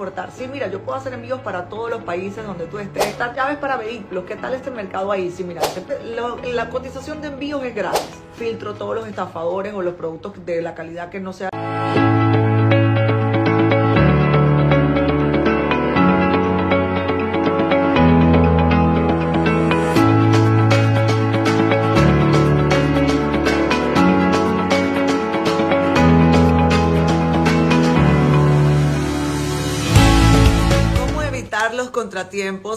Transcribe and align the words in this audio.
importar. 0.00 0.30
Sí, 0.32 0.48
mira, 0.50 0.68
yo 0.68 0.80
puedo 0.80 0.96
hacer 0.96 1.12
envíos 1.12 1.40
para 1.40 1.68
todos 1.68 1.90
los 1.90 2.02
países 2.02 2.46
donde 2.46 2.66
tú 2.66 2.78
estés. 2.78 3.04
Estas 3.04 3.36
llaves 3.36 3.58
para 3.58 3.76
vehículos, 3.76 4.24
¿qué 4.24 4.34
tal 4.34 4.54
este 4.54 4.70
mercado 4.70 5.12
ahí? 5.12 5.30
Sí, 5.30 5.44
mira, 5.44 5.60
la 6.54 6.70
cotización 6.70 7.20
de 7.20 7.28
envíos 7.28 7.62
es 7.64 7.74
gratis. 7.74 8.00
Filtro 8.34 8.72
todos 8.72 8.94
los 8.94 9.06
estafadores 9.06 9.74
o 9.74 9.82
los 9.82 9.94
productos 9.94 10.32
de 10.46 10.62
la 10.62 10.74
calidad 10.74 11.10
que 11.10 11.20
no 11.20 11.34
sea... 11.34 11.50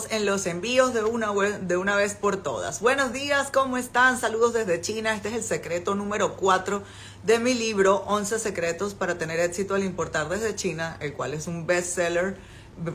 en 0.09 0.25
los 0.25 0.45
envíos 0.45 0.93
de 0.93 1.03
una, 1.03 1.33
de 1.33 1.75
una 1.75 1.97
vez 1.97 2.13
por 2.13 2.37
todas. 2.37 2.79
Buenos 2.79 3.11
días, 3.11 3.51
¿cómo 3.51 3.75
están? 3.75 4.17
Saludos 4.17 4.53
desde 4.53 4.79
China. 4.79 5.13
Este 5.13 5.27
es 5.27 5.35
el 5.35 5.43
secreto 5.43 5.93
número 5.93 6.37
4 6.37 6.81
de 7.23 7.39
mi 7.39 7.53
libro 7.53 7.97
11 8.07 8.39
secretos 8.39 8.93
para 8.93 9.17
tener 9.17 9.41
éxito 9.41 9.75
al 9.75 9.83
importar 9.83 10.29
desde 10.29 10.55
China, 10.55 10.95
el 11.01 11.13
cual 11.13 11.33
es 11.33 11.47
un 11.47 11.67
bestseller 11.67 12.37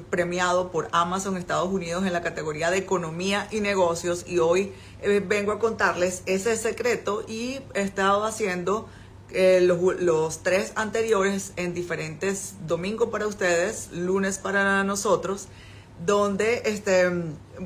premiado 0.09 0.71
por 0.71 0.89
Amazon 0.93 1.37
Estados 1.37 1.71
Unidos 1.71 2.07
en 2.07 2.15
la 2.15 2.23
categoría 2.23 2.71
de 2.71 2.79
economía 2.79 3.49
y 3.51 3.61
negocios 3.61 4.25
y 4.27 4.39
hoy 4.39 4.73
eh, 5.03 5.23
vengo 5.25 5.53
a 5.53 5.59
contarles 5.59 6.23
ese 6.25 6.57
secreto 6.57 7.23
y 7.29 7.61
he 7.75 7.83
estado 7.83 8.25
haciendo 8.25 8.89
eh, 9.31 9.61
los, 9.61 10.01
los, 10.01 10.43
tres 10.43 10.73
anteriores 10.75 11.53
en 11.57 11.75
diferentes 11.75 12.55
domingos 12.67 13.11
para 13.11 13.27
ustedes, 13.27 13.93
lunes 13.93 14.39
para 14.39 14.83
nosotros 14.85 15.49
donde 16.05 16.63
este, 16.65 17.11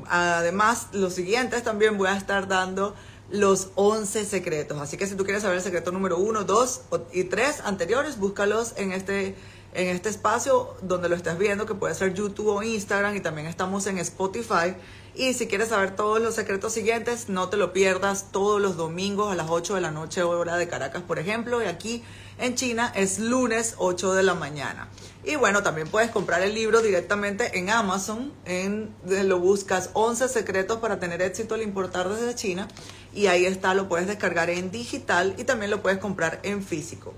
además 0.09 0.87
los 0.91 1.13
siguientes 1.13 1.63
también 1.63 1.97
voy 1.97 2.09
a 2.09 2.17
estar 2.17 2.47
dando 2.47 2.95
los 3.29 3.69
11 3.75 4.25
secretos. 4.25 4.79
Así 4.79 4.97
que 4.97 5.07
si 5.07 5.15
tú 5.15 5.23
quieres 5.23 5.41
saber 5.41 5.57
el 5.57 5.63
secreto 5.63 5.91
número 5.91 6.17
1, 6.17 6.43
2 6.43 6.81
y 7.13 7.23
3 7.25 7.61
anteriores, 7.65 8.17
búscalos 8.17 8.73
en 8.77 8.91
este, 8.91 9.35
en 9.73 9.87
este 9.87 10.09
espacio 10.09 10.75
donde 10.81 11.09
lo 11.09 11.15
estás 11.15 11.37
viendo, 11.37 11.65
que 11.65 11.73
puede 11.73 11.95
ser 11.95 12.13
YouTube 12.13 12.47
o 12.47 12.63
Instagram, 12.63 13.15
y 13.15 13.21
también 13.21 13.47
estamos 13.47 13.87
en 13.87 13.97
Spotify. 13.97 14.75
Y 15.15 15.33
si 15.33 15.47
quieres 15.47 15.69
saber 15.69 15.95
todos 15.95 16.21
los 16.21 16.35
secretos 16.35 16.73
siguientes, 16.73 17.29
no 17.29 17.49
te 17.49 17.57
lo 17.57 17.73
pierdas 17.73 18.31
todos 18.31 18.61
los 18.61 18.77
domingos 18.77 19.31
a 19.31 19.35
las 19.35 19.49
8 19.49 19.75
de 19.75 19.81
la 19.81 19.91
noche, 19.91 20.23
hora 20.23 20.57
de 20.57 20.67
Caracas, 20.67 21.03
por 21.03 21.19
ejemplo. 21.19 21.61
Y 21.61 21.65
aquí 21.65 22.03
en 22.43 22.55
China 22.55 22.91
es 22.93 23.19
lunes 23.19 23.75
8 23.77 24.13
de 24.15 24.21
la 24.21 24.33
mañana. 24.33 24.89
Y 25.23 25.37
bueno, 25.37 25.63
también 25.63 25.87
puedes 25.87 26.11
comprar 26.11 26.41
el 26.41 26.53
libro 26.53 26.81
directamente 26.81 27.57
en 27.57 27.69
Amazon. 27.69 28.33
En, 28.43 28.93
lo 29.05 29.39
buscas 29.39 29.91
11 29.93 30.27
secretos 30.27 30.79
para 30.79 30.99
tener 30.99 31.21
éxito 31.21 31.55
al 31.55 31.61
importar 31.61 32.09
desde 32.09 32.35
China. 32.35 32.67
Y 33.13 33.27
ahí 33.27 33.45
está, 33.45 33.73
lo 33.73 33.87
puedes 33.87 34.07
descargar 34.07 34.49
en 34.49 34.71
digital 34.71 35.35
y 35.37 35.45
también 35.45 35.71
lo 35.71 35.81
puedes 35.81 35.99
comprar 35.99 36.41
en 36.43 36.61
físico. 36.61 37.13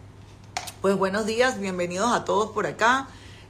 Pues 0.82 0.96
buenos 0.96 1.26
días, 1.26 1.60
bienvenidos 1.60 2.12
a 2.14 2.24
todos 2.24 2.52
por 2.52 2.68
acá. 2.68 3.08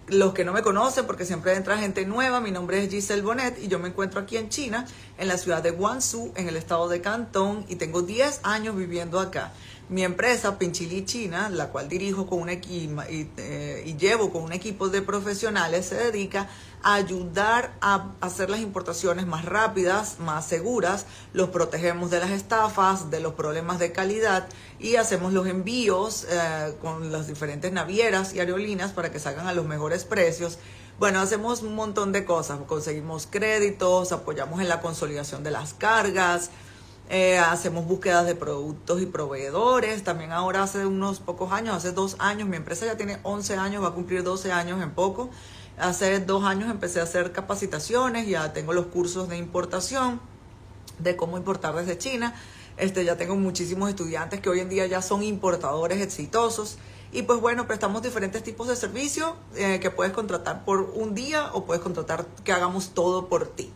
Los 0.07 0.33
que 0.33 0.45
no 0.45 0.53
me 0.53 0.61
conocen, 0.61 1.05
porque 1.05 1.25
siempre 1.25 1.55
entra 1.55 1.77
gente 1.77 2.05
nueva, 2.05 2.39
mi 2.39 2.51
nombre 2.51 2.81
es 2.81 2.91
Giselle 2.91 3.23
Bonet 3.23 3.61
y 3.61 3.67
yo 3.67 3.79
me 3.79 3.89
encuentro 3.89 4.21
aquí 4.21 4.37
en 4.37 4.49
China, 4.49 4.85
en 5.17 5.27
la 5.27 5.37
ciudad 5.37 5.63
de 5.63 5.71
Guangzhou, 5.71 6.31
en 6.35 6.47
el 6.47 6.55
estado 6.57 6.87
de 6.87 7.01
Cantón, 7.01 7.65
y 7.67 7.77
tengo 7.77 8.03
10 8.03 8.41
años 8.43 8.75
viviendo 8.75 9.19
acá. 9.19 9.51
Mi 9.87 10.03
empresa, 10.03 10.57
Pinchili 10.57 11.05
China, 11.05 11.47
la 11.49 11.69
cual 11.69 11.87
dirijo 11.87 12.25
con 12.25 12.39
un 12.41 12.49
equipo 12.49 13.03
y, 13.07 13.29
eh, 13.37 13.83
y, 13.85 13.95
llevo 13.97 14.31
con 14.31 14.41
un 14.41 14.51
equipo 14.51 14.89
de 14.89 15.03
profesionales, 15.03 15.85
se 15.85 15.95
dedica 15.95 16.49
a 16.81 16.95
ayudar 16.95 17.75
a 17.81 18.11
hacer 18.19 18.49
las 18.49 18.61
importaciones 18.61 19.27
más 19.27 19.45
rápidas, 19.45 20.17
más 20.19 20.47
seguras, 20.47 21.05
los 21.33 21.49
protegemos 21.49 22.09
de 22.09 22.19
las 22.19 22.31
estafas, 22.31 23.11
de 23.11 23.19
los 23.19 23.33
problemas 23.33 23.77
de 23.77 23.91
calidad 23.91 24.47
y 24.79 24.95
hacemos 24.95 25.33
los 25.33 25.45
envíos 25.45 26.25
eh, 26.31 26.75
con 26.81 27.11
las 27.11 27.27
diferentes 27.27 27.71
navieras 27.71 28.33
y 28.33 28.39
aerolíneas 28.39 28.91
para 28.91 29.11
que 29.11 29.19
salgan 29.19 29.45
a 29.45 29.53
los 29.53 29.67
mejores 29.67 30.03
precios. 30.03 30.57
Bueno, 30.97 31.19
hacemos 31.19 31.61
un 31.61 31.75
montón 31.75 32.11
de 32.11 32.25
cosas, 32.25 32.59
conseguimos 32.65 33.27
créditos, 33.29 34.11
apoyamos 34.11 34.61
en 34.61 34.69
la 34.69 34.81
consolidación 34.81 35.43
de 35.43 35.51
las 35.51 35.73
cargas, 35.73 36.49
eh, 37.09 37.37
hacemos 37.37 37.85
búsquedas 37.85 38.25
de 38.25 38.35
productos 38.35 39.01
y 39.01 39.05
proveedores. 39.05 40.03
También 40.03 40.31
ahora 40.31 40.63
hace 40.63 40.85
unos 40.85 41.19
pocos 41.19 41.51
años, 41.51 41.75
hace 41.75 41.91
dos 41.91 42.15
años, 42.19 42.47
mi 42.47 42.57
empresa 42.57 42.85
ya 42.85 42.97
tiene 42.97 43.19
11 43.23 43.57
años, 43.57 43.83
va 43.83 43.89
a 43.89 43.93
cumplir 43.93 44.23
12 44.23 44.51
años 44.51 44.81
en 44.81 44.91
poco. 44.91 45.29
Hace 45.77 46.19
dos 46.19 46.43
años 46.45 46.71
empecé 46.71 47.01
a 47.01 47.03
hacer 47.03 47.31
capacitaciones, 47.31 48.27
ya 48.27 48.53
tengo 48.53 48.73
los 48.73 48.87
cursos 48.87 49.27
de 49.29 49.37
importación, 49.37 50.21
de 50.99 51.15
cómo 51.15 51.37
importar 51.37 51.75
desde 51.75 51.97
China. 51.97 52.33
Este, 52.77 53.05
ya 53.05 53.17
tengo 53.17 53.35
muchísimos 53.35 53.89
estudiantes 53.89 54.41
que 54.41 54.49
hoy 54.49 54.59
en 54.59 54.69
día 54.69 54.85
ya 54.85 55.01
son 55.01 55.21
importadores 55.21 56.01
exitosos. 56.01 56.77
Y 57.11 57.21
pues 57.21 57.39
bueno, 57.39 57.67
prestamos 57.67 58.01
diferentes 58.01 58.43
tipos 58.43 58.67
de 58.67 58.75
servicios 58.75 59.33
eh, 59.55 59.79
que 59.79 59.91
puedes 59.91 60.11
contratar 60.11 60.65
por 60.65 60.81
un 60.81 61.13
día 61.13 61.51
o 61.53 61.65
puedes 61.65 61.83
contratar 61.83 62.25
que 62.43 62.51
hagamos 62.51 62.89
todo 62.89 63.27
por 63.27 63.47
ti. 63.47 63.71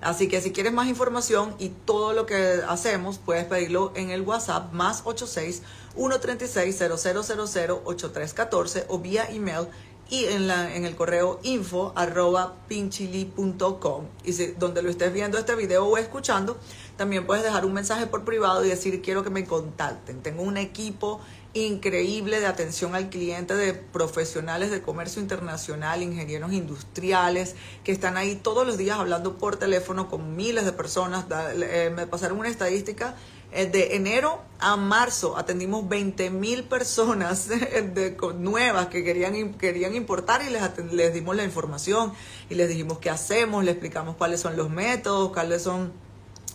Así 0.00 0.28
que 0.28 0.40
si 0.40 0.52
quieres 0.52 0.72
más 0.72 0.88
información 0.88 1.54
y 1.58 1.68
todo 1.68 2.12
lo 2.12 2.24
que 2.24 2.60
hacemos, 2.66 3.18
puedes 3.18 3.44
pedirlo 3.44 3.92
en 3.94 4.10
el 4.10 4.22
WhatsApp 4.22 4.72
más 4.72 5.02
86 5.04 5.62
136 5.94 6.76
0000 6.76 7.70
8314 7.84 8.86
o 8.88 8.98
vía 8.98 9.26
email 9.30 9.66
y 10.10 10.24
en, 10.24 10.48
la, 10.48 10.74
en 10.74 10.84
el 10.84 10.96
correo 10.96 11.38
info 11.44 11.92
arroba 11.94 12.56
pinchili.com. 12.66 14.06
Y 14.24 14.32
si, 14.32 14.46
donde 14.58 14.82
lo 14.82 14.90
estés 14.90 15.12
viendo 15.12 15.38
este 15.38 15.54
video 15.54 15.86
o 15.86 15.96
escuchando, 15.96 16.58
también 16.96 17.26
puedes 17.26 17.44
dejar 17.44 17.64
un 17.64 17.72
mensaje 17.72 18.06
por 18.06 18.24
privado 18.24 18.64
y 18.64 18.68
decir 18.68 19.00
quiero 19.02 19.22
que 19.22 19.30
me 19.30 19.44
contacten. 19.44 20.20
Tengo 20.20 20.42
un 20.42 20.56
equipo 20.56 21.20
increíble 21.54 22.40
de 22.40 22.46
atención 22.46 22.94
al 22.94 23.10
cliente 23.10 23.54
de 23.54 23.74
profesionales 23.74 24.70
de 24.70 24.82
comercio 24.82 25.20
internacional, 25.20 26.02
ingenieros 26.02 26.52
industriales, 26.52 27.56
que 27.84 27.92
están 27.92 28.16
ahí 28.16 28.36
todos 28.36 28.66
los 28.66 28.78
días 28.78 28.98
hablando 28.98 29.36
por 29.38 29.56
teléfono 29.56 30.08
con 30.08 30.36
miles 30.36 30.64
de 30.64 30.72
personas. 30.72 31.26
Eh, 31.30 31.92
me 31.94 32.06
pasaron 32.06 32.38
una 32.38 32.48
estadística 32.48 33.16
eh, 33.52 33.66
de 33.66 33.96
enero 33.96 34.40
a 34.60 34.76
marzo 34.76 35.36
atendimos 35.36 35.88
20 35.88 36.30
mil 36.30 36.62
personas 36.62 37.48
nuevas 38.38 38.86
que 38.86 39.02
querían, 39.02 39.54
querían 39.54 39.96
importar 39.96 40.42
y 40.42 40.50
les, 40.50 40.62
les 40.92 41.12
dimos 41.12 41.34
la 41.34 41.42
información 41.42 42.12
y 42.48 42.54
les 42.54 42.68
dijimos 42.68 42.98
qué 42.98 43.10
hacemos, 43.10 43.64
les 43.64 43.72
explicamos 43.72 44.14
cuáles 44.14 44.40
son 44.40 44.56
los 44.56 44.70
métodos, 44.70 45.32
cuáles 45.32 45.62
son 45.62 45.92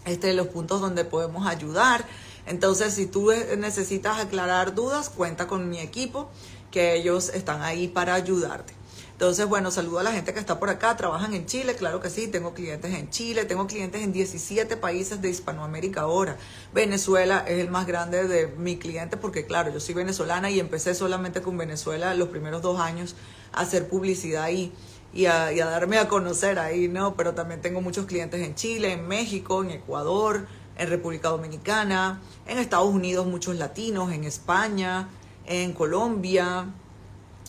este, 0.05 0.33
los 0.33 0.47
puntos 0.47 0.79
donde 0.79 1.03
podemos 1.03 1.47
ayudar. 1.47 2.05
Entonces, 2.45 2.93
si 2.93 3.07
tú 3.07 3.31
necesitas 3.57 4.19
aclarar 4.19 4.75
dudas, 4.75 5.09
cuenta 5.09 5.47
con 5.47 5.69
mi 5.69 5.79
equipo, 5.79 6.29
que 6.71 6.95
ellos 6.95 7.29
están 7.29 7.61
ahí 7.61 7.87
para 7.87 8.13
ayudarte. 8.13 8.73
Entonces, 9.15 9.47
bueno, 9.47 9.71
saludo 9.71 9.99
a 9.99 10.03
la 10.03 10.11
gente 10.11 10.33
que 10.33 10.41
está 10.41 10.59
por 10.59 10.69
acá, 10.69 10.97
trabajan 10.97 11.33
en 11.33 11.45
Chile, 11.45 11.75
claro 11.75 12.01
que 12.01 12.09
sí, 12.09 12.27
tengo 12.27 12.53
clientes 12.53 12.93
en 12.93 13.09
Chile, 13.09 13.45
tengo 13.45 13.65
clientes 13.65 14.01
en 14.01 14.11
17 14.11 14.75
países 14.75 15.21
de 15.21 15.29
Hispanoamérica 15.29 16.01
ahora. 16.01 16.35
Venezuela 16.73 17.45
es 17.47 17.59
el 17.59 17.69
más 17.69 17.87
grande 17.87 18.27
de 18.27 18.47
mi 18.47 18.77
cliente 18.77 19.15
porque, 19.15 19.45
claro, 19.45 19.71
yo 19.71 19.79
soy 19.79 19.95
venezolana 19.95 20.51
y 20.51 20.59
empecé 20.59 20.93
solamente 20.93 21.41
con 21.41 21.57
Venezuela 21.57 22.13
los 22.13 22.27
primeros 22.27 22.61
dos 22.61 22.77
años 22.77 23.15
a 23.53 23.61
hacer 23.61 23.87
publicidad 23.87 24.43
ahí 24.43 24.73
y 25.13 25.27
a, 25.27 25.53
y 25.53 25.61
a 25.61 25.67
darme 25.67 25.97
a 25.97 26.09
conocer 26.09 26.59
ahí, 26.59 26.89
¿no? 26.89 27.15
Pero 27.15 27.33
también 27.33 27.61
tengo 27.61 27.79
muchos 27.79 28.07
clientes 28.07 28.41
en 28.41 28.53
Chile, 28.53 28.91
en 28.91 29.07
México, 29.07 29.63
en 29.63 29.71
Ecuador, 29.71 30.45
en 30.77 30.89
República 30.89 31.29
Dominicana, 31.29 32.21
en 32.47 32.57
Estados 32.57 32.93
Unidos 32.93 33.25
muchos 33.25 33.55
latinos, 33.55 34.11
en 34.11 34.23
España, 34.23 35.07
en 35.45 35.73
Colombia, 35.73 36.65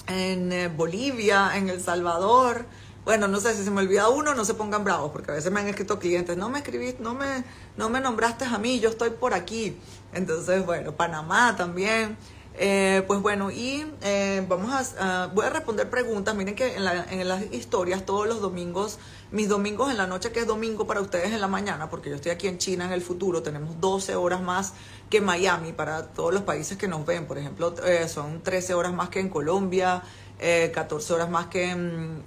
en 0.07 0.53
eh, 0.53 0.69
Bolivia, 0.69 1.57
en 1.57 1.69
El 1.69 1.81
Salvador. 1.81 2.67
Bueno, 3.05 3.29
no 3.29 3.39
sé 3.39 3.55
si 3.55 3.63
se 3.63 3.71
me 3.71 3.83
olvida 3.83 4.09
uno, 4.09 4.35
no 4.35 4.45
se 4.45 4.55
pongan 4.55 4.83
bravos, 4.83 5.13
porque 5.13 5.31
a 5.31 5.35
veces 5.35 5.53
me 5.53 5.61
han 5.61 5.69
escrito 5.69 5.99
clientes, 5.99 6.37
no 6.37 6.49
me 6.49 6.59
escribiste, 6.59 7.03
no 7.03 7.15
me, 7.15 7.45
no 7.77 7.89
me 7.89 8.01
nombraste 8.01 8.45
a 8.45 8.59
mí, 8.59 8.81
yo 8.81 8.89
estoy 8.89 9.11
por 9.11 9.33
aquí. 9.33 9.77
Entonces, 10.13 10.67
bueno, 10.67 10.93
Panamá 10.93 11.55
también. 11.57 12.17
Eh, 12.59 13.03
pues 13.07 13.21
bueno, 13.21 13.51
y 13.51 13.87
eh, 14.03 14.45
vamos 14.49 14.73
a, 14.99 15.27
voy 15.35 15.45
a 15.45 15.51
responder 15.51 15.91
preguntas. 15.91 16.35
Miren 16.35 16.55
que 16.55 16.77
en, 16.77 16.87
en, 17.21 17.29
las 17.29 17.53
historias 17.53 18.07
todos 18.07 18.27
los 18.27 18.41
domingos, 18.41 18.99
mis 19.31 19.49
domingos 19.49 19.91
en 19.91 19.99
la 19.99 20.07
noche, 20.07 20.33
que 20.33 20.41
es 20.41 20.47
domingo 20.47 20.87
para 20.87 21.01
ustedes 21.01 21.33
en 21.33 21.41
la 21.41 21.49
mañana, 21.49 21.91
porque 21.91 22.09
yo 22.09 22.17
estoy 22.17 22.33
aquí 22.33 22.49
en 22.49 22.57
China 22.57 22.87
en 22.87 22.93
el 22.93 23.03
futuro, 23.03 23.43
tenemos 23.43 23.79
12 23.81 24.17
horas 24.17 24.41
más 24.41 24.73
que 25.11 25.21
Miami 25.21 25.73
para 25.73 26.07
todos 26.09 26.33
los 26.33 26.43
países 26.43 26.79
que 26.79 26.89
nos 26.89 27.05
ven. 27.05 27.27
Por 27.27 27.37
ejemplo, 27.37 27.75
eh, 27.85 28.09
son 28.09 28.43
13 28.43 28.73
horas 28.75 28.95
más 28.95 29.11
que 29.11 29.21
en 29.21 29.29
Colombia, 29.29 30.03
14 30.39 31.15
horas 31.15 31.31
más 31.31 31.47
que, 31.47 31.71
en, 31.71 32.25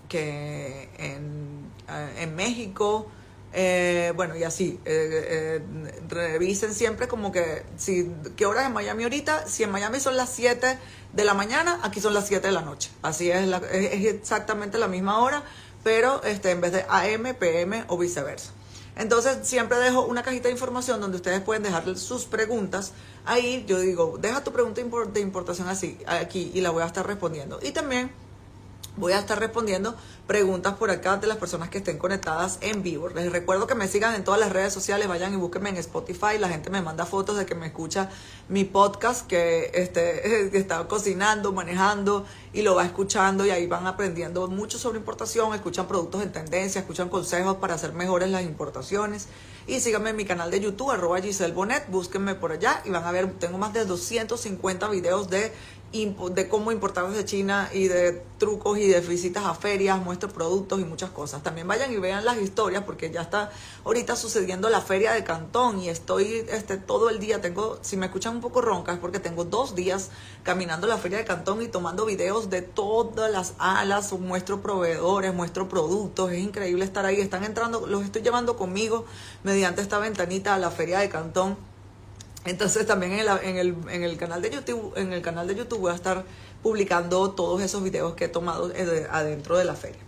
en 2.18 2.36
México. 2.36 3.08
Eh, 3.51 4.13
bueno, 4.16 4.36
y 4.36 4.44
así, 4.44 4.80
eh, 4.86 5.62
revisen 6.07 6.74
siempre 6.74 7.07
como 7.07 7.31
que, 7.31 7.63
si, 7.78 8.12
¿qué 8.36 8.46
hora 8.46 8.62
es 8.62 8.68
en 8.68 8.74
Miami 8.74 9.04
ahorita? 9.04 9.48
Si 9.48 9.63
en 9.63 9.72
Miami 9.72 10.00
son 10.00 10.18
las 10.18 10.30
7 10.30 10.78
de 11.13 11.24
la 11.24 11.34
mañana, 11.34 11.80
aquí 11.84 12.00
son 12.00 12.13
las 12.13 12.28
7 12.28 12.48
de 12.48 12.54
la 12.54 12.62
noche. 12.62 12.92
Así 13.01 13.31
es, 13.31 13.48
es, 13.72 14.06
exactamente 14.06 14.78
la 14.78 14.88
misma 14.88 15.19
hora, 15.19 15.44
pero 15.84 16.22
este, 16.24 16.51
en 16.51 16.62
vez 16.62 16.74
de 16.74 16.86
AM, 16.90 17.36
PM 17.36 17.86
o 17.88 17.98
viceversa. 17.98 18.51
Entonces 18.96 19.48
siempre 19.48 19.78
dejo 19.80 20.06
una 20.06 20.24
cajita 20.24 20.50
de 20.50 20.52
información 20.52 21.00
donde 21.00 21.16
ustedes 21.18 21.40
pueden 21.42 21.63
dejar 21.63 21.98
sus 21.98 22.25
preguntas. 22.25 22.92
Ahí 23.25 23.63
yo 23.66 23.80
digo, 23.80 24.18
deja 24.19 24.44
tu 24.44 24.52
pregunta 24.52 24.81
de 24.81 25.22
importación 25.22 25.69
así, 25.69 25.98
aquí, 26.06 26.52
y 26.54 26.62
la 26.62 26.69
voy 26.69 26.84
a 26.84 26.86
estar 26.86 27.07
respondiendo. 27.07 27.60
Y 27.63 27.72
también 27.72 28.12
voy 29.00 29.13
a 29.13 29.19
estar 29.19 29.40
respondiendo 29.40 29.96
preguntas 30.28 30.75
por 30.75 30.92
acá 30.92 31.18
de 31.18 31.25
las 31.25 31.38
personas 31.38 31.69
que 31.69 31.80
estén 31.80 31.98
conectadas 31.98 32.60
en 32.62 32.84
vivo. 32.84 33.10
Les 33.10 33.31
recuerdo 33.31 33.66
que 33.66 33.74
me 33.74 33.88
sigan 33.88 34.13
en 34.13 34.24
todas 34.24 34.40
las 34.40 34.51
redes 34.51 34.74
sociales, 34.74 35.07
vayan 35.07 35.34
y 35.34 35.38
búsquenme 35.38 35.69
en 35.69 35.78
Spotify. 35.78 36.38
La 36.38 36.50
gente 36.50 36.69
me 36.69 36.81
manda 36.81 37.06
fotos 37.06 37.38
de 37.38 37.46
que 37.46 37.56
me 37.56 37.68
escucha 37.68 38.10
mi 38.50 38.66
podcast, 38.66 39.25
que, 39.25 39.72
este, 39.74 40.57
está 40.57 40.88
cocinando, 40.88 41.54
manejando 41.54 42.25
y 42.54 42.62
lo 42.62 42.75
va 42.75 42.86
escuchando 42.86 43.46
y 43.46 43.51
ahí 43.51 43.66
van 43.68 43.88
aprendiendo 43.88 44.48
mucho 44.48 44.78
sobre 44.78 45.00
importación, 45.00 45.54
escuchan 45.54 45.88
productos 45.88 46.22
en 46.22 46.31
tendencia, 46.31 46.81
escuchan 46.81 47.10
consejos 47.10 47.56
para 47.56 47.75
hacer 47.75 47.94
mejores 47.94 48.30
las 48.30 48.44
importaciones. 48.44 49.28
Y 49.68 49.81
síganme 49.81 50.10
en 50.10 50.16
mi 50.16 50.25
canal 50.25 50.50
de 50.50 50.60
YouTube, 50.60 50.90
arroba 50.90 51.22
Giselle 51.22 51.54
Bonet, 51.54 51.90
búsquenme 51.90 52.34
por 52.34 52.52
allá 52.52 52.81
y 52.86 52.90
van 52.90 53.04
a 53.04 53.12
ver, 53.12 53.31
tengo 53.34 53.60
más 53.60 53.72
de 53.72 53.86
250 53.86 54.90
videos 54.90 55.30
de 55.30 55.54
de 55.91 56.47
cómo 56.47 56.71
importar 56.71 57.09
desde 57.09 57.25
China 57.25 57.69
y 57.74 57.88
de 57.88 58.21
trucos 58.38 58.77
y 58.77 58.88
de 58.88 59.01
visitas 59.01 59.45
a 59.45 59.56
ferias, 59.56 60.00
muestro 60.00 60.30
productos 60.30 60.80
y 60.80 60.86
muchas 60.86 61.09
cosas. 61.09 61.41
También 61.41 61.68
vayan 61.68 61.91
y 61.91 61.97
vean 61.97 62.24
las 62.25 62.38
historias 62.38 62.83
porque 62.83 63.09
ya 63.09 63.21
está 63.21 63.51
ahorita 63.83 64.15
sucediendo 64.15 64.69
la 64.69 64.81
feria 64.81 65.13
de 65.13 65.24
Cantón 65.24 65.80
y 65.80 65.89
estoy 65.89 66.45
este 66.50 66.77
todo 66.77 67.09
el 67.09 67.19
día, 67.19 67.41
tengo, 67.41 67.80
si 67.81 67.97
me 67.97 68.06
escuchan 68.06 68.36
un 68.36 68.41
poco 68.41 68.62
ronca 68.62 68.94
es 68.94 69.00
porque 69.00 69.19
tengo 69.19 69.45
dos 69.45 69.75
días 69.75 70.09
caminando 70.44 70.86
la 70.86 70.97
feria 70.97 71.18
de 71.18 71.25
Cantón 71.25 71.62
y 71.62 71.68
tomando 71.68 72.06
videos 72.06 72.50
de 72.50 72.62
todas 72.62 73.31
las 73.31 73.56
alas, 73.57 74.13
muestro 74.13 74.62
proveedores, 74.62 75.33
muestro 75.33 75.68
productos, 75.68 76.31
es 76.31 76.39
increíble 76.39 76.85
estar 76.85 77.06
ahí, 77.06 77.19
están 77.19 77.44
entrando, 77.44 77.88
los 77.88 78.03
estoy 78.03 78.21
llevando 78.21 78.57
conmigo 78.57 79.06
mediante 79.44 79.81
esta 79.81 79.97
ventanita 79.97 80.53
a 80.53 80.59
la 80.59 80.69
feria 80.69 81.00
de 81.00 81.09
Cantón 81.09 81.69
entonces 82.45 82.86
también 82.86 83.13
en, 83.13 83.27
en, 83.44 83.57
el, 83.57 83.75
en, 83.89 84.03
el, 84.03 84.18
canal 84.18 84.41
de 84.41 84.50
YouTube, 84.50 84.94
en 84.95 85.13
el 85.13 85.21
canal 85.21 85.47
de 85.47 85.56
YouTube 85.56 85.80
voy 85.80 85.91
a 85.91 85.95
estar 85.95 86.24
publicando 86.63 87.31
todos 87.31 87.62
esos 87.62 87.83
videos 87.83 88.15
que 88.15 88.25
he 88.25 88.30
tomado 88.30 88.71
eh, 88.74 89.07
adentro 89.12 89.57
de 89.57 89.65
la 89.65 89.75
feria. 89.75 90.00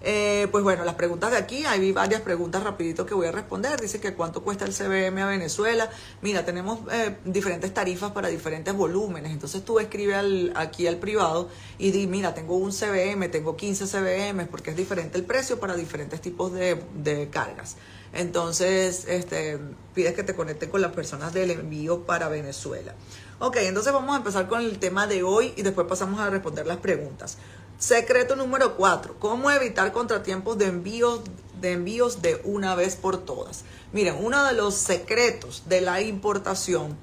Eh, 0.00 0.46
pues 0.52 0.62
bueno, 0.62 0.84
las 0.84 0.94
preguntas 0.94 1.32
de 1.32 1.38
aquí, 1.38 1.64
hay 1.64 1.90
varias 1.90 2.20
preguntas 2.20 2.62
rapidito 2.62 3.04
que 3.04 3.14
voy 3.14 3.26
a 3.26 3.32
responder. 3.32 3.80
Dice 3.80 4.00
que 4.00 4.14
cuánto 4.14 4.44
cuesta 4.44 4.64
el 4.64 4.72
CBM 4.72 5.22
a 5.22 5.26
Venezuela. 5.26 5.90
Mira, 6.22 6.44
tenemos 6.44 6.78
eh, 6.92 7.16
diferentes 7.24 7.74
tarifas 7.74 8.12
para 8.12 8.28
diferentes 8.28 8.72
volúmenes. 8.74 9.32
Entonces 9.32 9.64
tú 9.64 9.80
escribe 9.80 10.14
aquí 10.54 10.86
al 10.86 10.98
privado 10.98 11.48
y 11.78 11.90
di, 11.90 12.06
mira, 12.06 12.32
tengo 12.32 12.56
un 12.56 12.70
CBM, 12.70 13.28
tengo 13.28 13.56
15 13.56 13.86
CBM, 13.86 14.46
porque 14.46 14.70
es 14.70 14.76
diferente 14.76 15.18
el 15.18 15.24
precio 15.24 15.58
para 15.58 15.74
diferentes 15.74 16.20
tipos 16.20 16.52
de 16.52 17.28
cargas. 17.32 17.76
Entonces, 18.12 19.04
este, 19.06 19.58
pides 19.94 20.14
que 20.14 20.22
te 20.22 20.34
conecten 20.34 20.70
con 20.70 20.80
las 20.80 20.92
personas 20.92 21.32
del 21.32 21.50
envío 21.50 22.04
para 22.06 22.28
Venezuela. 22.28 22.94
Ok, 23.38 23.56
entonces 23.60 23.92
vamos 23.92 24.14
a 24.14 24.18
empezar 24.18 24.48
con 24.48 24.60
el 24.60 24.78
tema 24.78 25.06
de 25.06 25.22
hoy 25.22 25.52
y 25.56 25.62
después 25.62 25.86
pasamos 25.86 26.20
a 26.20 26.30
responder 26.30 26.66
las 26.66 26.78
preguntas. 26.78 27.38
Secreto 27.78 28.34
número 28.34 28.76
4. 28.76 29.16
¿Cómo 29.20 29.50
evitar 29.50 29.92
contratiempos 29.92 30.58
de 30.58 30.66
envíos, 30.66 31.20
de 31.60 31.72
envíos 31.72 32.22
de 32.22 32.40
una 32.44 32.74
vez 32.74 32.96
por 32.96 33.18
todas? 33.18 33.64
Miren, 33.92 34.16
uno 34.20 34.42
de 34.44 34.54
los 34.54 34.74
secretos 34.74 35.62
de 35.68 35.80
la 35.80 36.00
importación 36.00 36.96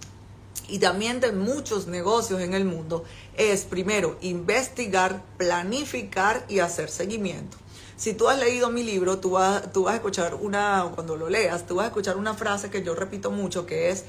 y 0.68 0.80
también 0.80 1.22
de 1.22 1.32
muchos 1.32 1.88
negocios 1.88 2.42
en 2.42 2.54
el 2.54 2.66
mundo 2.66 3.06
es 3.38 3.64
primero 3.64 4.18
investigar, 4.22 5.24
planificar 5.38 6.44
y 6.50 6.60
hacer 6.60 6.90
seguimiento. 6.90 7.58
Si 7.98 8.14
tú 8.14 8.28
has 8.28 8.38
leído 8.38 8.70
mi 8.70 8.84
libro, 8.84 9.20
tú 9.20 9.32
vas, 9.32 9.72
tú 9.72 9.84
vas 9.84 9.94
a 9.94 9.96
escuchar 9.96 10.36
una, 10.36 10.92
cuando 10.94 11.16
lo 11.16 11.30
leas, 11.30 11.66
tú 11.66 11.76
vas 11.76 11.86
a 11.86 11.88
escuchar 11.88 12.18
una 12.18 12.34
frase 12.34 12.70
que 12.70 12.84
yo 12.84 12.94
repito 12.94 13.32
mucho, 13.32 13.66
que 13.66 13.90
es, 13.90 14.04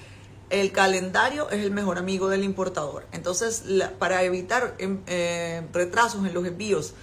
el 0.50 0.72
calendario 0.72 1.48
es 1.50 1.64
el 1.64 1.70
mejor 1.70 1.96
amigo 1.96 2.28
del 2.28 2.42
importador. 2.42 3.06
Entonces, 3.12 3.62
para 4.00 4.24
evitar 4.24 4.74
em, 4.78 5.02
eh, 5.06 5.62
retrasos 5.72 6.26
en 6.26 6.34
los 6.34 6.44
envíos 6.46 6.94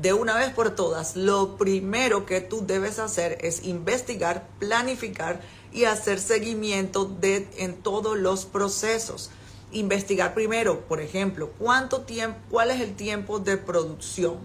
de 0.00 0.14
una 0.14 0.38
vez 0.38 0.50
por 0.54 0.70
todas, 0.70 1.14
lo 1.14 1.58
primero 1.58 2.24
que 2.24 2.40
tú 2.40 2.64
debes 2.66 2.98
hacer 2.98 3.36
es 3.42 3.64
investigar, 3.64 4.48
planificar 4.58 5.42
y 5.72 5.84
hacer 5.84 6.18
seguimiento 6.20 7.04
de, 7.04 7.48
en 7.58 7.74
todos 7.82 8.18
los 8.18 8.46
procesos. 8.46 9.30
Investigar 9.72 10.32
primero, 10.32 10.80
por 10.88 11.02
ejemplo, 11.02 11.50
cuánto 11.58 12.00
tiempo, 12.00 12.38
cuál 12.50 12.70
es 12.70 12.80
el 12.80 12.96
tiempo 12.96 13.40
de 13.40 13.58
producción 13.58 14.38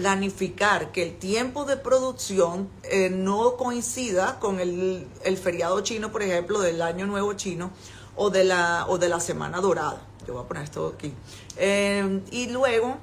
planificar 0.00 0.92
que 0.92 1.02
el 1.02 1.18
tiempo 1.18 1.66
de 1.66 1.76
producción 1.76 2.70
eh, 2.84 3.10
no 3.10 3.58
coincida 3.58 4.38
con 4.38 4.58
el, 4.58 5.06
feriado 5.36 5.82
chino, 5.82 6.10
por 6.10 6.22
ejemplo, 6.22 6.58
del 6.60 6.80
año 6.80 7.06
nuevo 7.06 7.34
chino 7.34 7.70
o 8.16 8.30
de 8.30 8.44
la, 8.44 8.86
o 8.88 8.96
de 8.96 9.10
la 9.10 9.20
semana 9.20 9.60
dorada. 9.60 10.00
Yo 10.26 10.32
voy 10.32 10.44
a 10.44 10.48
poner 10.48 10.64
esto 10.64 10.94
aquí. 10.96 11.12
Eh, 11.58 12.22
y 12.30 12.46
luego 12.46 12.96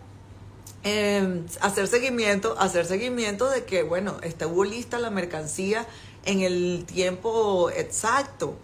eh, 0.83 1.44
hacer 1.61 1.88
seguimiento, 1.88 2.55
hacer 2.57 2.88
seguimiento 2.88 3.47
de 3.47 3.63
que, 3.63 3.83
bueno, 3.83 4.17
estuvo 4.23 4.63
lista 4.63 4.97
la 4.97 5.11
mercancía 5.11 5.85
en 6.25 6.41
el 6.41 6.83
tiempo 6.88 7.69
exacto 7.69 8.55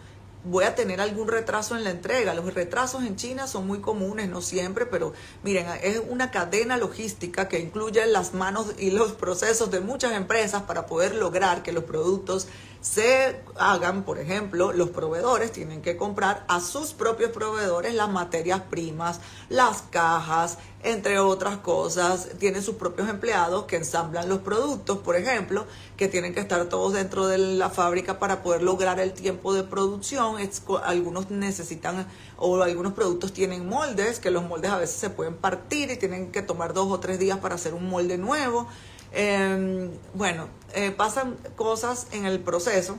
voy 0.45 0.65
a 0.65 0.75
tener 0.75 0.99
algún 1.01 1.27
retraso 1.27 1.75
en 1.75 1.83
la 1.83 1.91
entrega. 1.91 2.33
Los 2.33 2.53
retrasos 2.53 3.03
en 3.03 3.15
China 3.15 3.47
son 3.47 3.67
muy 3.67 3.79
comunes, 3.79 4.29
no 4.29 4.41
siempre, 4.41 4.85
pero 4.85 5.13
miren, 5.43 5.67
es 5.81 6.01
una 6.09 6.31
cadena 6.31 6.77
logística 6.77 7.47
que 7.47 7.59
incluye 7.59 8.05
las 8.07 8.33
manos 8.33 8.73
y 8.77 8.91
los 8.91 9.13
procesos 9.13 9.71
de 9.71 9.79
muchas 9.79 10.13
empresas 10.13 10.63
para 10.63 10.85
poder 10.85 11.15
lograr 11.15 11.63
que 11.63 11.71
los 11.71 11.85
productos 11.85 12.47
se 12.83 13.39
hagan, 13.57 14.03
por 14.03 14.19
ejemplo, 14.19 14.73
los 14.73 14.89
proveedores 14.89 15.53
tienen 15.53 15.81
que 15.81 15.95
comprar 15.95 16.43
a 16.49 16.59
sus 16.59 16.91
propios 16.91 17.31
proveedores 17.31 17.93
las 17.93 18.09
materias 18.09 18.59
primas, 18.69 19.21
las 19.47 19.83
cajas, 19.83 20.57
entre 20.83 21.17
otras 21.19 21.59
cosas. 21.59 22.27
Tienen 22.39 22.61
sus 22.61 22.75
propios 22.75 23.07
empleados 23.07 23.63
que 23.65 23.77
ensamblan 23.77 24.27
los 24.27 24.39
productos, 24.39 24.97
por 24.97 25.15
ejemplo, 25.15 25.65
que 25.95 26.09
tienen 26.09 26.33
que 26.33 26.41
estar 26.41 26.65
todos 26.65 26.91
dentro 26.91 27.27
de 27.27 27.37
la 27.37 27.69
fábrica 27.69 28.19
para 28.19 28.43
poder 28.43 28.61
lograr 28.61 28.99
el 28.99 29.13
tiempo 29.13 29.53
de 29.53 29.63
producción. 29.63 30.35
algunos 30.83 31.31
necesitan 31.31 32.05
o 32.35 32.61
algunos 32.61 32.91
productos 32.91 33.31
tienen 33.31 33.65
moldes, 33.65 34.19
que 34.19 34.29
los 34.29 34.43
moldes 34.43 34.71
a 34.71 34.77
veces 34.77 34.97
se 34.97 35.09
pueden 35.09 35.35
partir 35.35 35.89
y 35.89 35.95
tienen 35.95 36.33
que 36.33 36.41
tomar 36.41 36.73
dos 36.73 36.91
o 36.91 36.99
tres 36.99 37.17
días 37.17 37.37
para 37.37 37.55
hacer 37.55 37.73
un 37.73 37.89
molde 37.89 38.17
nuevo. 38.17 38.67
Em, 39.13 39.91
bueno, 40.15 40.47
eh, 40.73 40.91
pasan 40.91 41.37
cosas 41.55 42.07
en 42.11 42.25
el 42.25 42.39
proceso, 42.39 42.97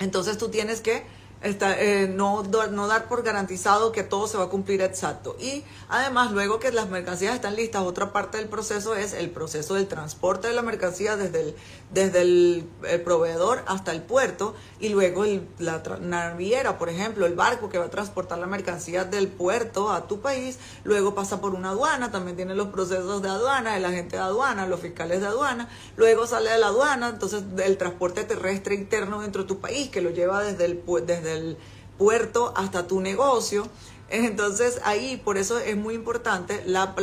entonces 0.00 0.38
tú 0.38 0.48
tienes 0.48 0.80
que 0.80 1.04
eh, 1.42 2.12
no, 2.14 2.42
no 2.42 2.86
dar 2.86 3.08
por 3.08 3.22
garantizado 3.22 3.92
que 3.92 4.02
todo 4.02 4.26
se 4.28 4.36
va 4.36 4.44
a 4.44 4.48
cumplir 4.48 4.82
exacto. 4.82 5.36
Y 5.40 5.64
además, 5.88 6.32
luego 6.32 6.60
que 6.60 6.70
las 6.70 6.90
mercancías 6.90 7.34
están 7.34 7.56
listas, 7.56 7.82
otra 7.82 8.12
parte 8.12 8.36
del 8.36 8.48
proceso 8.48 8.94
es 8.94 9.14
el 9.14 9.30
proceso 9.30 9.74
del 9.74 9.88
transporte 9.88 10.48
de 10.48 10.54
la 10.54 10.62
mercancía 10.62 11.16
desde 11.16 11.40
el, 11.40 11.56
desde 11.92 12.22
el, 12.22 12.68
proveedor 13.04 13.62
hasta 13.66 13.92
el 13.92 14.02
puerto 14.02 14.54
y 14.78 14.90
luego 14.90 15.24
la 15.58 15.82
naviera, 16.00 16.78
por 16.78 16.88
ejemplo, 16.88 17.26
el 17.26 17.34
barco 17.34 17.68
que 17.68 17.78
va 17.78 17.86
a 17.86 17.90
transportar 17.90 18.38
la 18.38 18.46
mercancía 18.46 19.04
del 19.04 19.28
puerto 19.28 19.90
a 19.90 20.06
tu 20.06 20.20
país, 20.20 20.58
luego 20.84 21.14
pasa 21.14 21.40
por 21.40 21.54
una 21.54 21.70
aduana, 21.70 22.10
también 22.10 22.36
tiene 22.36 22.54
los 22.54 22.68
procesos 22.68 23.22
de 23.22 23.28
aduana, 23.28 23.76
el 23.76 23.84
agente 23.84 24.16
de 24.16 24.22
aduana, 24.22 24.66
los 24.66 24.80
fiscales 24.80 25.20
de 25.20 25.26
aduana, 25.26 25.68
luego 25.96 26.26
sale 26.26 26.50
de 26.50 26.58
la 26.58 26.68
aduana, 26.68 27.08
entonces 27.08 27.42
el 27.64 27.76
transporte 27.76 28.24
terrestre 28.24 28.74
interno 28.74 29.20
dentro 29.20 29.42
de 29.42 29.48
tu 29.48 29.58
país 29.58 29.90
que 29.90 30.00
lo 30.00 30.10
lleva 30.10 30.42
desde 30.42 30.64
el, 30.66 30.82
desde 31.06 31.22
del 31.22 31.58
puerto 31.98 32.54
hasta 32.56 32.86
tu 32.86 33.00
negocio. 33.00 33.68
Entonces 34.08 34.80
ahí, 34.84 35.20
por 35.24 35.38
eso 35.38 35.58
es 35.58 35.76
muy 35.76 35.94
importante, 35.94 36.62
la, 36.66 36.94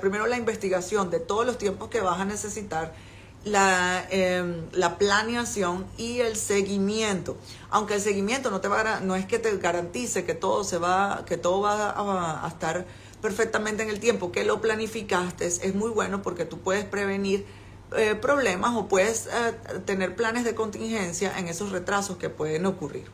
primero 0.00 0.26
la 0.26 0.36
investigación 0.36 1.10
de 1.10 1.20
todos 1.20 1.46
los 1.46 1.56
tiempos 1.56 1.88
que 1.88 2.00
vas 2.00 2.18
a 2.18 2.24
necesitar, 2.24 2.94
la, 3.44 4.06
em, 4.10 4.66
la, 4.72 4.98
planeación 4.98 5.86
y 5.96 6.20
el 6.20 6.36
seguimiento. 6.36 7.36
Aunque 7.70 7.94
el 7.94 8.00
seguimiento 8.00 8.50
no, 8.50 8.60
te 8.60 8.68
va 8.68 9.00
no 9.00 9.16
es 9.16 9.26
que 9.26 9.38
te 9.38 9.56
garantice 9.58 10.24
que 10.24 10.34
todo, 10.34 10.64
se 10.64 10.78
va, 10.78 11.24
que 11.26 11.36
todo 11.36 11.62
va 11.62 12.44
a, 12.44 12.48
estar 12.48 12.86
perfectamente 13.22 13.82
en 13.82 13.90
el 13.90 14.00
tiempo 14.00 14.32
que 14.32 14.44
lo 14.44 14.60
planificaste, 14.60 15.46
es 15.46 15.74
muy 15.74 15.90
bueno 15.90 16.22
porque 16.22 16.44
tú 16.44 16.58
puedes 16.58 16.84
prevenir 16.84 17.46
eh, 17.96 18.14
problemas 18.14 18.76
o 18.76 18.86
puedes 18.86 19.26
eh, 19.26 19.80
tener 19.86 20.14
planes 20.14 20.44
de 20.44 20.54
contingencia 20.54 21.38
en 21.38 21.48
esos 21.48 21.72
retrasos 21.72 22.18
que 22.18 22.28
pueden 22.28 22.66
ocurrir. 22.66 23.06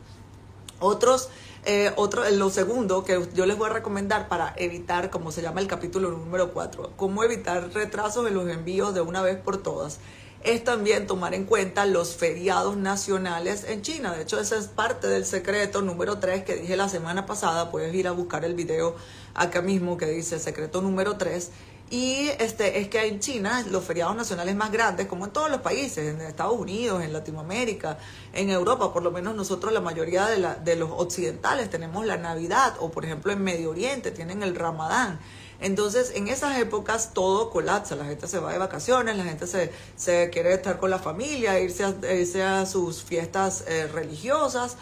Otros, 0.79 1.29
eh, 1.65 1.91
otro, 1.95 2.29
lo 2.31 2.49
segundo 2.49 3.03
que 3.03 3.27
yo 3.33 3.45
les 3.45 3.57
voy 3.57 3.69
a 3.69 3.73
recomendar 3.73 4.27
para 4.27 4.53
evitar, 4.57 5.09
como 5.09 5.31
se 5.31 5.41
llama 5.41 5.61
el 5.61 5.67
capítulo 5.67 6.11
número 6.11 6.53
4, 6.53 6.91
cómo 6.95 7.23
evitar 7.23 7.71
retrasos 7.73 8.27
en 8.27 8.35
los 8.35 8.47
envíos 8.49 8.93
de 8.93 9.01
una 9.01 9.21
vez 9.21 9.37
por 9.37 9.57
todas, 9.57 9.99
es 10.45 10.63
también 10.63 11.07
tomar 11.07 11.33
en 11.33 11.45
cuenta 11.45 11.85
los 11.87 12.15
feriados 12.15 12.77
nacionales 12.77 13.65
en 13.67 13.81
China. 13.81 14.13
De 14.13 14.21
hecho, 14.21 14.39
ese 14.39 14.57
es 14.57 14.67
parte 14.67 15.07
del 15.07 15.25
secreto 15.25 15.81
número 15.81 16.19
3 16.19 16.43
que 16.43 16.55
dije 16.55 16.77
la 16.77 16.87
semana 16.87 17.25
pasada. 17.25 17.71
Puedes 17.71 17.93
ir 17.95 18.07
a 18.07 18.11
buscar 18.11 18.45
el 18.45 18.53
video 18.53 18.95
acá 19.33 19.63
mismo 19.63 19.97
que 19.97 20.05
dice 20.05 20.37
secreto 20.37 20.83
número 20.83 21.17
3. 21.17 21.49
Y 21.89 22.29
este, 22.39 22.79
es 22.79 22.87
que 22.87 23.05
en 23.05 23.19
China 23.19 23.63
los 23.69 23.83
feriados 23.83 24.15
nacionales 24.15 24.55
más 24.55 24.71
grandes, 24.71 25.05
como 25.05 25.25
en 25.25 25.31
todos 25.31 25.51
los 25.51 25.61
países, 25.61 26.15
en 26.15 26.21
Estados 26.21 26.59
Unidos, 26.59 27.03
en 27.03 27.13
Latinoamérica, 27.13 27.99
en 28.33 28.49
Europa, 28.49 28.91
por 28.91 29.03
lo 29.03 29.11
menos 29.11 29.35
nosotros 29.35 29.71
la 29.71 29.81
mayoría 29.81 30.25
de, 30.25 30.75
los 30.75 30.89
occidentales 30.91 31.69
tenemos 31.69 32.05
la 32.05 32.17
Navidad, 32.17 32.75
o 32.79 32.89
por 32.89 33.05
ejemplo 33.05 33.31
en 33.31 33.43
Medio 33.43 33.69
Oriente 33.69 34.09
tienen 34.09 34.41
el 34.41 34.55
Ramadán. 34.55 35.19
Entonces, 35.61 36.11
en 36.15 36.27
esas 36.27 36.57
épocas 36.57 37.11
todo 37.13 37.51
colapsa, 37.51 37.95
la 37.95 38.05
gente 38.05 38.27
se 38.27 38.39
va 38.39 38.51
de 38.51 38.57
vacaciones, 38.57 39.15
la 39.15 39.23
gente 39.23 39.45
se, 39.45 39.71
se 39.95 40.29
quiere 40.31 40.53
estar 40.53 40.79
con 40.79 40.89
la 40.89 40.99
familia, 40.99 41.59
irse 41.59 41.83
a, 41.85 42.13
irse 42.13 42.43
a 42.43 42.65
sus 42.65 43.03
fiestas 43.03 43.63
eh, 43.67 43.87
religiosas. 43.87 44.75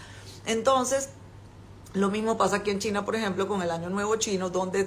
Entonces, 0.45 1.10
lo 1.93 2.09
mismo 2.09 2.38
pasa 2.38 2.57
aquí 2.57 2.71
en 2.71 2.79
China, 2.79 3.05
por 3.05 3.15
ejemplo, 3.15 3.47
con 3.47 3.62
el 3.62 3.69
Año 3.69 3.89
Nuevo 3.89 4.15
Chino, 4.15 4.50
donde 4.50 4.85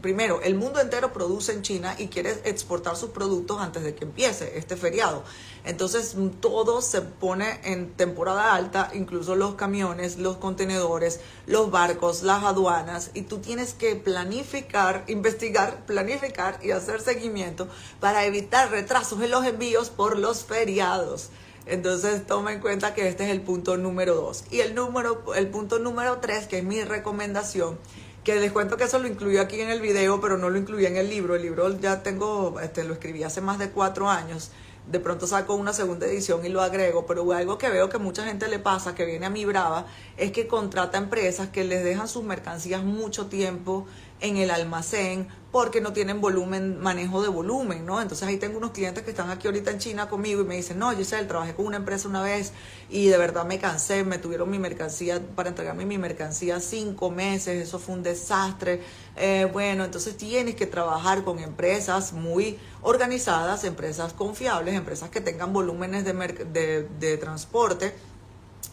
primero 0.00 0.40
el 0.40 0.54
mundo 0.54 0.80
entero 0.80 1.12
produce 1.12 1.52
en 1.52 1.62
China 1.62 1.96
y 1.98 2.06
quiere 2.06 2.30
exportar 2.44 2.96
sus 2.96 3.10
productos 3.10 3.60
antes 3.60 3.82
de 3.82 3.96
que 3.96 4.04
empiece 4.04 4.56
este 4.56 4.76
feriado. 4.76 5.24
Entonces 5.64 6.14
todo 6.38 6.80
se 6.80 7.00
pone 7.00 7.60
en 7.64 7.94
temporada 7.94 8.54
alta, 8.54 8.90
incluso 8.94 9.34
los 9.34 9.56
camiones, 9.56 10.18
los 10.18 10.36
contenedores, 10.36 11.18
los 11.46 11.72
barcos, 11.72 12.22
las 12.22 12.44
aduanas, 12.44 13.10
y 13.14 13.22
tú 13.22 13.38
tienes 13.38 13.74
que 13.74 13.96
planificar, 13.96 15.04
investigar, 15.08 15.84
planificar 15.86 16.60
y 16.62 16.70
hacer 16.70 17.00
seguimiento 17.00 17.66
para 17.98 18.26
evitar 18.26 18.70
retrasos 18.70 19.20
en 19.22 19.30
los 19.32 19.44
envíos 19.44 19.90
por 19.90 20.18
los 20.18 20.44
feriados. 20.44 21.30
Entonces 21.66 22.26
toma 22.26 22.52
en 22.52 22.60
cuenta 22.60 22.94
que 22.94 23.08
este 23.08 23.24
es 23.24 23.30
el 23.30 23.40
punto 23.40 23.76
número 23.76 24.14
dos. 24.14 24.44
Y 24.50 24.60
el, 24.60 24.74
número, 24.74 25.34
el 25.34 25.48
punto 25.48 25.78
número 25.78 26.18
tres, 26.18 26.46
que 26.46 26.58
es 26.58 26.64
mi 26.64 26.82
recomendación, 26.84 27.78
que 28.22 28.36
les 28.36 28.52
cuento 28.52 28.76
que 28.76 28.84
eso 28.84 28.98
lo 28.98 29.08
incluí 29.08 29.38
aquí 29.38 29.60
en 29.60 29.70
el 29.70 29.80
video, 29.80 30.20
pero 30.20 30.36
no 30.36 30.50
lo 30.50 30.58
incluí 30.58 30.86
en 30.86 30.96
el 30.96 31.08
libro. 31.08 31.34
El 31.34 31.42
libro 31.42 31.78
ya 31.78 32.02
tengo, 32.02 32.60
este, 32.60 32.84
lo 32.84 32.94
escribí 32.94 33.22
hace 33.22 33.40
más 33.40 33.58
de 33.58 33.70
cuatro 33.70 34.10
años. 34.10 34.50
De 34.90 35.00
pronto 35.00 35.26
saco 35.26 35.54
una 35.54 35.72
segunda 35.72 36.06
edición 36.06 36.44
y 36.44 36.50
lo 36.50 36.60
agrego, 36.60 37.06
pero 37.06 37.30
algo 37.32 37.56
que 37.56 37.70
veo 37.70 37.88
que 37.88 37.96
mucha 37.96 38.26
gente 38.26 38.48
le 38.48 38.58
pasa, 38.58 38.94
que 38.94 39.06
viene 39.06 39.24
a 39.24 39.30
mi 39.30 39.46
brava, 39.46 39.86
es 40.18 40.32
que 40.32 40.46
contrata 40.46 40.98
empresas 40.98 41.48
que 41.48 41.64
les 41.64 41.82
dejan 41.82 42.06
sus 42.06 42.22
mercancías 42.22 42.84
mucho 42.84 43.26
tiempo 43.26 43.86
en 44.20 44.36
el 44.36 44.50
almacén 44.50 45.28
porque 45.54 45.80
no 45.80 45.92
tienen 45.92 46.20
volumen, 46.20 46.80
manejo 46.80 47.22
de 47.22 47.28
volumen, 47.28 47.86
¿no? 47.86 48.02
Entonces 48.02 48.26
ahí 48.26 48.38
tengo 48.38 48.58
unos 48.58 48.72
clientes 48.72 49.04
que 49.04 49.10
están 49.10 49.30
aquí 49.30 49.46
ahorita 49.46 49.70
en 49.70 49.78
China 49.78 50.08
conmigo 50.08 50.42
y 50.42 50.44
me 50.44 50.56
dicen, 50.56 50.80
no, 50.80 50.92
sé, 51.04 51.24
trabajé 51.26 51.54
con 51.54 51.66
una 51.66 51.76
empresa 51.76 52.08
una 52.08 52.22
vez 52.22 52.52
y 52.90 53.06
de 53.06 53.16
verdad 53.16 53.44
me 53.46 53.60
cansé, 53.60 54.02
me 54.02 54.18
tuvieron 54.18 54.50
mi 54.50 54.58
mercancía 54.58 55.20
para 55.36 55.50
entregarme 55.50 55.86
mi 55.86 55.96
mercancía 55.96 56.58
cinco 56.58 57.12
meses, 57.12 57.68
eso 57.68 57.78
fue 57.78 57.94
un 57.94 58.02
desastre. 58.02 58.82
Eh, 59.14 59.48
bueno, 59.52 59.84
entonces 59.84 60.16
tienes 60.16 60.56
que 60.56 60.66
trabajar 60.66 61.22
con 61.22 61.38
empresas 61.38 62.12
muy 62.12 62.58
organizadas, 62.82 63.62
empresas 63.62 64.12
confiables, 64.12 64.74
empresas 64.74 65.08
que 65.10 65.20
tengan 65.20 65.52
volúmenes 65.52 66.04
de, 66.04 66.14
de, 66.52 66.88
de 66.98 67.16
transporte 67.16 67.94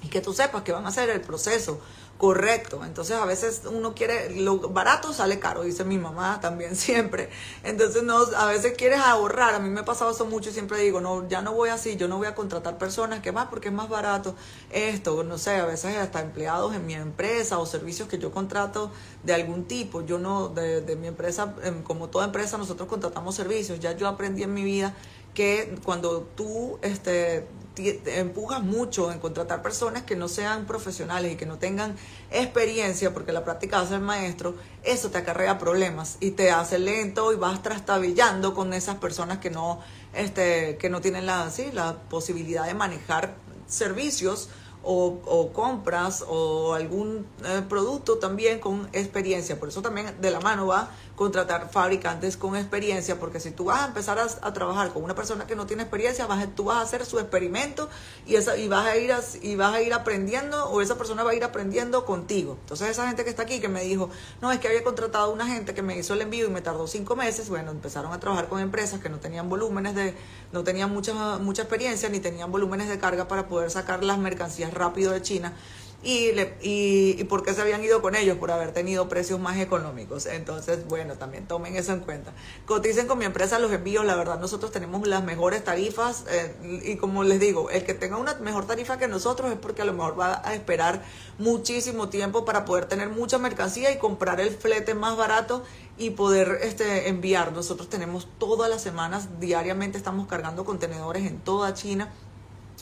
y 0.01 0.07
que 0.07 0.19
tú 0.19 0.33
sepas 0.33 0.63
que 0.63 0.71
van 0.71 0.85
a 0.85 0.87
hacer 0.87 1.11
el 1.11 1.21
proceso 1.21 1.79
correcto. 2.21 2.85
Entonces 2.85 3.17
a 3.17 3.25
veces 3.25 3.63
uno 3.65 3.95
quiere, 3.95 4.29
lo 4.41 4.59
barato 4.69 5.11
sale 5.11 5.39
caro, 5.39 5.63
dice 5.63 5.83
mi 5.83 5.97
mamá 5.97 6.39
también 6.39 6.75
siempre. 6.87 7.31
Entonces 7.63 8.03
no, 8.03 8.19
a 8.37 8.45
veces 8.45 8.75
quieres 8.77 8.99
ahorrar, 8.99 9.55
a 9.55 9.59
mí 9.59 9.69
me 9.69 9.79
ha 9.79 9.85
pasado 9.85 10.11
eso 10.11 10.27
mucho 10.27 10.51
siempre 10.51 10.77
digo, 10.81 11.01
no, 11.01 11.27
ya 11.27 11.41
no 11.41 11.53
voy 11.53 11.69
así, 11.69 11.95
yo 11.95 12.07
no 12.07 12.19
voy 12.19 12.27
a 12.27 12.35
contratar 12.35 12.77
personas 12.77 13.21
que 13.21 13.31
más 13.31 13.47
porque 13.47 13.69
es 13.69 13.73
más 13.73 13.89
barato 13.89 14.35
esto, 14.69 15.23
no 15.23 15.39
sé, 15.39 15.55
a 15.55 15.65
veces 15.65 15.97
hasta 15.97 16.21
empleados 16.21 16.75
en 16.75 16.85
mi 16.85 16.93
empresa 16.93 17.57
o 17.57 17.65
servicios 17.65 18.07
que 18.07 18.19
yo 18.19 18.31
contrato 18.31 18.91
de 19.23 19.33
algún 19.33 19.65
tipo. 19.65 20.05
Yo 20.05 20.19
no, 20.19 20.49
de, 20.49 20.81
de 20.81 20.95
mi 20.95 21.07
empresa, 21.07 21.55
em, 21.63 21.81
como 21.81 22.09
toda 22.09 22.25
empresa, 22.25 22.55
nosotros 22.59 22.87
contratamos 22.87 23.33
servicios. 23.33 23.79
Ya 23.79 23.93
yo 23.93 24.07
aprendí 24.07 24.43
en 24.43 24.53
mi 24.53 24.63
vida 24.63 24.93
que 25.33 25.75
cuando 25.83 26.21
tú 26.35 26.77
este, 26.83 27.47
empujas 27.77 28.61
mucho 28.61 29.11
en 29.11 29.19
contratar 29.19 29.61
personas 29.61 30.03
que 30.03 30.15
no 30.15 30.27
sean 30.27 30.65
profesionales 30.65 31.33
y 31.33 31.35
que 31.35 31.45
no 31.45 31.57
tengan 31.57 31.95
experiencia, 32.29 33.13
porque 33.13 33.31
la 33.31 33.43
práctica 33.43 33.79
hace 33.79 33.95
el 33.95 34.01
maestro, 34.01 34.55
eso 34.83 35.09
te 35.09 35.17
acarrea 35.17 35.57
problemas 35.57 36.17
y 36.19 36.31
te 36.31 36.51
hace 36.51 36.79
lento 36.79 37.31
y 37.33 37.35
vas 37.37 37.63
trastabillando 37.63 38.53
con 38.53 38.73
esas 38.73 38.97
personas 38.97 39.39
que 39.39 39.49
no, 39.49 39.79
este, 40.13 40.77
que 40.77 40.89
no 40.89 41.01
tienen 41.01 41.25
la, 41.25 41.49
sí, 41.49 41.69
la 41.73 41.95
posibilidad 42.09 42.65
de 42.65 42.73
manejar 42.73 43.35
servicios 43.67 44.49
o, 44.83 45.51
compras 45.53 46.23
o 46.27 46.73
algún 46.73 47.25
eh, 47.45 47.61
producto 47.67 48.17
también 48.17 48.59
con 48.59 48.89
experiencia. 48.93 49.59
Por 49.59 49.69
eso 49.69 49.81
también 49.81 50.13
de 50.19 50.31
la 50.31 50.39
mano 50.39 50.67
va 50.67 50.89
contratar 51.21 51.69
fabricantes 51.69 52.35
con 52.35 52.55
experiencia, 52.55 53.19
porque 53.19 53.39
si 53.39 53.51
tú 53.51 53.65
vas 53.65 53.81
a 53.83 53.85
empezar 53.85 54.17
a, 54.17 54.53
trabajar 54.53 54.91
con 54.91 55.03
una 55.03 55.13
persona 55.13 55.45
que 55.45 55.55
no 55.55 55.67
tiene 55.67 55.83
experiencia, 55.83 56.25
vas 56.25 56.43
tú 56.55 56.63
vas 56.63 56.77
a 56.77 56.81
hacer 56.81 57.05
su 57.05 57.19
experimento 57.19 57.89
y, 58.25 58.37
esa, 58.37 58.57
y, 58.57 58.67
vas 58.67 58.87
a 58.87 58.97
ir 58.97 59.13
y 59.43 59.55
vas 59.55 59.75
a 59.75 59.83
ir 59.83 59.93
aprendiendo 59.93 60.65
o 60.71 60.81
esa 60.81 60.97
persona 60.97 61.21
va 61.21 61.29
a 61.29 61.35
ir 61.35 61.43
aprendiendo 61.43 62.05
contigo. 62.05 62.57
Entonces 62.61 62.89
esa 62.89 63.05
gente 63.07 63.23
que 63.23 63.29
está 63.29 63.43
aquí 63.43 63.59
que 63.59 63.67
me 63.67 63.83
dijo, 63.83 64.09
no, 64.41 64.51
es 64.51 64.57
que 64.57 64.67
había 64.67 64.83
contratado 64.83 65.25
a 65.25 65.29
una 65.31 65.45
gente 65.45 65.75
que 65.75 65.83
me 65.83 65.95
hizo 65.95 66.15
el 66.15 66.21
envío 66.21 66.47
y 66.47 66.49
me 66.49 66.61
tardó 66.61 66.87
cinco 66.87 67.15
meses, 67.15 67.49
bueno, 67.49 67.69
empezaron 67.69 68.11
a 68.13 68.19
trabajar 68.19 68.49
con 68.49 68.59
empresas 68.59 68.99
que 68.99 69.09
no 69.09 69.19
tenían 69.19 69.47
volúmenes 69.47 69.93
de, 69.93 70.15
no 70.51 70.63
tenían 70.63 70.91
mucha, 70.91 71.13
mucha 71.37 71.61
experiencia 71.61 72.09
ni 72.09 72.19
tenían 72.19 72.51
volúmenes 72.51 72.89
de 72.89 72.97
carga 72.97 73.27
para 73.27 73.47
poder 73.47 73.69
sacar 73.69 74.03
las 74.03 74.17
mercancías 74.17 74.73
rápido 74.73 75.11
de 75.11 75.21
China 75.21 75.53
y, 76.03 76.31
le, 76.31 76.55
y, 76.61 77.15
y 77.19 77.23
por 77.25 77.43
qué 77.43 77.53
se 77.53 77.61
habían 77.61 77.83
ido 77.83 78.01
con 78.01 78.15
ellos, 78.15 78.37
por 78.37 78.51
haber 78.51 78.73
tenido 78.73 79.07
precios 79.07 79.39
más 79.39 79.57
económicos. 79.59 80.25
Entonces, 80.25 80.87
bueno, 80.87 81.15
también 81.15 81.47
tomen 81.47 81.75
eso 81.75 81.93
en 81.93 81.99
cuenta. 81.99 82.33
Coticen 82.65 83.07
con 83.07 83.19
mi 83.19 83.25
empresa 83.25 83.59
los 83.59 83.71
envíos, 83.71 84.05
la 84.05 84.15
verdad 84.15 84.39
nosotros 84.39 84.71
tenemos 84.71 85.07
las 85.07 85.23
mejores 85.23 85.63
tarifas 85.63 86.25
eh, 86.29 86.81
y 86.83 86.95
como 86.95 87.23
les 87.23 87.39
digo, 87.39 87.69
el 87.69 87.85
que 87.85 87.93
tenga 87.93 88.17
una 88.17 88.33
mejor 88.35 88.65
tarifa 88.65 88.97
que 88.97 89.07
nosotros 89.07 89.51
es 89.51 89.57
porque 89.57 89.83
a 89.83 89.85
lo 89.85 89.93
mejor 89.93 90.19
va 90.19 90.41
a 90.43 90.55
esperar 90.55 91.03
muchísimo 91.37 92.09
tiempo 92.09 92.45
para 92.45 92.65
poder 92.65 92.85
tener 92.85 93.09
mucha 93.09 93.37
mercancía 93.37 93.91
y 93.91 93.97
comprar 93.97 94.39
el 94.39 94.49
flete 94.49 94.95
más 94.95 95.17
barato 95.17 95.63
y 95.97 96.11
poder 96.11 96.59
este, 96.63 97.09
enviar. 97.09 97.51
Nosotros 97.53 97.89
tenemos 97.89 98.27
todas 98.39 98.69
las 98.69 98.81
semanas, 98.81 99.39
diariamente 99.39 99.97
estamos 99.97 100.27
cargando 100.27 100.65
contenedores 100.65 101.25
en 101.27 101.39
toda 101.39 101.73
China 101.73 102.11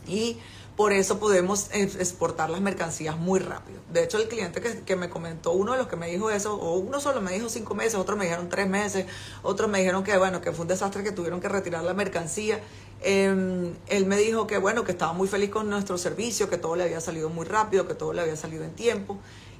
y 0.08 0.38
por 0.80 0.94
eso 0.94 1.20
podemos 1.20 1.68
exportar 1.74 2.50
las 2.50 2.62
mercancías 2.62 3.18
muy 3.18 3.42
rápido. 3.42 3.82
De 3.92 4.02
hecho, 4.02 4.18
el 4.18 4.30
cliente 4.30 4.62
que, 4.62 4.96
me 4.96 5.10
comentó, 5.10 5.52
uno 5.52 5.74
de 5.74 5.78
los 5.78 5.88
que 5.88 5.98
me 5.98 6.08
dijo 6.08 6.32
eso, 6.32 6.56
o 6.56 6.78
uno 6.78 7.02
solo 7.02 7.20
me 7.20 7.34
dijo 7.34 7.50
cinco 7.50 7.76
meses, 7.76 7.96
otros 7.96 8.18
me 8.18 8.24
dijeron 8.24 8.48
tres 8.48 8.70
meses, 8.70 9.06
otros 9.44 9.70
me 9.70 9.80
dijeron 9.80 10.06
que, 10.06 10.18
bueno, 10.18 10.40
que 10.40 10.54
fue 10.54 10.62
un 10.62 10.70
desastre 10.70 11.04
que 11.04 11.12
tuvieron 11.12 11.42
que 11.42 11.50
retirar 11.50 11.84
la 11.84 11.94
mercancía. 11.94 12.62
Em, 13.02 13.74
él 13.88 14.06
me 14.06 14.16
dijo 14.16 14.48
que, 14.48 14.58
bueno, 14.58 14.86
que 14.86 14.94
estaba 14.94 15.12
muy 15.12 15.28
feliz 15.28 15.50
con 15.50 15.70
nuestro 15.70 15.98
servicio, 15.98 16.50
que 16.50 16.58
todo 16.58 16.78
le 16.78 16.84
había 16.84 17.02
salido 17.02 17.28
muy 17.28 17.46
rápido, 17.46 17.86
que 17.86 17.94
todo 17.94 18.14
le 18.14 18.22
había 18.22 18.38
salido 18.38 18.64
en 18.64 18.72
tiempo. 18.72 19.18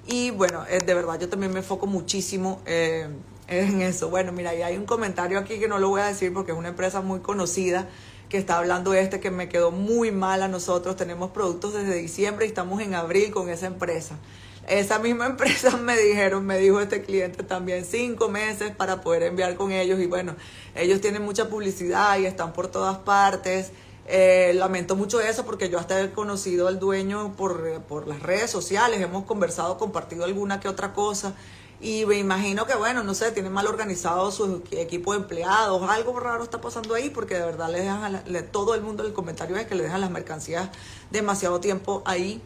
Y 0.08 0.32
bueno, 0.32 0.64
eh, 0.70 0.80
de 0.86 0.94
verdad 0.94 1.20
yo 1.20 1.28
también 1.28 1.52
me 1.52 1.60
enfoco 1.60 1.86
muchísimo 1.86 2.62
eh, 2.66 3.10
en 3.50 3.82
eso. 3.82 4.10
Bueno, 4.10 4.32
mira, 4.32 4.56
y 4.56 4.62
hay 4.62 4.78
un 4.78 4.86
comentario 4.86 5.38
aquí 5.38 5.60
que 5.60 5.68
no 5.68 5.80
lo 5.80 5.90
voy 5.90 6.00
a 6.00 6.06
decir 6.06 6.32
porque 6.34 6.54
es 6.54 6.58
una 6.58 6.70
empresa 6.70 7.02
muy 7.02 7.20
conocida 7.20 7.90
que 8.30 8.38
está 8.38 8.60
hablando 8.60 8.94
este 8.94 9.20
que 9.20 9.32
me 9.32 9.50
quedó 9.50 9.72
muy 9.72 10.12
mal 10.12 10.44
a 10.44 10.48
nosotros. 10.48 10.96
Tenemos 10.96 11.32
productos 11.32 11.74
desde 11.74 11.96
diciembre 11.96 12.46
y 12.46 12.50
estamos 12.50 12.82
en 12.82 12.94
abril 12.94 13.32
con 13.32 13.50
esa 13.50 13.66
empresa. 13.66 14.16
Esa 14.68 15.00
misma 15.00 15.26
empresa 15.28 15.76
me 15.78 15.98
dijeron, 15.98 16.46
me 16.46 16.60
dijo 16.60 16.80
este 16.80 17.02
cliente 17.02 17.44
también, 17.44 17.84
cinco 17.84 18.30
meses 18.30 18.72
para 18.76 19.02
poder 19.02 19.24
enviar 19.24 19.56
con 19.56 19.72
ellos. 19.72 20.00
Y 20.00 20.06
bueno, 20.06 20.36
ellos 20.76 21.02
tienen 21.02 21.24
mucha 21.24 21.50
publicidad 21.50 22.20
y 22.20 22.28
están 22.28 22.54
por 22.54 22.68
todas 22.68 23.00
partes. 23.00 23.72
Eh, 24.12 24.54
lamento 24.56 24.96
mucho 24.96 25.22
eso 25.22 25.46
porque 25.46 25.70
yo 25.70 25.78
hasta 25.78 26.02
he 26.02 26.12
conocido 26.12 26.68
al 26.68 26.80
dueño 26.80 27.36
por, 27.36 27.82
por 27.82 28.08
las 28.08 28.24
redes 28.24 28.50
sociales, 28.50 29.00
hemos 29.02 29.26
conversado, 29.26 29.78
compartido 29.78 30.24
alguna 30.24 30.60
que 30.60 30.68
otra 30.68 30.94
cosa 30.94 31.36
y 31.82 32.06
me 32.06 32.18
imagino 32.18 32.66
que, 32.66 32.76
bueno, 32.76 33.04
no 33.04 33.14
sé, 33.14 33.32
tienen 33.32 33.54
mal 33.54 33.66
organizado 33.68 34.32
su 34.32 34.64
equipo 34.72 35.14
de 35.14 35.20
empleados, 35.20 35.90
algo 35.90 36.20
raro 36.20 36.44
está 36.44 36.60
pasando 36.60 36.94
ahí 36.94 37.10
porque 37.10 37.36
de 37.36 37.46
verdad 37.46 37.70
les 37.72 37.84
dejan, 37.84 38.16
a 38.16 38.42
todo 38.52 38.76
el 38.76 38.82
mundo 38.82 39.06
el 39.06 39.14
comentario 39.14 39.56
es 39.56 39.66
que 39.66 39.76
le 39.76 39.84
dejan 39.84 40.02
las 40.02 40.12
mercancías 40.12 40.70
demasiado 41.10 41.60
tiempo 41.60 42.02
ahí 42.06 42.42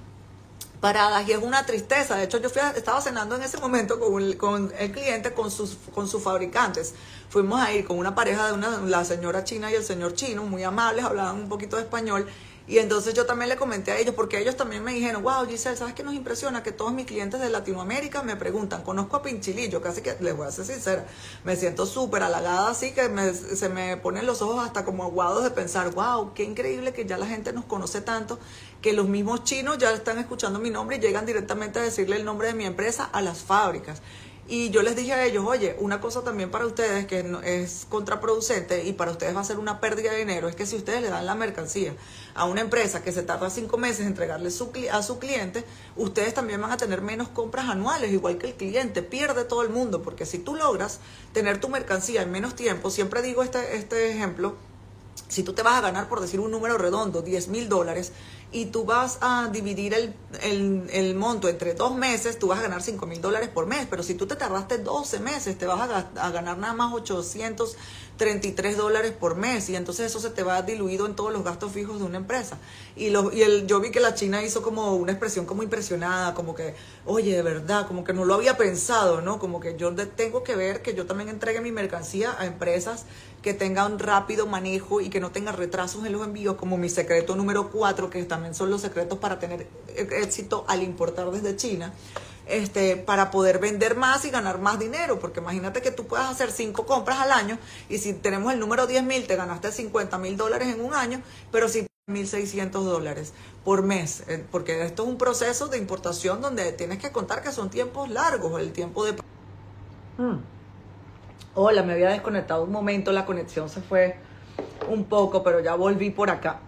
paradas 0.84 1.28
y 1.28 1.32
es 1.32 1.38
una 1.38 1.66
tristeza. 1.66 2.18
De 2.18 2.26
hecho, 2.26 2.40
yo 2.40 2.50
fui 2.50 2.62
estaba 2.76 3.00
cenando 3.00 3.38
en 3.38 3.42
ese 3.42 3.58
momento 3.58 4.00
con 4.00 4.34
con 4.34 4.72
el 4.78 4.92
cliente, 4.92 5.34
con 5.34 5.50
sus, 5.50 5.78
con 5.96 6.10
sus 6.10 6.22
fabricantes. 6.22 6.94
Fuimos 7.30 7.60
a 7.62 7.72
ir 7.72 7.86
con 7.86 7.98
una 7.98 8.14
pareja 8.14 8.48
de 8.48 8.54
una, 8.54 8.82
la 8.82 9.06
señora 9.06 9.46
china 9.46 9.72
y 9.72 9.76
el 9.76 9.84
señor 9.86 10.14
chino, 10.14 10.44
muy 10.44 10.62
amables, 10.62 11.06
hablaban 11.06 11.38
un 11.38 11.50
poquito 11.50 11.78
de 11.78 11.84
español 11.84 12.28
Y 12.66 12.78
entonces 12.78 13.14
yo 13.14 13.26
también 13.26 13.50
le 13.50 13.58
comenté 13.58 13.92
a 13.92 14.00
ellos, 14.00 14.16
porque 14.16 14.40
ellos 14.40 14.56
también 14.56 14.84
me 14.86 14.94
dijeron, 14.94 15.22
wow, 15.22 15.46
Giselle, 15.46 15.76
¿sabes 15.76 15.94
qué 15.94 16.02
nos 16.02 16.14
impresiona? 16.14 16.64
Que 16.64 16.72
todos 16.72 16.94
mis 16.94 17.06
clientes 17.06 17.42
de 17.42 17.50
Latinoamérica 17.50 18.24
me 18.24 18.38
preguntan, 18.38 18.84
conozco 18.84 19.18
a 19.18 19.22
Pinchilillo, 19.22 19.82
casi 19.82 20.02
que 20.02 20.16
les 20.22 20.36
voy 20.36 20.48
a 20.48 20.52
ser 20.52 20.66
sincera, 20.66 21.06
me 21.44 21.58
siento 21.58 21.86
súper 21.86 22.24
halagada, 22.24 22.70
así 22.70 22.92
que 22.92 23.34
se 23.34 23.68
me 23.68 23.98
ponen 23.98 24.26
los 24.26 24.42
ojos 24.42 24.66
hasta 24.66 24.86
como 24.86 25.04
aguados 25.04 25.44
de 25.44 25.52
pensar, 25.52 25.92
wow, 25.94 26.34
qué 26.34 26.44
increíble 26.44 26.94
que 26.94 27.06
ya 27.06 27.18
la 27.18 27.26
gente 27.26 27.52
nos 27.52 27.66
conoce 27.66 28.00
tanto, 28.00 28.40
que 28.82 28.94
los 28.94 29.10
mismos 29.10 29.44
chinos 29.44 29.78
ya 29.78 29.92
están 29.92 30.18
escuchando 30.18 30.60
mi 30.60 30.70
nombre 30.70 30.96
y 30.96 31.00
llegan 31.00 31.26
directamente 31.26 31.80
a 31.80 31.82
decirle 31.82 32.16
el 32.16 32.24
nombre 32.24 32.48
de 32.48 32.54
mi 32.54 32.66
empresa 32.66 33.04
a 33.12 33.22
las 33.22 33.40
fábricas. 33.40 34.02
Y 34.46 34.72
yo 34.72 34.82
les 34.82 34.98
dije 34.98 35.14
a 35.14 35.24
ellos, 35.24 35.46
oye, 35.48 35.78
una 35.80 36.02
cosa 36.02 36.22
también 36.22 36.52
para 36.52 36.66
ustedes 36.66 37.06
que 37.06 37.26
es 37.46 37.88
contraproducente 37.88 38.84
y 38.84 38.92
para 38.92 39.12
ustedes 39.12 39.34
va 39.34 39.40
a 39.40 39.46
ser 39.46 39.58
una 39.58 39.80
pérdida 39.80 40.12
de 40.12 40.18
dinero, 40.18 40.50
es 40.50 40.56
que 40.56 40.66
si 40.66 40.76
ustedes 40.76 41.02
le 41.02 41.10
dan 41.10 41.26
la 41.26 41.34
mercancía 41.34 41.94
a 42.36 42.44
una 42.44 42.60
empresa 42.60 43.02
que 43.02 43.14
se 43.14 43.24
tarda 43.24 43.50
cinco 43.50 43.78
meses 43.78 44.02
en 44.02 44.08
entregarle 44.08 44.50
a 44.92 45.02
su 45.02 45.20
cliente, 45.20 45.64
ustedes 45.96 46.34
también 46.34 46.60
van 46.60 46.72
a 46.72 46.78
tener 46.78 47.02
menos 47.02 47.30
compras 47.30 47.70
anuales, 47.70 48.12
igual 48.12 48.38
que 48.38 48.48
el 48.48 48.56
cliente, 48.56 49.02
pierde 49.02 49.46
todo 49.46 49.62
el 49.62 49.70
mundo, 49.70 50.02
porque 50.02 50.26
si 50.26 50.40
tú 50.40 50.56
logras 50.56 51.00
tener 51.32 51.62
tu 51.62 51.70
mercancía 51.70 52.22
en 52.22 52.32
menos 52.32 52.54
tiempo, 52.54 52.90
siempre 52.90 53.22
digo 53.22 53.44
este, 53.44 53.78
este 53.78 54.12
ejemplo, 54.12 54.58
si 55.28 55.44
tú 55.44 55.54
te 55.54 55.64
vas 55.64 55.76
a 55.76 55.82
ganar, 55.82 56.10
por 56.10 56.22
decir 56.22 56.40
un 56.40 56.52
número 56.52 56.78
redondo, 56.78 57.22
10 57.22 57.48
mil 57.48 57.70
dólares, 57.70 58.12
y 58.54 58.68
tú 58.68 58.86
vas 58.86 59.18
a 59.22 59.50
dividir 59.52 59.96
el, 60.44 61.16
monto 61.16 61.50
entre 61.50 61.74
dos 61.74 61.96
meses, 61.96 62.38
tú 62.38 62.48
vas 62.48 62.60
a 62.60 62.62
ganar 62.62 62.84
5 62.84 63.06
mil 63.08 63.20
dólares 63.20 63.50
por 63.50 63.66
mes, 63.66 63.88
pero 63.90 64.04
si 64.04 64.14
tú 64.14 64.28
te 64.28 64.36
tardaste 64.36 64.78
12 64.78 65.20
meses, 65.20 65.58
te 65.58 65.66
vas 65.66 65.90
a, 65.90 66.30
ganar 66.30 66.60
nada 66.60 66.74
más 66.74 66.94
833 66.94 68.78
dólares 68.78 69.12
por 69.12 69.36
mes, 69.36 69.70
y 69.70 69.76
entonces 69.76 70.06
eso 70.06 70.20
se 70.20 70.30
te 70.30 70.44
va 70.44 70.62
diluido 70.62 71.08
en 71.08 71.16
todos 71.16 71.34
los 71.34 71.44
gastos 71.44 71.72
fijos 71.72 71.98
de 71.98 72.06
una 72.06 72.18
empresa. 72.18 72.60
Y, 72.96 73.08
y 73.08 73.42
el, 73.42 73.66
yo 73.66 73.80
vi 73.80 73.90
que 73.90 74.00
la 74.00 74.14
China 74.14 74.44
hizo 74.44 74.62
como 74.62 74.94
una 74.94 75.14
expresión 75.14 75.48
como 75.48 75.64
impresionada, 75.64 76.36
como 76.36 76.54
que, 76.54 76.76
oye, 77.08 77.36
de 77.36 77.42
verdad, 77.42 77.88
como 77.88 78.04
que 78.04 78.14
no 78.14 78.24
lo 78.24 78.36
había 78.36 78.56
pensado, 78.56 79.22
¿no? 79.22 79.40
Como 79.40 79.60
que 79.60 79.78
yo 79.78 79.96
tengo 80.16 80.44
que 80.44 80.56
ver 80.56 80.84
que 80.84 80.94
yo 80.94 81.08
también 81.08 81.30
entregue 81.30 81.60
mi 81.60 81.72
mercancía 81.72 82.36
a 82.38 82.46
empresas 82.46 83.06
que 83.44 83.54
tengan 83.54 84.00
rápido 84.00 84.48
manejo 84.48 85.02
y 85.02 85.10
que 85.10 85.20
no 85.20 85.32
tenga 85.32 85.52
retrasos 85.52 86.04
en 86.06 86.14
los 86.14 86.26
envíos, 86.26 86.56
como 86.56 86.78
mi 86.78 86.90
secreto 86.90 87.36
número 87.36 87.70
4, 87.70 88.10
que 88.10 88.24
también 88.24 88.56
son 88.56 88.72
los 88.72 88.82
secretos 88.82 89.20
para 89.20 89.38
tener 89.38 89.68
éxito 89.96 90.66
al 90.68 90.82
importar 90.82 91.30
desde 91.30 91.56
China, 91.56 91.94
este, 92.48 92.98
para 92.98 93.30
poder 93.30 93.60
vender 93.60 93.96
más 93.96 94.26
y 94.26 94.32
ganar 94.32 94.60
más 94.60 94.80
dinero, 94.80 95.20
porque 95.20 95.42
imagínate 95.42 95.82
que 95.82 95.92
tú 95.92 96.08
puedas 96.08 96.32
hacer 96.32 96.52
cinco 96.52 96.86
compras 96.86 97.20
al 97.20 97.32
año 97.32 97.60
y 97.90 98.00
si 98.00 98.14
tenemos 98.14 98.52
el 98.52 98.60
número 98.60 98.88
10 98.88 99.04
mil, 99.04 99.28
te 99.28 99.36
ganaste 99.36 99.72
50 99.72 100.18
mil 100.18 100.38
dólares 100.38 100.74
en 100.74 100.82
un 100.82 100.94
año, 100.94 101.22
pero 101.52 101.70
si 101.70 101.86
1.600 102.08 102.72
dólares 102.72 103.34
por 103.64 103.84
mes, 103.84 104.24
eh, 104.28 104.44
porque 104.52 104.84
esto 104.84 105.04
es 105.04 105.10
un 105.10 105.18
proceso 105.18 105.68
de 105.68 105.78
importación 105.78 106.42
donde 106.42 106.72
tienes 106.72 106.98
que 106.98 107.12
contar 107.12 107.42
que 107.42 107.52
son 107.52 107.70
tiempos 107.70 108.10
largos, 108.10 108.60
el 108.60 108.72
tiempo 108.72 109.06
de... 109.06 109.14
Hmm. 110.18 110.53
Hola, 111.56 111.84
me 111.84 111.94
había 111.94 112.10
desconectado 112.10 112.64
un 112.64 112.72
momento, 112.72 113.12
la 113.12 113.26
conexión 113.26 113.70
se 113.70 113.82
fue 113.82 114.16
un 114.90 115.06
poco, 115.06 115.44
pero 115.44 115.60
ya 115.60 115.76
volví 115.76 116.10
por 116.10 116.30
acá. 116.30 116.60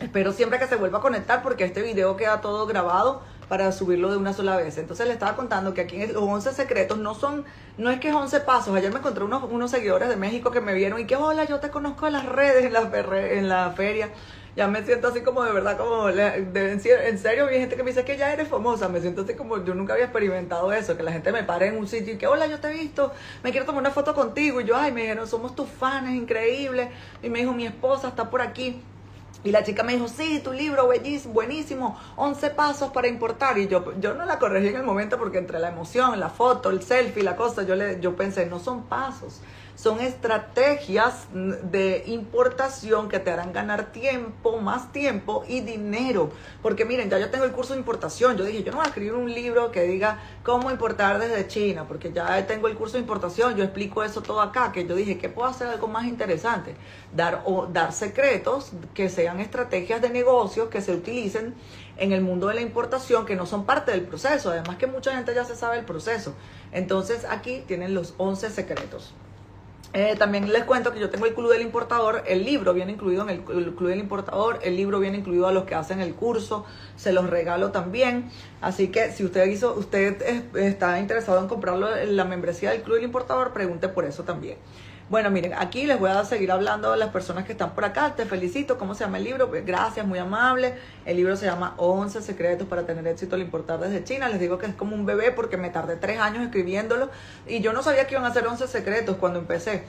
Espero 0.00 0.32
siempre 0.32 0.58
que 0.58 0.66
se 0.66 0.76
vuelva 0.76 0.98
a 0.98 1.00
conectar 1.00 1.42
porque 1.42 1.64
este 1.64 1.82
video 1.82 2.16
queda 2.16 2.40
todo 2.40 2.66
grabado 2.66 3.22
para 3.48 3.70
subirlo 3.72 4.10
de 4.10 4.16
una 4.16 4.32
sola 4.32 4.56
vez. 4.56 4.78
Entonces 4.78 5.06
le 5.06 5.12
estaba 5.12 5.36
contando 5.36 5.74
que 5.74 5.82
aquí 5.82 6.06
los 6.06 6.22
11 6.22 6.52
secretos 6.52 6.98
no 6.98 7.14
son, 7.14 7.44
no 7.78 7.90
es 7.90 8.00
que 8.00 8.08
es 8.08 8.14
11 8.14 8.40
pasos. 8.40 8.74
Ayer 8.74 8.92
me 8.92 8.98
encontré 8.98 9.24
unos, 9.24 9.44
unos 9.44 9.70
seguidores 9.70 10.08
de 10.08 10.16
México 10.16 10.50
que 10.50 10.60
me 10.60 10.74
vieron 10.74 11.00
y 11.00 11.06
que, 11.06 11.16
hola, 11.16 11.44
yo 11.44 11.60
te 11.60 11.70
conozco 11.70 12.06
en 12.06 12.14
las 12.14 12.26
redes, 12.26 12.64
en 12.64 13.38
en 13.38 13.48
la 13.48 13.70
feria 13.70 14.10
ya 14.56 14.68
me 14.68 14.84
siento 14.84 15.08
así 15.08 15.20
como 15.22 15.42
de 15.42 15.52
verdad, 15.52 15.76
como 15.76 16.08
en 16.08 16.80
serio, 16.80 17.46
hay 17.48 17.58
gente 17.58 17.76
que 17.76 17.82
me 17.82 17.90
dice 17.90 18.04
que 18.04 18.16
ya 18.16 18.32
eres 18.32 18.48
famosa, 18.48 18.88
me 18.88 19.00
siento 19.00 19.22
así 19.22 19.34
como 19.34 19.64
yo 19.64 19.74
nunca 19.74 19.94
había 19.94 20.04
experimentado 20.04 20.72
eso, 20.72 20.96
que 20.96 21.02
la 21.02 21.12
gente 21.12 21.32
me 21.32 21.42
pare 21.42 21.68
en 21.68 21.76
un 21.76 21.88
sitio 21.88 22.14
y 22.14 22.18
que, 22.18 22.26
hola, 22.26 22.46
yo 22.46 22.60
te 22.60 22.68
he 22.68 22.72
visto, 22.72 23.12
me 23.42 23.50
quiero 23.50 23.66
tomar 23.66 23.80
una 23.80 23.90
foto 23.90 24.14
contigo, 24.14 24.60
y 24.60 24.64
yo, 24.64 24.76
ay, 24.76 24.92
me 24.92 25.02
dijeron, 25.02 25.26
somos 25.26 25.56
tus 25.56 25.68
fans, 25.68 26.10
increíble, 26.10 26.90
y 27.22 27.28
me 27.30 27.40
dijo, 27.40 27.52
mi 27.52 27.66
esposa 27.66 28.08
está 28.08 28.30
por 28.30 28.42
aquí. 28.42 28.80
Y 29.42 29.50
la 29.50 29.62
chica 29.62 29.82
me 29.82 29.92
dijo, 29.92 30.08
sí, 30.08 30.40
tu 30.42 30.52
libro, 30.54 30.88
buenísimo, 31.26 32.00
11 32.16 32.50
pasos 32.50 32.90
para 32.92 33.08
importar. 33.08 33.58
Y 33.58 33.68
yo, 33.68 33.92
yo 34.00 34.14
no 34.14 34.24
la 34.24 34.38
corregí 34.38 34.68
en 34.68 34.76
el 34.76 34.84
momento 34.84 35.18
porque 35.18 35.36
entre 35.36 35.58
la 35.58 35.68
emoción, 35.68 36.18
la 36.18 36.30
foto, 36.30 36.70
el 36.70 36.82
selfie, 36.82 37.22
la 37.22 37.36
cosa, 37.36 37.62
yo, 37.62 37.76
le, 37.76 38.00
yo 38.00 38.16
pensé, 38.16 38.46
no 38.46 38.58
son 38.58 38.84
pasos, 38.84 39.42
son 39.76 40.00
estrategias 40.00 41.26
de 41.32 42.04
importación 42.06 43.08
que 43.08 43.18
te 43.18 43.30
harán 43.30 43.52
ganar 43.52 43.92
tiempo, 43.92 44.58
más 44.58 44.92
tiempo 44.92 45.44
y 45.48 45.60
dinero. 45.60 46.30
Porque 46.62 46.84
miren, 46.84 47.10
ya 47.10 47.18
yo 47.18 47.30
tengo 47.30 47.44
el 47.44 47.52
curso 47.52 47.72
de 47.72 47.80
importación. 47.80 48.36
Yo 48.36 48.44
dije, 48.44 48.62
yo 48.62 48.70
no 48.70 48.78
voy 48.78 48.86
a 48.86 48.88
escribir 48.88 49.14
un 49.14 49.32
libro 49.32 49.72
que 49.72 49.82
diga 49.82 50.20
cómo 50.42 50.70
importar 50.70 51.18
desde 51.18 51.48
China, 51.48 51.86
porque 51.88 52.12
ya 52.12 52.46
tengo 52.46 52.68
el 52.68 52.76
curso 52.76 52.94
de 52.94 53.00
importación. 53.00 53.56
Yo 53.56 53.64
explico 53.64 54.04
eso 54.04 54.22
todo 54.22 54.40
acá, 54.40 54.70
que 54.72 54.86
yo 54.86 54.94
dije, 54.94 55.18
¿qué 55.18 55.28
puedo 55.28 55.48
hacer 55.48 55.66
algo 55.66 55.88
más 55.88 56.06
interesante? 56.06 56.76
Dar, 57.12 57.42
o, 57.44 57.66
dar 57.66 57.92
secretos 57.92 58.72
que 58.94 59.08
sean 59.08 59.40
estrategias 59.40 60.00
de 60.00 60.10
negocios 60.10 60.68
que 60.68 60.80
se 60.80 60.92
utilicen 60.92 61.54
en 61.96 62.12
el 62.12 62.20
mundo 62.20 62.48
de 62.48 62.54
la 62.54 62.60
importación 62.60 63.26
que 63.26 63.34
no 63.36 63.46
son 63.46 63.66
parte 63.66 63.90
del 63.90 64.02
proceso. 64.02 64.50
Además 64.50 64.76
que 64.76 64.86
mucha 64.86 65.14
gente 65.16 65.34
ya 65.34 65.44
se 65.44 65.56
sabe 65.56 65.78
el 65.78 65.84
proceso. 65.84 66.34
Entonces 66.72 67.24
aquí 67.24 67.64
tienen 67.66 67.94
los 67.94 68.14
11 68.18 68.50
secretos. 68.50 69.14
Eh, 69.96 70.16
también 70.18 70.52
les 70.52 70.64
cuento 70.64 70.92
que 70.92 70.98
yo 70.98 71.08
tengo 71.08 71.24
el 71.24 71.34
Club 71.34 71.52
del 71.52 71.62
Importador, 71.62 72.24
el 72.26 72.44
libro 72.44 72.74
viene 72.74 72.90
incluido 72.90 73.22
en 73.22 73.30
el, 73.30 73.44
Club 73.44 73.88
del 73.88 74.00
Importador, 74.00 74.58
el 74.64 74.76
libro 74.76 74.98
viene 74.98 75.18
incluido 75.18 75.46
a 75.46 75.52
los 75.52 75.66
que 75.66 75.76
hacen 75.76 76.00
el 76.00 76.16
curso, 76.16 76.66
se 76.96 77.12
los 77.12 77.30
regalo 77.30 77.70
también. 77.70 78.28
Así 78.60 78.88
que 78.88 79.12
si 79.12 79.24
usted 79.24 79.46
hizo, 79.46 79.72
usted 79.74 80.20
está 80.56 80.98
interesado 80.98 81.38
en 81.40 81.46
comprarlo 81.46 81.96
en 81.96 82.16
la 82.16 82.24
membresía 82.24 82.72
del 82.72 82.82
Club 82.82 82.96
del 82.96 83.04
Importador, 83.04 83.52
pregunte 83.52 83.88
por 83.88 84.04
eso 84.04 84.24
también. 84.24 84.58
Bueno, 85.10 85.30
miren, 85.30 85.52
aquí 85.52 85.84
les 85.84 86.00
voy 86.00 86.10
a 86.10 86.24
seguir 86.24 86.50
hablando 86.50 86.90
a 86.90 86.96
las 86.96 87.10
personas 87.10 87.44
que 87.44 87.52
están 87.52 87.74
por 87.74 87.84
acá. 87.84 88.14
Te 88.16 88.24
felicito. 88.24 88.78
¿Cómo 88.78 88.94
se 88.94 89.04
llama 89.04 89.18
el 89.18 89.24
libro? 89.24 89.50
Pues, 89.50 89.66
gracias, 89.66 90.06
muy 90.06 90.18
amable. 90.18 90.74
El 91.04 91.18
libro 91.18 91.36
se 91.36 91.44
llama 91.44 91.74
11 91.76 92.22
secretos 92.22 92.66
para 92.66 92.86
tener 92.86 93.06
éxito 93.06 93.34
al 93.34 93.42
importar 93.42 93.78
desde 93.80 94.02
China. 94.02 94.30
Les 94.30 94.40
digo 94.40 94.56
que 94.56 94.64
es 94.66 94.74
como 94.74 94.96
un 94.96 95.04
bebé 95.04 95.30
porque 95.30 95.58
me 95.58 95.68
tardé 95.68 95.96
tres 95.96 96.18
años 96.18 96.42
escribiéndolo 96.42 97.10
y 97.46 97.60
yo 97.60 97.74
no 97.74 97.82
sabía 97.82 98.06
que 98.06 98.14
iban 98.14 98.24
a 98.24 98.32
ser 98.32 98.46
11 98.46 98.66
secretos 98.66 99.16
cuando 99.16 99.38
empecé. 99.40 99.82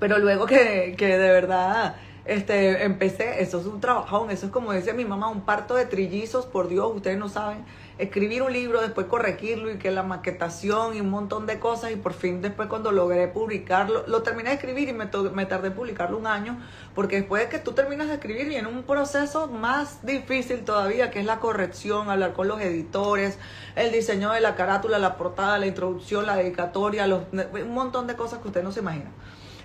Pero 0.00 0.18
luego 0.18 0.46
que, 0.46 0.96
que 0.98 1.16
de 1.16 1.30
verdad 1.30 1.94
este, 2.24 2.84
empecé, 2.84 3.42
eso 3.42 3.60
es 3.60 3.66
un 3.66 3.80
trabajón, 3.80 4.30
eso 4.30 4.46
es 4.46 4.52
como 4.52 4.72
decía 4.72 4.94
mi 4.94 5.04
mamá, 5.04 5.28
un 5.28 5.42
parto 5.42 5.74
de 5.74 5.84
trillizos, 5.84 6.46
por 6.46 6.68
Dios, 6.68 6.90
ustedes 6.94 7.18
no 7.18 7.28
saben 7.28 7.64
escribir 7.98 8.42
un 8.42 8.52
libro, 8.52 8.80
después 8.80 9.06
corregirlo 9.06 9.70
y 9.70 9.78
que 9.78 9.90
la 9.90 10.02
maquetación 10.02 10.96
y 10.96 11.00
un 11.00 11.10
montón 11.10 11.46
de 11.46 11.60
cosas 11.60 11.92
y 11.92 11.96
por 11.96 12.12
fin 12.12 12.42
después 12.42 12.68
cuando 12.68 12.90
logré 12.90 13.28
publicarlo, 13.28 14.04
lo 14.08 14.22
terminé 14.22 14.48
de 14.48 14.56
escribir 14.56 14.88
y 14.88 14.92
me, 14.92 15.08
me 15.32 15.46
tardé 15.46 15.68
en 15.68 15.74
publicarlo 15.74 16.16
un 16.16 16.26
año, 16.26 16.58
porque 16.94 17.16
después 17.16 17.42
de 17.42 17.48
que 17.50 17.58
tú 17.58 17.72
terminas 17.72 18.08
de 18.08 18.14
escribir 18.14 18.48
viene 18.48 18.68
un 18.68 18.82
proceso 18.82 19.46
más 19.48 20.04
difícil 20.04 20.64
todavía, 20.64 21.10
que 21.10 21.20
es 21.20 21.26
la 21.26 21.38
corrección, 21.40 22.10
hablar 22.10 22.32
con 22.32 22.48
los 22.48 22.60
editores, 22.60 23.38
el 23.76 23.92
diseño 23.92 24.32
de 24.32 24.40
la 24.40 24.54
carátula, 24.54 24.98
la 24.98 25.16
portada, 25.16 25.58
la 25.58 25.66
introducción, 25.66 26.26
la 26.26 26.36
dedicatoria, 26.36 27.06
los, 27.06 27.22
un 27.32 27.74
montón 27.74 28.06
de 28.06 28.16
cosas 28.16 28.40
que 28.40 28.48
usted 28.48 28.62
no 28.62 28.72
se 28.72 28.80
imagina. 28.80 29.10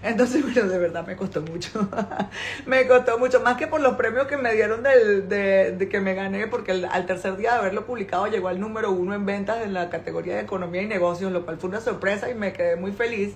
Entonces, 0.02 0.42
bueno, 0.54 0.70
de 0.70 0.80
verdad 0.80 1.06
me 1.06 1.16
costó 1.16 1.42
mucho. 1.42 1.90
me 2.66 2.88
costó 2.88 3.18
mucho, 3.18 3.42
más 3.42 3.58
que 3.58 3.68
por 3.68 3.82
los 3.82 3.96
premios 3.96 4.28
que 4.28 4.38
me 4.38 4.54
dieron 4.54 4.84
del, 4.84 5.28
de, 5.28 5.88
que 5.90 6.00
me 6.00 6.14
gané, 6.14 6.48
porque 6.48 6.72
al 6.72 7.06
tercer 7.06 7.36
día 7.38 7.54
de 7.54 7.60
haberlo 7.60 7.86
publicado 7.86 8.28
llegó 8.28 8.48
al 8.48 8.60
número 8.60 8.92
uno 8.92 9.14
en 9.14 9.26
ventas 9.26 9.64
en 9.64 9.74
la 9.74 9.90
categoría 9.90 10.36
de 10.36 10.42
economía 10.42 10.82
y 10.82 10.88
negocios, 10.88 11.32
lo 11.32 11.46
cual 11.46 11.58
fue 11.58 11.70
una 11.70 11.82
sorpresa 11.82 12.30
y 12.30 12.36
me 12.36 12.54
quedé 12.54 12.76
muy 12.76 12.92
feliz. 12.92 13.36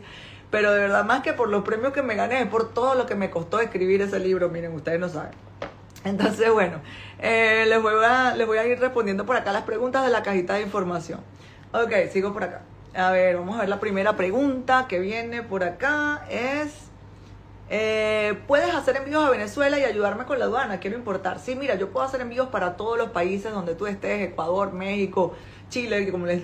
Pero 0.52 0.71
de 0.71 0.80
verdad, 0.80 1.04
más 1.04 1.23
que 1.23 1.34
por 1.34 1.49
los 1.49 1.63
premios 1.63 1.93
que 1.93 2.04
me 2.04 2.15
gané, 2.15 2.41
es 2.41 2.47
por 2.47 2.73
todo 2.73 2.93
lo 2.93 3.08
que 3.08 3.15
me 3.15 3.32
costó 3.32 3.60
escribir 3.60 4.02
ese 4.02 4.19
libro, 4.19 4.49
miren, 4.49 4.73
ustedes 4.73 4.99
no 4.99 5.10
saben. 5.10 5.32
Entonces, 6.04 6.52
bueno, 6.52 6.82
eh, 7.19 7.65
les, 7.67 7.82
voy 7.82 7.93
a, 8.06 8.36
les 8.36 8.45
voy 8.45 8.58
a 8.58 8.67
ir 8.67 8.80
respondiendo 8.80 9.26
por 9.26 9.36
acá 9.36 9.52
las 9.52 9.63
preguntas 9.63 10.04
de 10.04 10.12
la 10.12 10.21
cajita 10.21 10.54
de 10.56 10.62
información. 10.62 11.21
Ok, 11.71 11.91
sigo 12.12 12.34
por 12.34 12.43
acá. 12.43 12.62
A 12.96 13.10
ver, 13.10 13.38
vamos 13.38 13.56
a 13.56 13.62
ver 13.62 13.70
la 13.70 13.80
primera 13.80 14.16
pregunta 14.16 14.86
que 14.88 15.00
viene 15.00 15.42
por 15.42 15.64
acá. 15.64 16.28
Es, 16.30 16.72
eh, 17.72 18.38
¿puedes 18.46 18.76
hacer 18.76 18.98
envíos 18.98 19.26
a 19.26 19.32
Venezuela 19.32 19.80
y 19.80 19.84
ayudarme 19.84 20.26
con 20.26 20.38
la 20.38 20.46
aduana? 20.46 20.80
Quiero 20.80 20.96
importar. 20.96 21.40
Sí, 21.40 21.56
mira, 21.56 21.74
yo 21.74 21.90
puedo 21.90 22.06
hacer 22.06 22.22
envíos 22.22 22.50
para 22.50 22.78
todos 22.78 23.00
los 23.00 23.10
países 23.10 23.52
donde 23.52 23.74
tú 23.74 23.88
estés, 23.88 24.22
Ecuador, 24.30 24.74
México, 24.74 25.34
Chile, 25.70 26.12
como 26.12 26.28
les, 26.28 26.44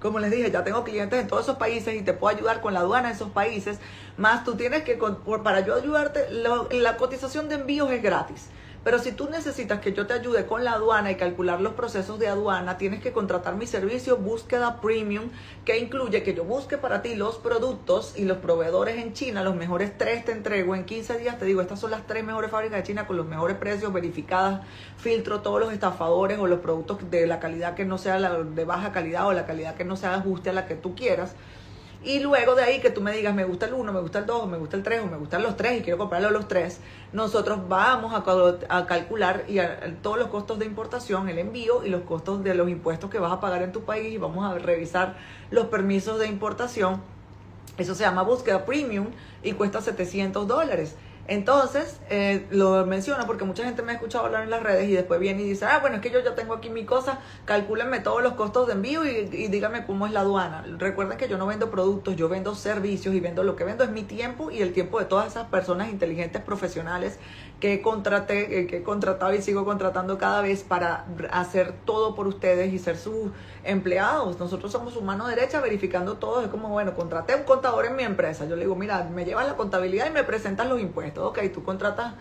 como 0.00 0.18
les 0.18 0.32
dije, 0.32 0.50
ya 0.50 0.64
tengo 0.64 0.82
clientes 0.82 1.20
en 1.20 1.28
todos 1.28 1.44
esos 1.44 1.58
países 1.58 1.94
y 1.94 2.02
te 2.02 2.12
puedo 2.12 2.36
ayudar 2.36 2.60
con 2.60 2.74
la 2.74 2.80
aduana 2.80 3.10
de 3.10 3.14
esos 3.14 3.30
países. 3.30 3.78
Más 4.16 4.42
tú 4.42 4.56
tienes 4.56 4.82
que, 4.82 4.98
para 5.44 5.60
yo 5.60 5.76
ayudarte, 5.76 6.28
la 6.30 6.96
cotización 6.96 7.48
de 7.48 7.54
envíos 7.54 7.88
es 7.92 8.02
gratis 8.02 8.48
Pero 8.84 8.98
si 8.98 9.12
tú 9.12 9.28
necesitas 9.30 9.80
que 9.80 9.92
yo 9.92 10.08
te 10.08 10.14
ayude 10.14 10.46
con 10.46 10.64
la 10.64 10.72
aduana 10.72 11.12
y 11.12 11.14
calcular 11.14 11.60
los 11.60 11.74
procesos 11.74 12.18
de 12.18 12.26
aduana, 12.26 12.78
tienes 12.78 13.00
que 13.00 13.12
contratar 13.12 13.54
mi 13.54 13.66
servicio 13.66 14.16
búsqueda 14.16 14.80
premium, 14.80 15.30
que 15.64 15.78
incluye 15.78 16.24
que 16.24 16.34
yo 16.34 16.42
busque 16.42 16.78
para 16.78 17.00
ti 17.00 17.14
los 17.14 17.36
productos 17.36 18.14
y 18.16 18.24
los 18.24 18.38
proveedores 18.38 18.98
en 18.98 19.12
China, 19.12 19.44
los 19.44 19.54
mejores 19.54 19.96
tres 19.96 20.24
te 20.24 20.32
entrego 20.32 20.74
en 20.74 20.84
15 20.84 21.18
días, 21.18 21.38
te 21.38 21.44
digo, 21.44 21.60
estas 21.60 21.78
son 21.78 21.92
las 21.92 22.08
tres 22.08 22.24
mejores 22.24 22.50
fábricas 22.50 22.78
de 22.78 22.82
China 22.82 23.06
con 23.06 23.16
los 23.16 23.26
mejores 23.26 23.56
precios 23.56 23.92
verificadas, 23.92 24.62
filtro 24.96 25.42
todos 25.42 25.60
los 25.60 25.72
estafadores 25.72 26.40
o 26.40 26.48
los 26.48 26.58
productos 26.58 26.98
de 27.08 27.28
la 27.28 27.38
calidad 27.38 27.74
que 27.74 27.84
no 27.84 27.98
sea 27.98 28.18
la 28.18 28.42
de 28.42 28.64
baja 28.64 28.90
calidad 28.90 29.28
o 29.28 29.32
la 29.32 29.46
calidad 29.46 29.76
que 29.76 29.84
no 29.84 29.96
sea 29.96 30.14
ajuste 30.14 30.50
a 30.50 30.52
la 30.52 30.66
que 30.66 30.74
tú 30.74 30.96
quieras 30.96 31.36
y 32.04 32.20
luego 32.20 32.54
de 32.54 32.64
ahí 32.64 32.80
que 32.80 32.90
tú 32.90 33.00
me 33.00 33.12
digas, 33.12 33.34
me 33.34 33.44
gusta 33.44 33.66
el 33.66 33.74
1, 33.74 33.92
me 33.92 34.00
gusta 34.00 34.18
el 34.18 34.26
2, 34.26 34.48
me 34.48 34.58
gusta 34.58 34.76
el 34.76 34.82
3 34.82 35.02
o 35.02 35.06
me 35.06 35.16
gustan 35.16 35.42
los 35.42 35.56
3 35.56 35.80
y 35.80 35.82
quiero 35.82 35.98
comprarlo 35.98 36.30
los 36.30 36.48
3, 36.48 36.80
nosotros 37.12 37.68
vamos 37.68 38.12
a, 38.12 38.76
a 38.76 38.86
calcular 38.86 39.44
y 39.48 39.58
todos 40.02 40.18
los 40.18 40.28
costos 40.28 40.58
de 40.58 40.66
importación, 40.66 41.28
el 41.28 41.38
envío 41.38 41.84
y 41.84 41.90
los 41.90 42.02
costos 42.02 42.42
de 42.42 42.54
los 42.54 42.68
impuestos 42.68 43.10
que 43.10 43.18
vas 43.18 43.32
a 43.32 43.40
pagar 43.40 43.62
en 43.62 43.72
tu 43.72 43.82
país 43.82 44.12
y 44.12 44.18
vamos 44.18 44.44
a 44.44 44.58
revisar 44.58 45.16
los 45.50 45.66
permisos 45.66 46.18
de 46.18 46.26
importación. 46.26 47.00
Eso 47.78 47.94
se 47.94 48.04
llama 48.04 48.22
búsqueda 48.22 48.66
premium 48.66 49.08
y 49.42 49.52
cuesta 49.52 49.80
700 49.80 50.46
dólares. 50.46 50.96
Entonces, 51.28 52.00
eh, 52.10 52.46
lo 52.50 52.84
menciono 52.84 53.26
porque 53.26 53.44
mucha 53.44 53.64
gente 53.64 53.82
me 53.82 53.92
ha 53.92 53.94
escuchado 53.94 54.26
hablar 54.26 54.42
en 54.42 54.50
las 54.50 54.62
redes 54.62 54.88
y 54.88 54.92
después 54.92 55.20
viene 55.20 55.42
y 55.42 55.48
dice, 55.50 55.64
ah, 55.66 55.78
bueno, 55.78 55.96
es 55.96 56.02
que 56.02 56.10
yo 56.10 56.20
ya 56.20 56.34
tengo 56.34 56.54
aquí 56.54 56.68
mi 56.68 56.84
cosa, 56.84 57.20
calcúlenme 57.44 58.00
todos 58.00 58.22
los 58.22 58.32
costos 58.34 58.66
de 58.66 58.72
envío 58.72 59.06
y, 59.06 59.30
y 59.32 59.48
díganme 59.48 59.86
cómo 59.86 60.06
es 60.06 60.12
la 60.12 60.20
aduana. 60.20 60.64
Recuerden 60.78 61.18
que 61.18 61.28
yo 61.28 61.38
no 61.38 61.46
vendo 61.46 61.70
productos, 61.70 62.16
yo 62.16 62.28
vendo 62.28 62.54
servicios 62.56 63.14
y 63.14 63.20
vendo 63.20 63.44
lo 63.44 63.54
que 63.54 63.64
vendo 63.64 63.84
es 63.84 63.90
mi 63.90 64.02
tiempo 64.02 64.50
y 64.50 64.62
el 64.62 64.72
tiempo 64.72 64.98
de 64.98 65.04
todas 65.04 65.28
esas 65.28 65.46
personas 65.46 65.90
inteligentes 65.90 66.42
profesionales 66.42 67.18
que 67.62 67.80
contraté, 67.80 68.58
eh, 68.58 68.66
que 68.66 68.78
he 68.78 68.82
contratado 68.82 69.32
y 69.32 69.40
sigo 69.40 69.64
contratando 69.64 70.18
cada 70.18 70.42
vez 70.42 70.64
para 70.64 71.04
hacer 71.30 71.72
todo 71.84 72.16
por 72.16 72.26
ustedes 72.26 72.72
y 72.72 72.78
ser 72.80 72.96
sus 72.96 73.30
empleados. 73.62 74.40
Nosotros 74.40 74.72
somos 74.72 74.94
su 74.94 75.00
mano 75.00 75.28
derecha 75.28 75.60
verificando 75.60 76.14
todo. 76.16 76.42
Es 76.42 76.48
como, 76.48 76.70
bueno, 76.70 76.96
contraté 76.96 77.36
un 77.36 77.44
contador 77.44 77.86
en 77.86 77.94
mi 77.94 78.02
empresa. 78.02 78.46
Yo 78.46 78.56
le 78.56 78.62
digo, 78.62 78.74
mira, 78.74 79.04
me 79.04 79.24
llevas 79.24 79.46
la 79.46 79.54
contabilidad 79.54 80.08
y 80.08 80.10
me 80.10 80.24
presentas 80.24 80.68
los 80.68 80.80
impuestos. 80.80 81.24
Ok, 81.24 81.38
tú 81.54 81.62
contratas 81.62 82.14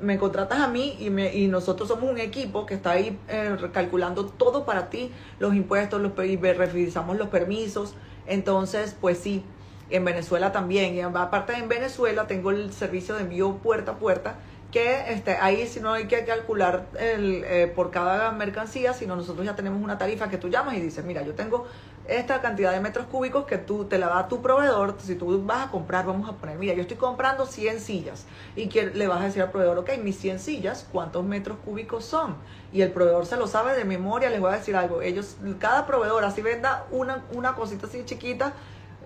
me 0.00 0.18
contratas 0.18 0.58
a 0.58 0.66
mí 0.66 0.96
y, 0.98 1.10
me, 1.10 1.32
y 1.32 1.46
nosotros 1.46 1.86
somos 1.86 2.10
un 2.10 2.18
equipo 2.18 2.66
que 2.66 2.74
está 2.74 2.90
ahí 2.92 3.16
eh, 3.28 3.56
calculando 3.72 4.26
todo 4.26 4.64
para 4.64 4.90
ti, 4.90 5.12
los 5.38 5.54
impuestos, 5.54 6.00
los, 6.00 6.10
y 6.26 6.36
revisamos 6.36 7.16
los 7.16 7.28
permisos. 7.28 7.94
Entonces, 8.26 8.96
pues 9.00 9.18
sí, 9.18 9.44
en 9.90 10.04
Venezuela 10.04 10.50
también. 10.50 10.96
Y 10.96 11.02
aparte 11.02 11.52
en 11.52 11.68
Venezuela 11.68 12.26
tengo 12.26 12.50
el 12.50 12.72
servicio 12.72 13.14
de 13.14 13.22
envío 13.22 13.58
puerta 13.58 13.92
a 13.92 13.94
puerta 13.98 14.38
que 14.70 15.12
este, 15.12 15.32
ahí 15.36 15.66
si 15.66 15.80
no 15.80 15.94
hay 15.94 16.06
que 16.06 16.24
calcular 16.24 16.86
el, 16.98 17.44
eh, 17.44 17.72
por 17.74 17.90
cada 17.90 18.32
mercancía, 18.32 18.92
sino 18.92 19.16
nosotros 19.16 19.46
ya 19.46 19.56
tenemos 19.56 19.82
una 19.82 19.96
tarifa 19.96 20.28
que 20.28 20.36
tú 20.36 20.48
llamas 20.48 20.76
y 20.76 20.80
dices, 20.80 21.04
mira, 21.04 21.22
yo 21.22 21.34
tengo 21.34 21.66
esta 22.06 22.40
cantidad 22.40 22.72
de 22.72 22.80
metros 22.80 23.06
cúbicos 23.06 23.44
que 23.44 23.58
tú 23.58 23.84
te 23.84 23.98
la 23.98 24.08
da 24.08 24.28
tu 24.28 24.40
proveedor, 24.40 24.96
si 24.98 25.14
tú 25.14 25.44
vas 25.44 25.66
a 25.66 25.70
comprar, 25.70 26.06
vamos 26.06 26.28
a 26.28 26.32
poner, 26.32 26.58
mira, 26.58 26.74
yo 26.74 26.82
estoy 26.82 26.96
comprando 26.96 27.44
100 27.46 27.80
sillas 27.80 28.26
y 28.56 28.68
que 28.68 28.86
le 28.86 29.06
vas 29.06 29.20
a 29.20 29.24
decir 29.24 29.42
al 29.42 29.50
proveedor, 29.50 29.78
ok, 29.78 29.90
mis 30.02 30.18
100 30.18 30.38
sillas, 30.38 30.86
¿cuántos 30.90 31.24
metros 31.24 31.58
cúbicos 31.64 32.04
son? 32.04 32.36
Y 32.72 32.80
el 32.80 32.92
proveedor 32.92 33.26
se 33.26 33.36
lo 33.36 33.46
sabe 33.46 33.74
de 33.74 33.84
memoria, 33.84 34.30
les 34.30 34.40
voy 34.40 34.52
a 34.52 34.56
decir 34.56 34.74
algo, 34.74 35.02
ellos, 35.02 35.36
cada 35.58 35.86
proveedor 35.86 36.24
así 36.24 36.40
venda 36.40 36.86
una, 36.90 37.24
una 37.34 37.54
cosita 37.54 37.86
así 37.86 38.02
chiquita, 38.04 38.54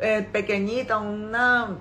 eh, 0.01 0.27
pequeñita, 0.33 0.99
una 0.99 1.77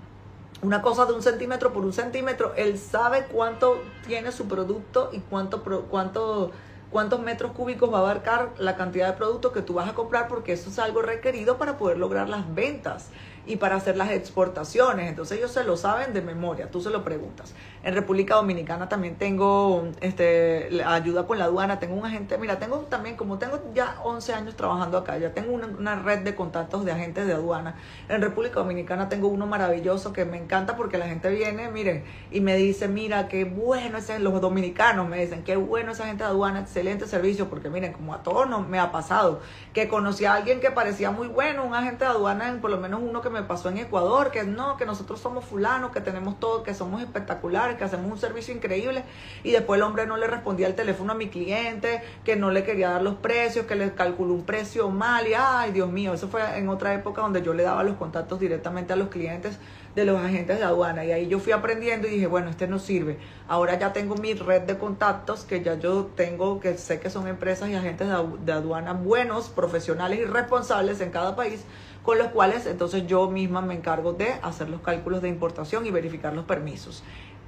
una 0.62 0.82
cosa 0.82 1.06
de 1.06 1.14
un 1.14 1.24
centímetro 1.24 1.74
por 1.74 1.84
un 1.84 1.94
centímetro, 1.94 2.54
él 2.56 2.78
sabe 2.78 3.26
cuánto 3.26 3.82
tiene 4.06 4.32
su 4.32 4.48
producto 4.48 5.10
y 5.12 5.20
cuánto, 5.20 5.64
cuánto, 5.90 6.52
cuántos 6.92 7.20
metros 7.22 7.52
cúbicos 7.52 7.92
va 7.92 7.98
a 7.98 8.02
abarcar 8.02 8.52
la 8.60 8.76
cantidad 8.76 9.08
de 9.08 9.14
producto 9.14 9.52
que 9.52 9.62
tú 9.62 9.74
vas 9.74 9.90
a 9.90 9.94
comprar, 9.94 10.28
porque 10.28 10.54
eso 10.54 10.70
es 10.70 10.78
algo 10.78 11.02
requerido 11.02 11.58
para 11.58 11.78
poder 11.78 11.98
lograr 11.98 12.30
las 12.30 12.54
ventas 12.54 13.10
y 13.46 13.56
para 13.58 13.76
hacer 13.76 13.98
las 13.98 14.12
exportaciones. 14.12 15.10
Entonces 15.10 15.38
ellos 15.38 15.52
se 15.52 15.64
lo 15.64 15.78
saben 15.78 16.14
de 16.14 16.22
memoria, 16.22 16.70
tú 16.70 16.82
se 16.82 16.90
lo 16.90 17.04
preguntas. 17.04 17.54
En 17.84 17.96
República 17.96 18.36
Dominicana 18.36 18.90
también 18.90 19.16
tengo 19.16 19.90
este, 20.02 20.84
ayuda 20.86 21.26
con 21.26 21.40
la 21.40 21.46
aduana, 21.46 21.80
tengo 21.80 21.96
un 21.96 22.06
agente, 22.06 22.38
mira, 22.38 22.60
tengo 22.60 22.78
también, 22.82 23.16
como 23.16 23.40
tengo 23.40 23.60
ya 23.74 23.98
11 24.04 24.34
años 24.34 24.56
trabajando 24.56 25.00
acá, 25.00 25.18
ya 25.18 25.34
tengo 25.34 25.54
una, 25.54 25.96
red 25.96 26.20
de 26.20 26.36
contactos 26.36 26.86
de 26.86 26.92
agentes 26.92 27.26
de 27.26 27.34
aduana. 27.34 27.76
En 28.08 28.22
República 28.22 28.60
Dominicana 28.60 29.10
tengo 29.10 29.28
uno 29.28 29.48
maravilloso 29.48 30.14
que 30.14 30.26
me 30.26 30.38
encanta 30.38 30.76
porque 30.76 31.00
la 31.00 31.08
gente 31.08 31.30
viene, 31.30 31.70
miren, 31.70 32.04
y 32.30 32.40
me 32.40 32.56
dice, 32.56 32.88
mira, 32.88 33.28
qué 33.28 33.46
bueno 33.46 33.98
ese, 33.98 34.20
los 34.20 34.40
dominicanos 34.42 35.08
me 35.08 35.20
dicen, 35.20 35.44
qué 35.44 35.56
bueno 35.56 35.94
esa 35.94 36.06
gente 36.06 36.24
de 36.24 36.30
aduana, 36.30 36.60
excelente 36.60 37.08
servicio, 37.08 37.50
porque 37.50 37.70
miren, 37.70 37.94
como 37.94 38.14
a 38.14 38.22
todos 38.22 38.48
me 38.68 38.78
ha 38.78 38.92
pasado, 38.92 39.42
que 39.74 39.88
conocí 39.88 40.26
a 40.26 40.36
alguien 40.36 40.60
que 40.60 40.70
parecía 40.70 41.10
muy 41.10 41.28
bueno, 41.28 41.66
un 41.66 41.74
agente 41.74 42.06
de 42.06 42.12
aduana, 42.12 42.60
por 42.62 42.70
lo 42.70 42.78
menos 42.78 43.02
uno 43.04 43.22
que 43.22 43.31
me 43.32 43.44
pasó 43.44 43.70
en 43.70 43.78
Ecuador, 43.78 44.32
que 44.32 44.44
no, 44.44 44.78
que 44.78 44.86
nosotros 44.86 45.20
somos 45.20 45.46
fulanos, 45.46 45.92
que 45.92 46.02
tenemos 46.02 46.40
todo, 46.40 46.64
que 46.64 46.74
somos 46.74 47.02
espectaculares, 47.02 47.78
que 47.78 47.84
hacemos 47.84 48.12
un 48.12 48.18
servicio 48.18 48.54
increíble, 48.54 49.04
y 49.44 49.52
después 49.52 49.78
el 49.78 49.84
hombre 49.84 50.06
no 50.06 50.18
le 50.18 50.28
respondía 50.28 50.68
el 50.68 50.76
teléfono 50.76 51.14
a 51.14 51.16
mi 51.16 51.30
cliente, 51.30 52.02
que 52.24 52.36
no 52.36 52.52
le 52.52 52.64
quería 52.64 52.90
dar 52.92 53.02
los 53.02 53.16
precios, 53.16 53.66
que 53.66 53.76
le 53.76 53.94
calculó 53.94 54.34
un 54.34 54.44
precio 54.44 54.90
mal, 54.90 55.28
y 55.28 55.34
ay, 55.34 55.72
Dios 55.72 55.90
mío, 55.90 56.14
eso 56.14 56.28
fue 56.28 56.42
en 56.58 56.70
otra 56.70 56.94
época 56.94 57.22
donde 57.22 57.42
yo 57.42 57.54
le 57.54 57.64
daba 57.64 57.84
los 57.84 57.96
contactos 57.96 58.40
directamente 58.40 58.94
a 58.94 58.96
los 58.96 59.10
clientes 59.10 59.58
de 59.96 60.06
los 60.06 60.20
agentes 60.20 60.58
de 60.58 60.64
aduana. 60.64 61.06
Y 61.06 61.12
ahí 61.12 61.28
yo 61.28 61.40
fui 61.40 61.52
aprendiendo 61.52 62.08
y 62.08 62.12
dije, 62.12 62.28
bueno, 62.28 62.50
este 62.50 62.68
no 62.68 62.80
sirve. 62.80 63.18
Ahora 63.48 63.78
ya 63.78 63.94
tengo 63.94 64.16
mi 64.16 64.34
red 64.34 64.62
de 64.62 64.78
contactos 64.78 65.44
que 65.44 65.62
ya 65.62 65.76
yo 65.76 66.06
tengo, 66.16 66.60
que 66.60 66.78
sé 66.78 67.00
que 67.00 67.10
son 67.10 67.28
empresas 67.28 67.70
y 67.70 67.76
agentes 67.76 68.08
de 68.08 68.52
aduana 68.52 68.94
buenos, 68.94 69.50
profesionales 69.50 70.20
y 70.20 70.26
responsables 70.26 71.02
en 71.02 71.12
cada 71.12 71.36
país 71.36 71.66
con 72.04 72.18
los 72.18 72.28
cuales 72.28 72.66
entonces 72.66 73.06
yo 73.08 73.30
misma 73.30 73.62
me 73.62 73.76
encargo 73.76 74.14
de 74.14 74.34
hacer 74.42 74.70
los 74.70 74.82
cálculos 74.82 75.22
de 75.22 75.30
importación 75.30 75.86
y 75.86 75.92
verificar 75.92 76.34
los 76.34 76.46
permisos. 76.46 77.04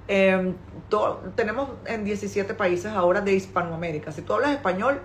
Em, 0.07 0.53
tenemos 1.35 1.69
en 1.85 2.03
17 2.03 2.53
países 2.53 2.91
ahora 2.91 3.21
de 3.21 3.33
Hispanoamérica. 3.33 4.11
Si 4.11 4.21
tú 4.21 4.33
hablas 4.33 4.51
español, 4.51 5.01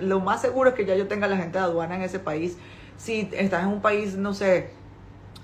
lo 0.00 0.20
más 0.20 0.42
seguro 0.42 0.70
es 0.70 0.74
que 0.74 0.84
ya 0.84 0.96
yo 0.96 1.06
tenga 1.06 1.28
la 1.28 1.36
gente 1.36 1.58
de 1.58 1.64
aduana 1.64 1.94
en 1.94 2.02
ese 2.02 2.18
país. 2.18 2.56
Si 2.96 3.28
estás 3.32 3.62
en 3.62 3.68
un 3.68 3.80
país, 3.80 4.16
no 4.16 4.34
sé, 4.34 4.70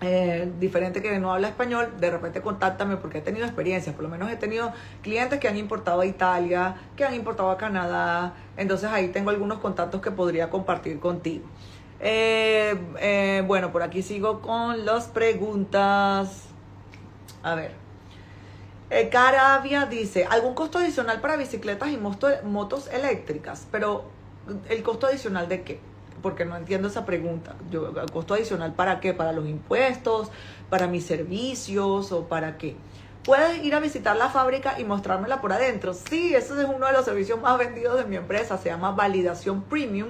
eh, 0.01 0.49
diferente 0.61 1.03
que 1.03 1.19
no 1.19 1.33
habla 1.33 1.49
español, 1.49 1.95
de 1.99 2.11
repente 2.11 2.41
contáctame 2.41 2.97
porque 2.99 3.19
he 3.19 3.21
tenido 3.21 3.47
experiencias, 3.47 3.95
por 3.97 4.05
lo 4.05 4.11
menos 4.11 4.31
he 4.31 4.37
tenido 4.37 4.73
clientes 5.03 5.41
que 5.41 5.49
han 5.49 5.57
importado 5.57 6.03
a 6.03 6.07
Italia, 6.07 6.77
que 6.97 7.05
han 7.05 7.15
importado 7.15 7.51
a 7.51 7.57
Canadá, 7.57 8.35
entonces 8.57 8.91
ahí 8.91 9.09
tengo 9.09 9.31
algunos 9.31 9.59
contactos 9.59 10.01
que 10.01 10.13
podría 10.13 10.51
compartir 10.51 11.01
contigo. 11.01 11.47
Eh, 12.01 12.79
eh, 13.01 13.43
bueno, 13.47 13.73
por 13.73 13.83
aquí 13.83 14.03
sigo 14.03 14.41
con 14.41 14.85
las 14.85 15.09
preguntas. 15.09 16.45
A 17.43 17.55
ver. 17.55 17.73
Eh, 18.91 19.11
Caravia 19.11 19.87
dice, 19.87 20.27
¿algún 20.31 20.55
costo 20.55 20.79
adicional 20.79 21.21
para 21.21 21.37
bicicletas 21.37 21.91
y 21.91 21.99
motos 21.99 22.89
eléctricas? 22.89 23.67
Pero, 23.71 24.05
¿el 24.69 24.83
costo 24.83 25.07
adicional 25.07 25.49
de 25.49 25.63
qué? 25.63 25.81
Porque 26.23 26.45
no 26.45 26.57
entiendo 26.57 26.89
esa 26.89 27.05
pregunta. 27.05 27.55
Yo, 27.71 27.89
¿El 28.01 28.11
costo 28.11 28.35
adicional 28.35 28.73
para 28.73 29.01
qué? 29.01 29.13
¿Para 29.13 29.33
los 29.33 29.47
impuestos? 29.47 30.31
¿Para 30.71 30.87
mis 30.87 31.05
servicios? 31.05 32.13
¿O 32.13 32.29
para 32.29 32.57
qué? 32.57 32.77
¿Puedes 33.25 33.63
ir 33.63 33.75
a 33.75 33.81
visitar 33.81 34.17
la 34.17 34.31
fábrica 34.31 34.81
y 34.81 34.85
mostrármela 34.85 35.43
por 35.43 35.53
adentro? 35.53 35.93
Sí, 35.93 36.35
ese 36.35 36.55
es 36.63 36.67
uno 36.67 36.87
de 36.87 36.93
los 36.95 37.05
servicios 37.05 37.39
más 37.43 37.59
vendidos 37.59 37.99
de 37.99 38.07
mi 38.07 38.17
empresa. 38.17 38.57
Se 38.57 38.71
llama 38.71 38.93
validación 38.93 39.63
premium 39.65 40.09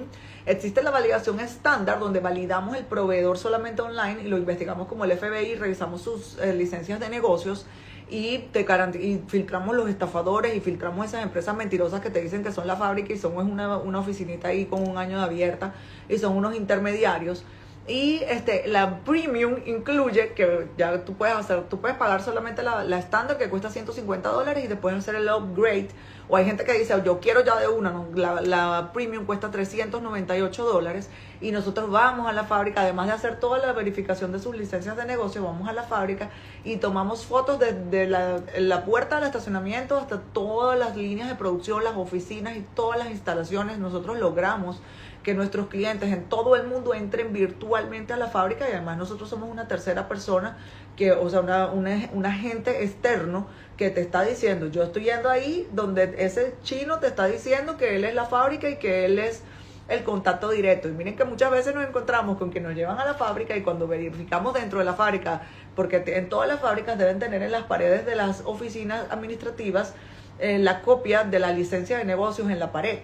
Existe 0.49 0.81
la 0.81 0.89
validación 0.89 1.39
estándar 1.39 1.99
donde 1.99 2.21
validamos 2.21 2.75
el 2.75 2.83
proveedor 2.83 3.37
solamente 3.37 3.83
online 3.83 4.23
y 4.23 4.27
lo 4.29 4.35
investigamos 4.35 4.87
como 4.87 5.05
el 5.05 5.15
FBI, 5.15 5.53
revisamos 5.53 6.01
sus 6.01 6.39
eh, 6.39 6.55
licencias 6.55 6.99
de 6.99 7.07
negocios 7.07 7.67
y, 8.09 8.39
te 8.51 8.65
y 8.99 9.21
filtramos 9.27 9.75
los 9.75 9.87
estafadores 9.87 10.55
y 10.55 10.59
filtramos 10.59 11.05
esas 11.05 11.21
empresas 11.21 11.55
mentirosas 11.55 12.01
que 12.01 12.09
te 12.09 12.19
dicen 12.19 12.41
que 12.41 12.51
son 12.51 12.65
la 12.65 12.75
fábrica 12.75 13.13
y 13.13 13.17
son 13.19 13.37
una, 13.37 13.77
una 13.77 13.99
oficinita 13.99 14.47
ahí 14.47 14.65
con 14.65 14.89
un 14.89 14.97
año 14.97 15.19
de 15.19 15.23
abierta 15.23 15.75
y 16.09 16.17
son 16.17 16.35
unos 16.35 16.55
intermediarios. 16.55 17.45
Y 17.87 18.21
este, 18.27 18.67
la 18.67 19.01
premium 19.01 19.57
incluye 19.67 20.33
que 20.33 20.67
ya 20.77 21.05
tú 21.05 21.13
puedes 21.13 21.35
hacer, 21.35 21.69
tú 21.69 21.79
puedes 21.79 21.97
pagar 21.97 22.23
solamente 22.23 22.63
la 22.63 22.97
estándar 22.97 23.37
que 23.37 23.49
cuesta 23.49 23.69
150 23.69 24.29
dólares 24.29 24.65
y 24.65 24.67
después 24.67 24.95
hacer 24.95 25.13
el 25.13 25.29
upgrade 25.29 25.89
o 26.29 26.37
hay 26.37 26.45
gente 26.45 26.63
que 26.63 26.73
dice, 26.73 26.93
yo 27.03 27.19
quiero 27.19 27.43
ya 27.43 27.59
de 27.59 27.67
una, 27.67 28.05
la, 28.13 28.91
premium 28.93 29.25
cuesta 29.25 29.49
398 29.49 30.63
dólares 30.63 31.09
y 31.41 31.51
nosotros 31.51 31.89
vamos 31.89 32.27
a 32.27 32.33
la 32.33 32.43
fábrica, 32.43 32.81
además 32.81 33.07
de 33.07 33.13
hacer 33.13 33.39
toda 33.39 33.59
la 33.59 33.71
verificación 33.71 34.31
de 34.31 34.39
sus 34.39 34.55
licencias 34.55 34.97
de 34.97 35.05
negocio, 35.05 35.43
vamos 35.43 35.69
a 35.69 35.73
la 35.73 35.83
fábrica 35.83 36.29
y 36.63 36.77
tomamos 36.77 37.25
fotos 37.25 37.59
desde 37.59 38.07
la, 38.07 38.41
la 38.57 38.83
puerta 38.83 39.15
del 39.15 39.25
estacionamiento 39.25 39.97
hasta 39.97 40.19
todas 40.19 40.77
las 40.77 40.97
líneas 40.97 41.29
de 41.29 41.35
producción, 41.35 41.83
las 41.83 41.95
oficinas 41.95 42.57
y 42.57 42.65
todas 42.75 42.99
las 42.99 43.09
instalaciones. 43.09 43.77
Nosotros 43.79 44.19
logramos 44.19 44.81
que 45.23 45.33
nuestros 45.33 45.67
clientes 45.67 46.11
en 46.11 46.25
todo 46.25 46.55
el 46.55 46.67
mundo 46.67 46.93
entren 46.93 47.33
virtualmente 47.33 48.13
a 48.13 48.17
la 48.17 48.27
fábrica 48.27 48.69
y 48.69 48.73
además 48.73 48.97
nosotros 48.97 49.29
somos 49.29 49.49
una 49.49 49.67
tercera 49.67 50.07
persona 50.07 50.57
que, 50.95 51.11
o 51.11 51.29
sea, 51.29 51.41
una, 51.41 51.67
un 52.13 52.25
agente 52.25 52.83
externo 52.83 53.47
que 53.77 53.89
te 53.89 54.01
está 54.01 54.23
diciendo, 54.23 54.67
yo 54.67 54.83
estoy 54.83 55.05
yendo 55.05 55.29
ahí 55.29 55.67
donde 55.71 56.15
ese 56.17 56.55
chino 56.63 56.99
te 56.99 57.07
está 57.07 57.25
diciendo 57.25 57.77
que 57.77 57.95
él 57.95 58.03
es 58.03 58.13
la 58.13 58.25
fábrica 58.25 58.69
y 58.69 58.75
que 58.75 59.05
él 59.05 59.19
es 59.19 59.43
el 59.89 60.03
contacto 60.03 60.49
directo. 60.49 60.87
Y 60.87 60.91
miren 60.91 61.15
que 61.15 61.25
muchas 61.25 61.51
veces 61.51 61.75
nos 61.75 61.87
encontramos 61.87 62.37
con 62.37 62.51
que 62.51 62.59
nos 62.59 62.75
llevan 62.75 62.99
a 62.99 63.05
la 63.05 63.15
fábrica 63.15 63.55
y 63.57 63.61
cuando 63.61 63.87
verificamos 63.87 64.53
dentro 64.53 64.79
de 64.79 64.85
la 64.85 64.93
fábrica, 64.93 65.41
porque 65.75 66.03
en 66.05 66.29
todas 66.29 66.47
las 66.47 66.59
fábricas 66.59 66.97
deben 66.97 67.19
tener 67.19 67.41
en 67.41 67.51
las 67.51 67.63
paredes 67.63 68.05
de 68.05 68.15
las 68.15 68.43
oficinas 68.45 69.05
administrativas 69.11 69.93
eh, 70.39 70.57
la 70.59 70.81
copia 70.81 71.23
de 71.23 71.39
la 71.39 71.51
licencia 71.51 71.97
de 71.97 72.05
negocios 72.05 72.49
en 72.49 72.59
la 72.59 72.71
pared 72.71 72.99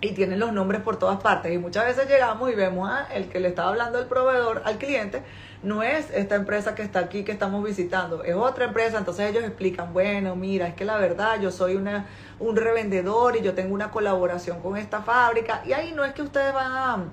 y 0.00 0.12
tienen 0.12 0.38
los 0.38 0.52
nombres 0.52 0.80
por 0.82 0.98
todas 0.98 1.20
partes. 1.20 1.52
Y 1.52 1.58
muchas 1.58 1.84
veces 1.86 2.08
llegamos 2.08 2.50
y 2.50 2.54
vemos 2.54 2.88
a 2.88 3.06
el 3.14 3.28
que 3.28 3.40
le 3.40 3.48
estaba 3.48 3.70
hablando 3.70 3.98
el 3.98 4.06
proveedor 4.06 4.62
al 4.64 4.78
cliente, 4.78 5.22
no 5.62 5.82
es 5.82 6.10
esta 6.10 6.34
empresa 6.34 6.74
que 6.74 6.82
está 6.82 7.00
aquí 7.00 7.24
que 7.24 7.32
estamos 7.32 7.64
visitando, 7.64 8.22
es 8.22 8.34
otra 8.34 8.66
empresa. 8.66 8.98
Entonces 8.98 9.30
ellos 9.30 9.44
explican, 9.44 9.92
bueno, 9.92 10.36
mira, 10.36 10.68
es 10.68 10.74
que 10.74 10.84
la 10.84 10.98
verdad 10.98 11.40
yo 11.40 11.50
soy 11.50 11.76
una, 11.76 12.06
un 12.38 12.56
revendedor 12.56 13.36
y 13.36 13.42
yo 13.42 13.54
tengo 13.54 13.74
una 13.74 13.90
colaboración 13.90 14.60
con 14.60 14.76
esta 14.76 15.02
fábrica. 15.02 15.62
Y 15.66 15.72
ahí 15.72 15.92
no 15.92 16.04
es 16.04 16.12
que 16.12 16.22
ustedes 16.22 16.52
van 16.52 16.72
a 16.72 17.04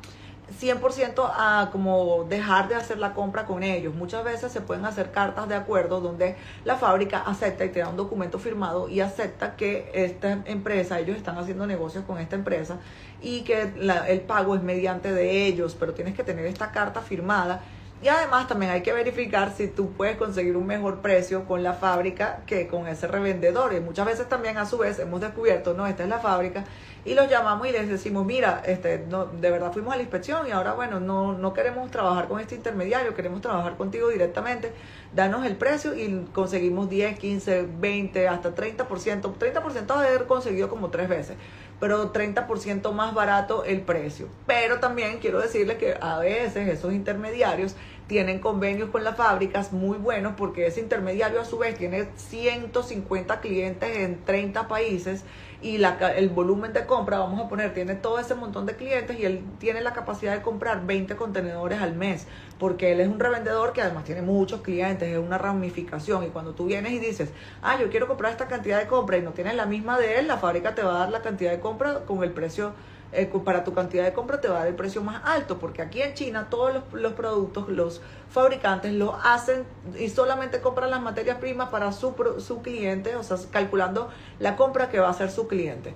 100% 0.60 1.32
a 1.34 1.70
como 1.72 2.26
dejar 2.26 2.68
de 2.68 2.76
hacer 2.76 3.00
la 3.00 3.14
compra 3.14 3.46
con 3.46 3.64
ellos. 3.64 3.94
Muchas 3.96 4.24
veces 4.24 4.52
se 4.52 4.62
pueden 4.62 4.86
hacer 4.86 5.12
cartas 5.12 5.48
de 5.48 5.56
acuerdo 5.56 6.02
donde 6.02 6.36
la 6.66 6.76
fábrica 6.76 7.20
acepta 7.26 7.66
y 7.66 7.70
te 7.70 7.80
da 7.80 7.90
un 7.90 7.98
documento 7.98 8.40
firmado 8.40 8.90
y 8.90 9.00
acepta 9.00 9.56
que 9.56 9.90
esta 9.94 10.44
empresa, 10.46 11.00
ellos 11.00 11.18
están 11.18 11.38
haciendo 11.38 11.66
negocios 11.66 12.04
con 12.06 12.20
esta 12.20 12.36
empresa 12.36 12.78
y 13.22 13.42
que 13.42 13.72
el 14.08 14.22
pago 14.22 14.56
es 14.56 14.62
mediante 14.62 15.12
de 15.14 15.46
ellos, 15.48 15.76
pero 15.80 15.94
tienes 15.94 16.14
que 16.14 16.24
tener 16.24 16.46
esta 16.46 16.72
carta 16.72 17.02
firmada 17.02 17.62
y 18.04 18.10
además 18.10 18.50
también 18.50 18.72
hay 18.72 18.82
que 18.82 18.92
verificar 18.92 19.54
si 19.56 19.68
tú 19.68 19.94
puedes 19.94 20.18
conseguir 20.18 20.58
un 20.58 20.68
mejor 20.68 21.00
precio 21.00 21.46
con 21.46 21.64
la 21.64 21.74
fábrica 21.74 22.42
que 22.46 22.68
con 22.68 22.86
ese 22.88 23.08
revendedor. 23.08 23.74
Y 23.74 23.80
muchas 23.80 24.06
veces 24.06 24.28
también 24.28 24.58
a 24.58 24.66
su 24.66 24.78
vez 24.78 25.00
hemos 25.00 25.22
descubierto, 25.22 25.74
no, 25.74 25.88
esta 25.88 26.04
es 26.04 26.10
la 26.10 26.20
fábrica, 26.20 26.66
y 27.06 27.14
los 27.14 27.30
llamamos 27.30 27.66
y 27.68 27.72
les 27.72 27.88
decimos, 27.88 28.26
mira, 28.26 28.62
este, 28.66 29.06
no, 29.10 29.26
de 29.26 29.52
verdad 29.52 29.72
fuimos 29.72 29.94
a 29.94 29.96
la 29.96 30.02
inspección 30.02 30.48
y 30.48 30.52
ahora 30.52 30.74
bueno, 30.74 31.00
no, 31.00 31.34
no 31.34 31.54
queremos 31.54 31.90
trabajar 31.92 32.28
con 32.28 32.42
este 32.42 32.56
intermediario, 32.56 33.14
queremos 33.14 33.42
trabajar 33.42 33.78
contigo 33.78 34.10
directamente, 34.10 34.74
danos 35.14 35.46
el 35.46 35.56
precio 35.56 35.96
y 35.96 36.26
conseguimos 36.34 36.90
10, 36.90 37.18
15, 37.18 37.68
20, 37.80 38.28
hasta 38.28 38.54
30%. 38.54 38.86
30% 38.86 39.92
a 39.92 40.00
haber 40.00 40.26
conseguido 40.26 40.70
como 40.70 40.90
tres 40.90 41.08
veces 41.08 41.38
pero 41.80 42.14
30% 42.14 42.92
más 42.92 43.14
barato 43.14 43.66
el 43.66 43.82
precio. 43.82 44.28
Pero 44.48 44.80
también 44.80 45.20
quiero 45.20 45.40
decirles 45.40 45.78
que 45.78 45.96
a 46.00 46.20
veces 46.20 46.68
esos 46.70 46.94
intermediarios 46.94 47.76
tienen 48.08 48.40
convenios 48.40 48.90
con 48.90 49.04
las 49.04 49.16
fábricas 49.16 49.72
muy 49.72 49.98
buenos 49.98 50.34
porque 50.38 50.68
ese 50.68 50.82
intermediario 50.82 51.42
a 51.42 51.46
su 51.46 51.58
vez 51.58 51.78
tiene 51.78 52.08
150 52.16 53.40
clientes 53.40 53.98
en 53.98 54.24
30 54.24 54.68
países 54.68 55.24
y 55.64 55.78
la, 55.78 55.98
el 56.16 56.30
volumen 56.30 56.74
de 56.74 56.86
compra, 56.86 57.20
vamos 57.20 57.42
a 57.42 57.48
poner, 57.48 57.74
tiene 57.74 57.96
todo 57.96 58.20
ese 58.20 58.36
montón 58.36 58.66
de 58.66 58.76
clientes 58.76 59.18
y 59.18 59.26
él 59.26 59.44
tiene 59.60 59.82
la 59.82 59.94
capacidad 59.94 60.36
de 60.36 60.42
comprar 60.42 60.86
20 60.86 61.16
contenedores 61.16 61.82
al 61.82 61.96
mes 61.96 62.28
porque 62.60 62.92
él 62.92 63.00
es 63.00 63.08
un 63.08 63.20
revendedor 63.20 63.74
que 63.74 63.82
además 63.82 64.04
tiene 64.04 64.22
muchos 64.22 64.62
clientes, 64.62 65.10
es 65.10 65.18
una 65.18 65.38
ramificación. 65.38 66.24
Y 66.24 66.28
cuando 66.28 66.54
tú 66.54 66.66
vienes 66.66 66.94
y 66.94 67.00
dices, 67.00 67.30
ah, 67.62 67.78
yo 67.80 67.90
quiero 67.90 68.08
comprar 68.08 68.32
esta 68.32 68.48
cantidad 68.48 68.80
de 68.80 68.88
compra 68.88 69.18
y 69.18 69.22
no 69.22 69.32
tienes 69.32 69.56
la 69.56 69.66
misma 69.66 69.98
de 69.98 70.20
él, 70.20 70.28
la 70.28 70.38
fábrica 70.38 70.76
te 70.76 70.84
va 70.84 70.96
a 70.96 71.00
dar 71.00 71.10
la 71.10 71.22
cantidad 71.22 71.52
de 71.52 71.60
compra 71.60 72.06
con 72.06 72.24
el 72.24 72.32
precio 72.32 72.74
eh, 73.14 73.32
para 73.44 73.64
tu 73.64 73.74
cantidad 73.74 74.04
de 74.04 74.14
compra 74.14 74.42
te 74.42 74.48
va 74.48 74.56
a 74.56 74.60
dar 74.60 74.68
el 74.68 74.76
precio 74.76 75.02
más 75.04 75.22
alto, 75.26 75.60
porque 75.60 75.82
aquí 75.82 76.02
en 76.02 76.14
China 76.14 76.48
todos 76.50 76.74
los, 76.92 77.14
productos, 77.14 77.70
los 77.70 78.02
fabricantes 78.30 78.94
lo 78.94 79.16
hacen 79.24 79.66
y 79.98 80.10
solamente 80.10 80.62
compran 80.62 80.90
las 80.90 81.02
materias 81.02 81.38
primas 81.38 81.70
para 81.70 81.92
su, 81.92 82.14
su 82.40 82.62
cliente, 82.62 83.16
o 83.16 83.24
sea, 83.24 83.38
calculando 83.52 84.10
la 84.40 84.56
compra 84.56 84.90
que 84.90 85.00
va 85.00 85.08
a 85.08 85.12
hacer 85.12 85.30
su 85.30 85.48
cliente. 85.48 85.94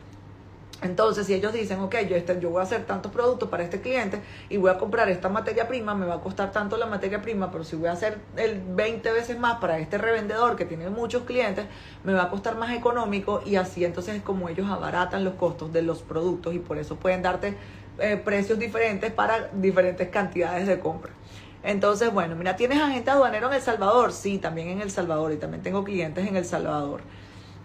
Entonces, 0.81 1.25
si 1.25 1.33
ellos 1.33 1.53
dicen, 1.53 1.79
ok, 1.79 1.95
yo, 2.07 2.15
este, 2.15 2.39
yo 2.39 2.51
voy 2.51 2.59
a 2.59 2.63
hacer 2.63 2.85
tantos 2.85 3.11
productos 3.11 3.49
para 3.49 3.63
este 3.63 3.81
cliente 3.81 4.21
y 4.47 4.57
voy 4.57 4.69
a 4.69 4.77
comprar 4.77 5.09
esta 5.09 5.27
materia 5.27 5.67
prima, 5.67 5.95
me 5.95 6.05
va 6.05 6.15
a 6.15 6.19
costar 6.19 6.51
tanto 6.51 6.77
la 6.77 6.85
materia 6.85 7.21
prima, 7.21 7.49
pero 7.51 7.63
si 7.63 7.75
voy 7.75 7.87
a 7.87 7.93
hacer 7.93 8.19
el 8.35 8.61
20 8.61 9.11
veces 9.11 9.39
más 9.39 9.59
para 9.59 9.79
este 9.79 9.97
revendedor 9.97 10.55
que 10.55 10.65
tiene 10.65 10.89
muchos 10.89 11.23
clientes, 11.23 11.65
me 12.03 12.13
va 12.13 12.23
a 12.23 12.29
costar 12.29 12.57
más 12.57 12.75
económico 12.75 13.41
y 13.43 13.55
así 13.55 13.85
entonces 13.85 14.17
es 14.17 14.21
como 14.21 14.49
ellos 14.49 14.69
abaratan 14.69 15.23
los 15.23 15.33
costos 15.33 15.73
de 15.73 15.81
los 15.81 16.03
productos 16.03 16.53
y 16.53 16.59
por 16.59 16.77
eso 16.77 16.95
pueden 16.95 17.23
darte 17.23 17.55
eh, 17.99 18.21
precios 18.23 18.59
diferentes 18.59 19.11
para 19.11 19.49
diferentes 19.53 20.07
cantidades 20.09 20.67
de 20.67 20.79
compra. 20.79 21.11
Entonces, 21.63 22.13
bueno, 22.13 22.35
mira, 22.35 22.55
¿tienes 22.55 22.79
agente 22.79 23.09
aduanero 23.09 23.47
en 23.47 23.53
El 23.55 23.61
Salvador? 23.61 24.13
Sí, 24.13 24.37
también 24.37 24.69
en 24.69 24.81
El 24.81 24.91
Salvador 24.91 25.33
y 25.33 25.37
también 25.37 25.63
tengo 25.63 25.83
clientes 25.83 26.27
en 26.27 26.35
El 26.35 26.45
Salvador. 26.45 27.01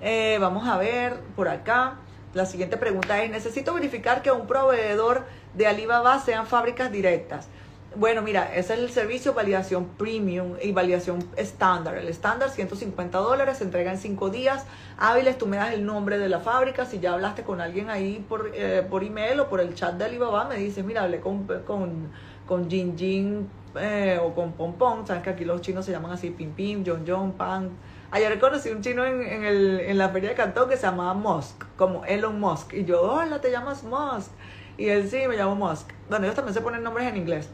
Eh, 0.01 0.39
vamos 0.41 0.67
a 0.67 0.79
ver 0.79 1.21
por 1.37 1.49
acá. 1.49 1.99
La 2.35 2.47
siguiente 2.47 2.79
pregunta 2.79 3.23
es, 3.23 3.31
necesito 3.31 3.75
verificar 3.75 4.23
que 4.23 4.31
un 4.31 4.47
proveedor 4.47 5.25
de 5.55 5.67
Alibaba 5.67 6.19
sean 6.19 6.47
fábricas 6.47 6.91
directas. 6.91 7.49
Bueno, 7.95 8.23
mira, 8.23 8.55
ese 8.55 8.73
es 8.73 8.81
el 8.81 8.91
servicio 8.91 9.35
validación 9.35 9.85
premium 9.99 10.55
y 10.63 10.73
validación 10.73 11.29
estándar. 11.37 11.95
El 11.97 12.09
estándar, 12.09 12.49
150 12.49 13.19
dólares, 13.19 13.59
se 13.59 13.65
entrega 13.65 13.93
en 13.93 13.99
5 13.99 14.31
días 14.31 14.65
hábiles. 14.97 15.37
Tú 15.37 15.47
me 15.47 15.59
das 15.59 15.75
el 15.75 15.85
nombre 15.85 16.19
de 16.19 16.31
la 16.31 16.41
fábrica. 16.41 16.87
Si 16.87 17.01
ya 17.01 17.13
hablaste 17.13 17.43
con 17.43 17.61
alguien 17.61 17.91
ahí 17.91 18.25
por, 18.27 18.51
eh, 18.55 18.87
por 18.89 19.05
email 19.05 19.41
o 19.41 19.51
por 19.51 19.61
el 19.61 19.75
chat 19.75 19.95
de 19.97 20.07
Alibaba, 20.07 20.47
me 20.47 20.57
dices, 20.57 20.83
mira, 20.87 21.03
hablé 21.03 21.21
con, 21.21 21.47
con, 21.67 22.09
con 22.47 22.71
Jin 22.71 22.97
Jin 22.97 23.51
eh, 23.79 24.19
o 24.23 24.35
con 24.35 24.53
Pom 24.53 24.73
Pom. 24.73 25.07
Sabes 25.07 25.23
que 25.23 25.29
aquí 25.29 25.45
los 25.45 25.61
chinos 25.61 25.85
se 25.85 25.93
llaman 25.93 26.13
así, 26.13 26.31
Pim 26.31 26.53
Pim, 26.53 26.85
John 26.87 27.05
John, 27.07 27.33
Pan 27.33 27.73
Ayer 28.13 28.39
conocí 28.39 28.69
un 28.69 28.83
chino 28.83 29.07
en, 29.07 29.23
en, 29.23 29.43
el, 29.43 29.81
en 29.81 29.97
la 29.97 30.11
feria 30.11 30.29
de 30.29 30.35
Cantón 30.35 30.69
que 30.69 30.77
se 30.77 30.83
llamaba 30.83 31.15
Musk, 31.15 31.65
como 31.79 32.05
Elon 32.05 32.39
Musk. 32.39 32.75
Y 32.75 32.85
yo, 32.85 33.01
hola, 33.01 33.41
te 33.41 33.51
llamas 33.51 33.85
Musk. 33.85 34.31
Y 34.77 34.91
él 34.91 35.09
sí, 35.09 35.27
me 35.27 35.35
llamo 35.35 35.57
Musk. 35.57 35.89
Bueno, 36.11 36.27
ellos 36.27 36.37
también 36.37 36.53
se 36.53 36.61
ponen 36.61 36.83
nombres 36.83 37.09
en 37.09 37.17
inglés. 37.17 37.49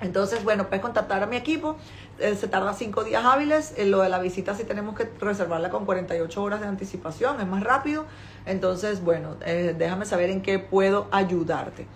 Entonces, 0.00 0.42
bueno, 0.42 0.68
puedes 0.68 0.80
contactar 0.80 1.22
a 1.22 1.26
mi 1.26 1.36
equipo. 1.36 1.76
Eh, 2.18 2.34
se 2.34 2.48
tarda 2.48 2.72
cinco 2.72 3.04
días 3.04 3.26
hábiles. 3.26 3.74
En 3.76 3.90
lo 3.90 4.00
de 4.00 4.08
la 4.08 4.18
visita 4.20 4.54
sí 4.54 4.64
tenemos 4.64 4.96
que 4.96 5.06
reservarla 5.20 5.68
con 5.68 5.84
48 5.84 6.42
horas 6.42 6.60
de 6.62 6.66
anticipación. 6.66 7.38
Es 7.42 7.46
más 7.46 7.62
rápido. 7.62 8.06
Entonces, 8.46 9.04
bueno, 9.04 9.36
eh, 9.44 9.74
déjame 9.76 10.06
saber 10.06 10.30
en 10.30 10.40
qué 10.40 10.58
puedo 10.58 11.08
ayudarte. 11.10 11.86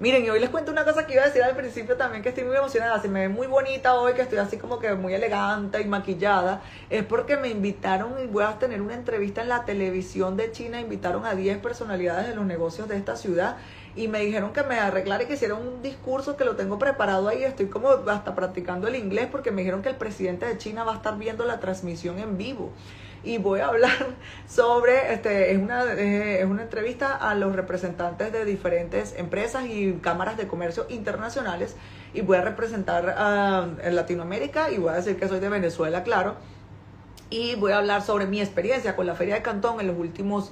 Miren, 0.00 0.24
y 0.24 0.30
hoy 0.30 0.38
les 0.38 0.50
cuento 0.50 0.70
una 0.70 0.84
cosa 0.84 1.08
que 1.08 1.14
iba 1.14 1.24
a 1.24 1.26
decir 1.26 1.42
al 1.42 1.56
principio 1.56 1.96
también, 1.96 2.22
que 2.22 2.28
estoy 2.28 2.44
muy 2.44 2.56
emocionada. 2.56 3.02
Se 3.02 3.08
me 3.08 3.22
ve 3.22 3.28
muy 3.28 3.48
bonita 3.48 3.94
hoy, 3.94 4.12
que 4.12 4.22
estoy 4.22 4.38
así 4.38 4.56
como 4.56 4.78
que 4.78 4.94
muy 4.94 5.12
elegante 5.12 5.80
y 5.80 5.86
maquillada. 5.86 6.62
Es 6.88 7.04
porque 7.04 7.36
me 7.36 7.48
invitaron 7.48 8.14
y 8.22 8.28
voy 8.28 8.44
a 8.44 8.60
tener 8.60 8.80
una 8.80 8.94
entrevista 8.94 9.42
en 9.42 9.48
la 9.48 9.64
televisión 9.64 10.36
de 10.36 10.52
China. 10.52 10.80
Invitaron 10.80 11.26
a 11.26 11.34
10 11.34 11.58
personalidades 11.58 12.28
de 12.28 12.36
los 12.36 12.46
negocios 12.46 12.86
de 12.86 12.96
esta 12.96 13.16
ciudad 13.16 13.56
y 13.96 14.06
me 14.06 14.20
dijeron 14.20 14.52
que 14.52 14.62
me 14.62 14.78
arreglara 14.78 15.24
y 15.24 15.26
que 15.26 15.32
hiciera 15.32 15.56
un 15.56 15.82
discurso 15.82 16.36
que 16.36 16.44
lo 16.44 16.54
tengo 16.54 16.78
preparado 16.78 17.26
ahí. 17.26 17.42
Estoy 17.42 17.66
como 17.66 17.90
hasta 17.90 18.36
practicando 18.36 18.86
el 18.86 18.94
inglés 18.94 19.26
porque 19.28 19.50
me 19.50 19.62
dijeron 19.62 19.82
que 19.82 19.88
el 19.88 19.96
presidente 19.96 20.46
de 20.46 20.58
China 20.58 20.84
va 20.84 20.92
a 20.92 20.96
estar 20.98 21.18
viendo 21.18 21.44
la 21.44 21.58
transmisión 21.58 22.20
en 22.20 22.38
vivo 22.38 22.72
y 23.24 23.38
voy 23.38 23.60
a 23.60 23.66
hablar 23.66 23.92
sobre, 24.48 25.12
este, 25.12 25.52
es 25.52 25.58
una, 25.58 25.84
es 25.92 26.44
una 26.44 26.62
entrevista 26.62 27.16
a 27.16 27.34
los 27.34 27.54
representantes 27.54 28.32
de 28.32 28.44
diferentes 28.44 29.14
empresas 29.16 29.66
y 29.66 29.94
cámaras 29.94 30.36
de 30.36 30.46
comercio 30.46 30.86
internacionales 30.88 31.76
y 32.14 32.20
voy 32.20 32.36
a 32.36 32.42
representar 32.42 33.10
a 33.10 33.68
Latinoamérica 33.90 34.70
y 34.70 34.78
voy 34.78 34.90
a 34.90 34.96
decir 34.96 35.18
que 35.18 35.28
soy 35.28 35.40
de 35.40 35.48
Venezuela, 35.48 36.02
claro, 36.02 36.36
y 37.30 37.54
voy 37.56 37.72
a 37.72 37.78
hablar 37.78 38.02
sobre 38.02 38.26
mi 38.26 38.40
experiencia 38.40 38.96
con 38.96 39.06
la 39.06 39.14
Feria 39.14 39.34
de 39.34 39.42
Cantón 39.42 39.80
en 39.80 39.88
los 39.88 39.98
últimos 39.98 40.50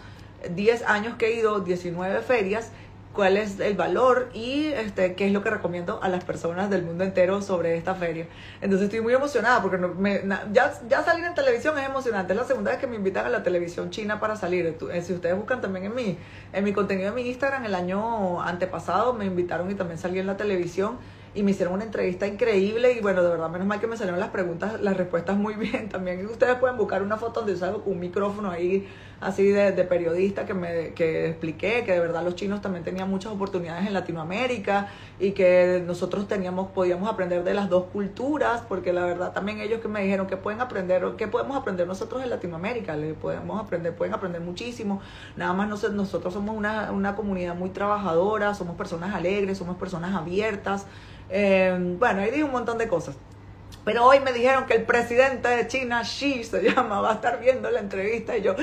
10 0.54 0.82
años 0.86 1.16
que 1.16 1.28
he 1.28 1.38
ido, 1.38 1.60
19 1.60 2.20
ferias 2.20 2.70
cuál 3.16 3.38
es 3.38 3.58
el 3.60 3.74
valor 3.74 4.28
y 4.34 4.66
este, 4.66 5.14
qué 5.14 5.26
es 5.26 5.32
lo 5.32 5.42
que 5.42 5.48
recomiendo 5.48 6.00
a 6.02 6.08
las 6.10 6.22
personas 6.22 6.68
del 6.68 6.82
mundo 6.82 7.02
entero 7.02 7.40
sobre 7.40 7.76
esta 7.78 7.94
feria. 7.94 8.28
Entonces 8.60 8.84
estoy 8.84 9.00
muy 9.00 9.14
emocionada 9.14 9.62
porque 9.62 9.78
me, 9.78 10.22
ya, 10.52 10.72
ya 10.86 11.02
salir 11.02 11.24
en 11.24 11.34
televisión 11.34 11.78
es 11.78 11.86
emocionante. 11.86 12.34
Es 12.34 12.38
la 12.38 12.44
segunda 12.44 12.70
vez 12.70 12.78
que 12.78 12.86
me 12.86 12.96
invitan 12.96 13.24
a 13.24 13.30
la 13.30 13.42
televisión 13.42 13.90
china 13.90 14.20
para 14.20 14.36
salir. 14.36 14.76
Eh, 14.92 15.02
si 15.02 15.14
ustedes 15.14 15.34
buscan 15.34 15.62
también 15.62 15.86
en 15.86 15.94
mi, 15.94 16.18
en 16.52 16.62
mi 16.62 16.74
contenido 16.74 17.08
de 17.08 17.16
mi 17.16 17.26
Instagram, 17.26 17.64
el 17.64 17.74
año 17.74 18.42
antepasado 18.42 19.14
me 19.14 19.24
invitaron 19.24 19.70
y 19.70 19.74
también 19.74 19.98
salí 19.98 20.18
en 20.18 20.26
la 20.26 20.36
televisión 20.36 20.98
y 21.34 21.42
me 21.42 21.50
hicieron 21.50 21.74
una 21.74 21.84
entrevista 21.84 22.26
increíble 22.26 22.92
y 22.92 23.00
bueno, 23.00 23.22
de 23.22 23.30
verdad, 23.30 23.50
menos 23.50 23.66
mal 23.66 23.78
que 23.78 23.86
me 23.86 23.96
salieron 23.96 24.18
las 24.18 24.30
preguntas, 24.30 24.80
las 24.80 24.96
respuestas 24.96 25.36
muy 25.36 25.54
bien 25.56 25.88
también. 25.88 26.26
Ustedes 26.26 26.56
pueden 26.56 26.76
buscar 26.76 27.02
una 27.02 27.16
foto 27.16 27.42
donde 27.42 27.58
con 27.58 27.82
un 27.86 27.98
micrófono 27.98 28.50
ahí 28.50 28.86
así 29.20 29.46
de, 29.46 29.72
de, 29.72 29.84
periodista 29.84 30.44
que 30.44 30.54
me 30.54 30.92
que 30.94 31.28
expliqué 31.28 31.84
que 31.84 31.92
de 31.92 32.00
verdad 32.00 32.22
los 32.22 32.34
chinos 32.34 32.60
también 32.60 32.84
tenían 32.84 33.08
muchas 33.08 33.32
oportunidades 33.32 33.86
en 33.86 33.94
Latinoamérica 33.94 34.88
y 35.18 35.32
que 35.32 35.82
nosotros 35.86 36.28
teníamos 36.28 36.70
podíamos 36.72 37.08
aprender 37.08 37.44
de 37.44 37.54
las 37.54 37.68
dos 37.68 37.84
culturas 37.92 38.62
porque 38.68 38.92
la 38.92 39.04
verdad 39.04 39.32
también 39.32 39.60
ellos 39.60 39.80
que 39.80 39.88
me 39.88 40.02
dijeron 40.02 40.26
que 40.26 40.36
pueden 40.36 40.60
aprender 40.60 41.02
qué 41.16 41.28
podemos 41.28 41.56
aprender 41.56 41.86
nosotros 41.86 42.22
en 42.22 42.30
Latinoamérica 42.30 42.96
le 42.96 43.14
podemos 43.14 43.60
aprender 43.60 43.94
pueden 43.94 44.14
aprender 44.14 44.40
muchísimo. 44.42 45.00
Nada 45.36 45.52
más 45.52 45.68
nosotros 45.68 46.34
somos 46.34 46.54
una, 46.56 46.92
una 46.92 47.16
comunidad 47.16 47.54
muy 47.54 47.70
trabajadora 47.70 48.54
somos 48.54 48.76
personas 48.76 49.14
alegres 49.14 49.58
somos 49.58 49.76
personas 49.76 50.14
abiertas 50.14 50.86
eh, 51.30 51.96
bueno 51.98 52.20
ahí 52.20 52.30
dije 52.30 52.44
un 52.44 52.52
montón 52.52 52.78
de 52.78 52.88
cosas 52.88 53.16
Pero 53.86 54.04
hoy 54.04 54.18
me 54.18 54.32
dijeron 54.32 54.66
que 54.66 54.74
el 54.74 54.82
presidente 54.82 55.48
de 55.48 55.68
China, 55.68 56.02
Xi 56.02 56.42
se 56.42 56.60
llama, 56.68 57.00
va 57.00 57.12
a 57.12 57.14
estar 57.14 57.38
viendo 57.38 57.70
la 57.70 57.78
entrevista 57.78 58.36
y 58.36 58.42
yo, 58.42 58.56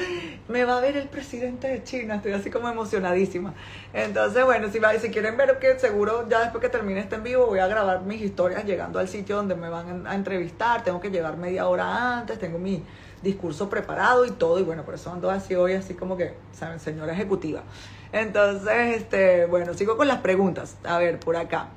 me 0.49 0.65
va 0.65 0.79
a 0.79 0.81
ver 0.81 0.97
el 0.97 1.07
presidente 1.07 1.69
de 1.69 1.81
China, 1.81 2.15
estoy 2.15 2.33
así 2.33 2.49
como 2.49 2.67
emocionadísima. 2.67 3.53
Entonces, 3.93 4.43
bueno, 4.43 4.67
si, 4.69 4.81
si 4.99 5.11
quieren 5.11 5.37
ver 5.37 5.59
que 5.59 5.79
seguro 5.79 6.27
ya 6.27 6.41
después 6.41 6.61
que 6.61 6.67
termine 6.67 6.99
este 6.99 7.15
en 7.15 7.23
vivo 7.23 7.45
voy 7.45 7.59
a 7.59 7.67
grabar 7.67 8.01
mis 8.01 8.21
historias 8.21 8.65
llegando 8.65 8.99
al 8.99 9.07
sitio 9.07 9.37
donde 9.37 9.55
me 9.55 9.69
van 9.69 10.05
a 10.05 10.13
entrevistar, 10.13 10.83
tengo 10.83 10.99
que 10.99 11.09
llegar 11.09 11.37
media 11.37 11.69
hora 11.69 12.17
antes, 12.17 12.37
tengo 12.37 12.59
mi 12.59 12.83
discurso 13.21 13.69
preparado 13.69 14.25
y 14.25 14.31
todo, 14.31 14.59
y 14.59 14.63
bueno, 14.63 14.83
por 14.83 14.95
eso 14.95 15.09
ando 15.09 15.31
así 15.31 15.55
hoy, 15.55 15.71
así 15.71 15.93
como 15.93 16.17
que, 16.17 16.33
¿saben? 16.51 16.81
Señora 16.81 17.13
ejecutiva. 17.13 17.63
Entonces, 18.11 18.97
este, 18.97 19.45
bueno, 19.45 19.73
sigo 19.73 19.95
con 19.95 20.09
las 20.09 20.19
preguntas. 20.19 20.75
A 20.83 20.97
ver, 20.97 21.17
por 21.21 21.37
acá. 21.37 21.69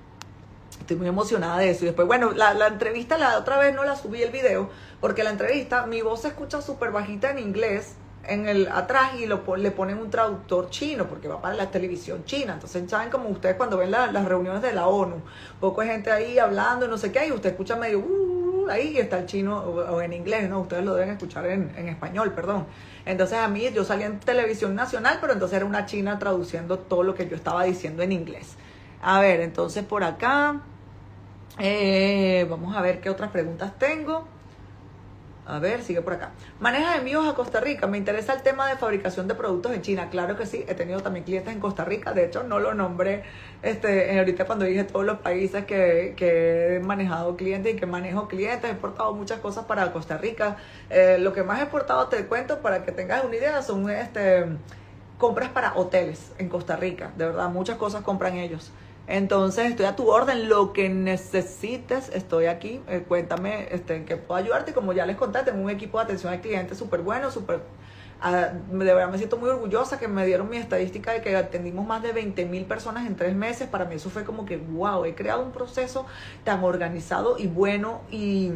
Estoy 0.81 0.97
muy 0.97 1.09
emocionada 1.09 1.59
de 1.59 1.71
eso. 1.71 1.85
Y 1.85 1.87
después, 1.87 2.07
bueno, 2.07 2.33
la, 2.33 2.55
la 2.55 2.69
entrevista 2.69 3.19
la 3.19 3.39
otra 3.39 3.59
vez 3.59 3.75
no 3.75 3.85
la 3.85 3.97
subí 3.97 4.23
el 4.23 4.31
video, 4.31 4.71
porque 5.01 5.25
la 5.25 5.31
entrevista, 5.31 5.87
mi 5.87 6.03
voz 6.03 6.23
se 6.23 6.29
escucha 6.29 6.63
súper 6.63 6.91
bajita 6.91 7.31
en 7.31 7.39
inglés, 7.39 7.97
en 8.29 8.49
el 8.49 8.69
atrás 8.69 9.13
y 9.19 9.27
lo, 9.27 9.43
le 9.57 9.71
ponen 9.71 9.99
un 9.99 10.11
traductor 10.11 10.71
chino 10.71 11.07
porque 11.07 11.29
va 11.29 11.41
para 11.41 11.55
la 11.55 11.71
televisión 11.71 12.25
china. 12.25 12.55
Entonces, 12.55 12.89
¿saben 12.89 13.11
como 13.11 13.29
ustedes 13.29 13.57
cuando 13.57 13.77
ven 13.77 13.91
las 13.91 14.25
reuniones 14.25 14.63
de 14.63 14.73
la 14.73 14.87
ONU? 14.87 15.17
Poco 15.61 15.81
de 15.81 15.89
gente 15.89 16.11
ahí 16.11 16.39
hablando, 16.39 16.89
no 16.89 16.99
sé 16.99 17.13
qué, 17.13 17.27
y 17.27 17.33
usted 17.33 17.51
escucha 17.51 17.77
medio, 17.77 18.01
uh, 18.01 18.69
ahí 18.69 18.99
está 18.99 19.19
el 19.19 19.27
chino 19.27 19.59
o, 19.59 20.01
en 20.01 20.13
inglés, 20.13 20.49
¿no? 20.49 20.61
Ustedes 20.61 20.85
lo 20.85 20.95
deben 20.95 21.11
escuchar 21.11 21.47
en, 21.47 21.73
en 21.77 21.89
español, 21.89 22.33
perdón. 22.33 22.67
Entonces 23.05 23.39
a 23.39 23.49
mí 23.49 23.71
yo 23.73 23.85
salí 23.85 24.03
en 24.03 24.19
televisión 24.19 24.75
nacional, 24.75 25.19
pero 25.21 25.33
entonces 25.33 25.57
era 25.57 25.65
una 25.65 25.87
china 25.87 26.19
traduciendo 26.19 26.79
todo 26.79 27.03
lo 27.03 27.15
que 27.15 27.29
yo 27.29 27.37
estaba 27.37 27.65
diciendo 27.65 28.03
en 28.03 28.13
inglés. 28.13 28.57
A 29.07 29.21
ver, 29.21 29.41
entonces 29.41 29.85
por 29.85 30.03
acá, 30.03 30.63
eh, 31.61 32.45
vamos 32.51 32.77
a 32.77 32.83
ver 32.83 33.01
qué 33.01 33.09
otras 33.09 33.31
preguntas 33.31 33.79
tengo. 33.79 34.27
A 35.47 35.61
ver, 35.61 35.85
sigue 35.85 36.03
por 36.03 36.15
acá. 36.15 36.33
Maneja 36.59 36.97
envíos 36.97 37.25
a 37.25 37.35
Costa 37.35 37.61
Rica. 37.61 37.87
Me 37.87 37.99
interesa 37.99 38.33
el 38.33 38.43
tema 38.43 38.69
de 38.69 38.75
fabricación 38.75 39.29
de 39.29 39.37
productos 39.37 39.73
en 39.75 39.83
China. 39.83 40.11
Claro 40.11 40.37
que 40.37 40.45
sí, 40.45 40.65
he 40.67 40.75
tenido 40.75 41.03
también 41.03 41.25
clientes 41.25 41.53
en 41.55 41.61
Costa 41.61 41.85
Rica. 41.85 42.15
De 42.15 42.25
hecho, 42.25 42.43
no 42.43 42.59
lo 42.59 42.75
nombré 42.75 43.23
este, 43.63 44.19
ahorita 44.19 44.45
cuando 44.45 44.65
dije 44.65 44.83
todos 44.83 45.07
los 45.07 45.19
países 45.19 45.65
que, 45.67 46.15
que 46.17 46.75
he 46.75 46.81
manejado 46.81 47.37
clientes 47.37 47.75
y 47.75 47.77
que 47.77 47.87
manejo 47.87 48.27
clientes. 48.27 48.65
He 48.65 48.73
exportado 48.73 49.15
muchas 49.15 49.39
cosas 49.39 49.67
para 49.67 49.93
Costa 49.93 50.19
Rica. 50.19 50.57
Eh, 50.91 51.19
lo 51.21 51.33
que 51.33 51.45
más 51.45 51.61
he 51.61 51.63
exportado, 51.63 52.09
te 52.09 52.27
cuento, 52.27 52.59
para 52.59 52.83
que 52.83 52.91
tengas 52.91 53.25
una 53.25 53.37
idea, 53.37 53.63
son 53.63 53.89
este, 53.89 54.47
compras 55.17 55.51
para 55.51 55.77
hoteles 55.77 56.33
en 56.39 56.49
Costa 56.49 56.75
Rica. 56.75 57.13
De 57.17 57.25
verdad, 57.25 57.49
muchas 57.51 57.77
cosas 57.77 58.03
compran 58.03 58.35
ellos. 58.35 58.73
Entonces 59.09 59.71
estoy 59.71 59.87
a 59.87 59.95
tu 59.95 60.09
orden, 60.09 60.49
lo 60.49 60.73
que 60.73 60.89
necesites, 60.89 62.09
estoy 62.09 62.47
aquí. 62.47 62.81
Eh, 62.89 63.05
cuéntame 63.07 63.69
este, 63.71 63.97
en 63.97 64.05
qué 64.05 64.17
puedo 64.17 64.41
ayudarte. 64.41 64.73
Como 64.73 64.93
ya 64.93 65.07
les 65.07 65.17
conté, 65.17 65.43
tengo 65.45 65.63
un 65.63 65.71
equipo 65.71 65.99
de 65.99 66.05
atención 66.05 66.33
al 66.33 66.41
cliente 66.41 66.75
súper 66.75 67.03
bueno, 67.03 67.31
súper... 67.31 67.61
Ah, 68.19 68.51
de 68.71 68.79
verdad 68.79 69.11
me 69.11 69.19
siento 69.19 69.37
muy 69.37 69.51
orgullosa 69.51 69.99
que 69.99 70.09
me 70.09 70.25
dieron 70.25 70.49
mi 70.49 70.57
estadística 70.57 71.13
de 71.13 71.21
que 71.21 71.37
atendimos 71.37 71.87
más 71.87 72.03
de 72.03 72.13
20 72.13 72.47
mil 72.47 72.65
personas 72.65 73.07
en 73.07 73.15
tres 73.15 73.37
meses. 73.37 73.69
Para 73.69 73.85
mí 73.85 73.95
eso 73.95 74.11
fue 74.11 74.25
como 74.25 74.47
que, 74.47 74.57
wow, 74.57 75.05
he 75.05 75.15
creado 75.15 75.43
un 75.43 75.53
proceso 75.53 76.07
tan 76.43 76.65
organizado 76.65 77.37
y 77.39 77.47
bueno 77.47 78.01
y, 78.11 78.53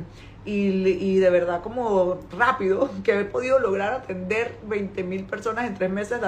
y, 0.47 1.19
de 1.19 1.31
verdad 1.31 1.61
como 1.61 2.19
rápido 2.37 2.91
que 3.05 3.21
he 3.21 3.25
podido 3.25 3.59
lograr 3.59 3.93
atender 3.93 4.57
20 4.67 5.05
mil 5.05 5.25
personas 5.25 5.67
en 5.67 5.75
tres 5.75 5.91
meses, 5.91 6.21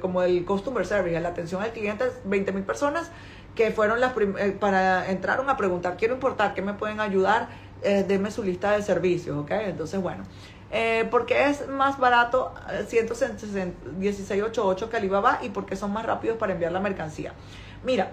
como 0.00 0.22
el 0.22 0.44
customer 0.44 0.84
service, 0.84 1.18
la 1.18 1.30
atención 1.30 1.62
al 1.62 1.72
cliente, 1.72 2.04
20 2.24 2.52
mil 2.52 2.64
personas 2.64 3.10
que 3.54 3.70
fueron 3.70 4.00
las 4.00 4.14
eh, 4.16 4.56
para 4.58 5.10
entraron 5.10 5.48
a 5.48 5.56
preguntar, 5.56 5.96
quiero 5.96 6.14
importar, 6.14 6.54
¿qué 6.54 6.62
me 6.62 6.74
pueden 6.74 7.00
ayudar? 7.00 7.48
Eh, 7.82 8.04
denme 8.06 8.30
su 8.30 8.42
lista 8.42 8.72
de 8.72 8.82
servicios, 8.82 9.36
¿ok? 9.36 9.50
Entonces, 9.52 10.00
bueno, 10.00 10.24
eh, 10.70 11.06
porque 11.10 11.48
es 11.48 11.68
más 11.68 11.98
barato 11.98 12.54
11688 12.88 14.90
que 14.90 14.96
Alibaba 14.96 15.40
y 15.42 15.50
porque 15.50 15.76
son 15.76 15.92
más 15.92 16.06
rápidos 16.06 16.38
para 16.38 16.54
enviar 16.54 16.72
la 16.72 16.80
mercancía. 16.80 17.34
Mira, 17.84 18.12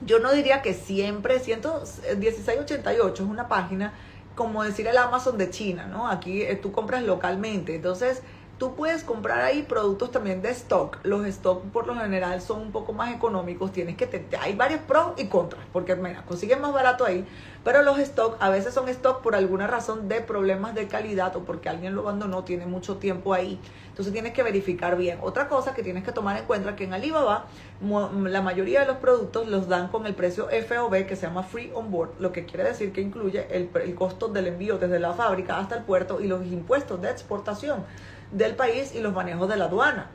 yo 0.00 0.18
no 0.18 0.32
diría 0.32 0.62
que 0.62 0.74
siempre 0.74 1.38
11688 1.38 3.22
es 3.22 3.28
una 3.28 3.48
página 3.48 3.92
como 4.34 4.64
decir 4.64 4.86
el 4.86 4.98
Amazon 4.98 5.38
de 5.38 5.48
China, 5.50 5.86
¿no? 5.86 6.08
Aquí 6.08 6.44
tú 6.60 6.72
compras 6.72 7.02
localmente, 7.02 7.76
entonces 7.76 8.22
Tú 8.58 8.74
puedes 8.74 9.04
comprar 9.04 9.42
ahí 9.42 9.64
productos 9.64 10.10
también 10.10 10.40
de 10.40 10.48
stock. 10.48 10.98
Los 11.02 11.26
stock 11.26 11.62
por 11.64 11.86
lo 11.86 11.94
general 11.94 12.40
son 12.40 12.62
un 12.62 12.72
poco 12.72 12.94
más 12.94 13.14
económicos. 13.14 13.70
Tienes 13.70 13.96
que 13.96 14.06
te, 14.06 14.24
hay 14.38 14.54
varios 14.54 14.80
pros 14.80 15.12
y 15.18 15.26
contras, 15.26 15.62
porque 15.74 15.94
mira, 15.94 16.22
consigues 16.22 16.58
más 16.58 16.72
barato 16.72 17.04
ahí, 17.04 17.26
pero 17.64 17.82
los 17.82 17.98
stock 17.98 18.38
a 18.40 18.48
veces 18.48 18.72
son 18.72 18.88
stock 18.88 19.20
por 19.20 19.34
alguna 19.34 19.66
razón 19.66 20.08
de 20.08 20.22
problemas 20.22 20.74
de 20.74 20.88
calidad 20.88 21.36
o 21.36 21.40
porque 21.40 21.68
alguien 21.68 21.94
lo 21.94 22.00
abandonó, 22.00 22.44
tiene 22.44 22.64
mucho 22.64 22.96
tiempo 22.96 23.34
ahí. 23.34 23.60
Entonces 23.88 24.14
tienes 24.14 24.32
que 24.32 24.42
verificar 24.42 24.96
bien. 24.96 25.18
Otra 25.20 25.48
cosa 25.48 25.74
que 25.74 25.82
tienes 25.82 26.02
que 26.02 26.12
tomar 26.12 26.38
en 26.38 26.46
cuenta 26.46 26.76
que 26.76 26.84
en 26.84 26.94
Alibaba 26.94 27.46
la 27.82 28.40
mayoría 28.40 28.80
de 28.80 28.86
los 28.86 28.96
productos 28.96 29.48
los 29.48 29.68
dan 29.68 29.88
con 29.88 30.06
el 30.06 30.14
precio 30.14 30.48
FOB 30.48 31.06
que 31.06 31.14
se 31.14 31.26
llama 31.26 31.42
Free 31.42 31.72
On 31.74 31.90
Board, 31.90 32.12
lo 32.20 32.32
que 32.32 32.46
quiere 32.46 32.64
decir 32.64 32.90
que 32.92 33.02
incluye 33.02 33.46
el, 33.50 33.68
el 33.82 33.94
costo 33.94 34.28
del 34.28 34.46
envío 34.46 34.78
desde 34.78 34.98
la 34.98 35.12
fábrica 35.12 35.58
hasta 35.58 35.76
el 35.76 35.84
puerto 35.84 36.22
y 36.22 36.26
los 36.26 36.46
impuestos 36.46 37.02
de 37.02 37.10
exportación 37.10 37.84
del 38.32 38.54
país 38.54 38.94
y 38.94 39.00
los 39.00 39.12
manejos 39.12 39.48
de 39.48 39.56
la 39.56 39.66
aduana. 39.66 40.10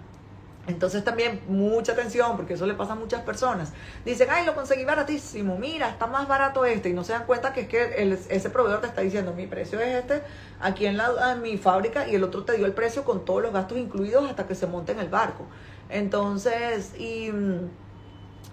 Entonces 0.67 1.03
también 1.03 1.41
mucha 1.47 1.93
atención, 1.93 2.37
porque 2.37 2.53
eso 2.53 2.67
le 2.67 2.75
pasa 2.75 2.93
a 2.93 2.95
muchas 2.95 3.21
personas. 3.21 3.73
Dicen, 4.05 4.27
ay, 4.29 4.45
lo 4.45 4.53
conseguí 4.53 4.85
baratísimo, 4.85 5.57
mira, 5.57 5.89
está 5.89 6.05
más 6.05 6.27
barato 6.27 6.65
este, 6.65 6.89
y 6.89 6.93
no 6.93 7.03
se 7.03 7.13
dan 7.13 7.25
cuenta 7.25 7.51
que 7.51 7.61
es 7.61 7.67
que 7.67 8.17
ese 8.29 8.49
proveedor 8.51 8.81
te 8.81 8.87
está 8.87 9.01
diciendo, 9.01 9.33
mi 9.33 9.47
precio 9.47 9.79
es 9.79 9.95
este, 9.95 10.21
aquí 10.59 10.85
en, 10.85 10.97
la, 10.97 11.35
mi 11.41 11.57
fábrica, 11.57 12.07
y 12.07 12.15
el 12.15 12.23
otro 12.23 12.43
te 12.43 12.57
dio 12.57 12.67
el 12.67 12.73
precio 12.73 13.03
con 13.03 13.25
todos 13.25 13.41
los 13.41 13.51
gastos 13.51 13.79
incluidos 13.79 14.29
hasta 14.29 14.45
que 14.47 14.53
se 14.53 14.67
monte 14.67 14.91
en 14.91 14.99
el 14.99 15.09
barco. 15.09 15.45
Entonces, 15.89 16.93
y, 16.97 17.31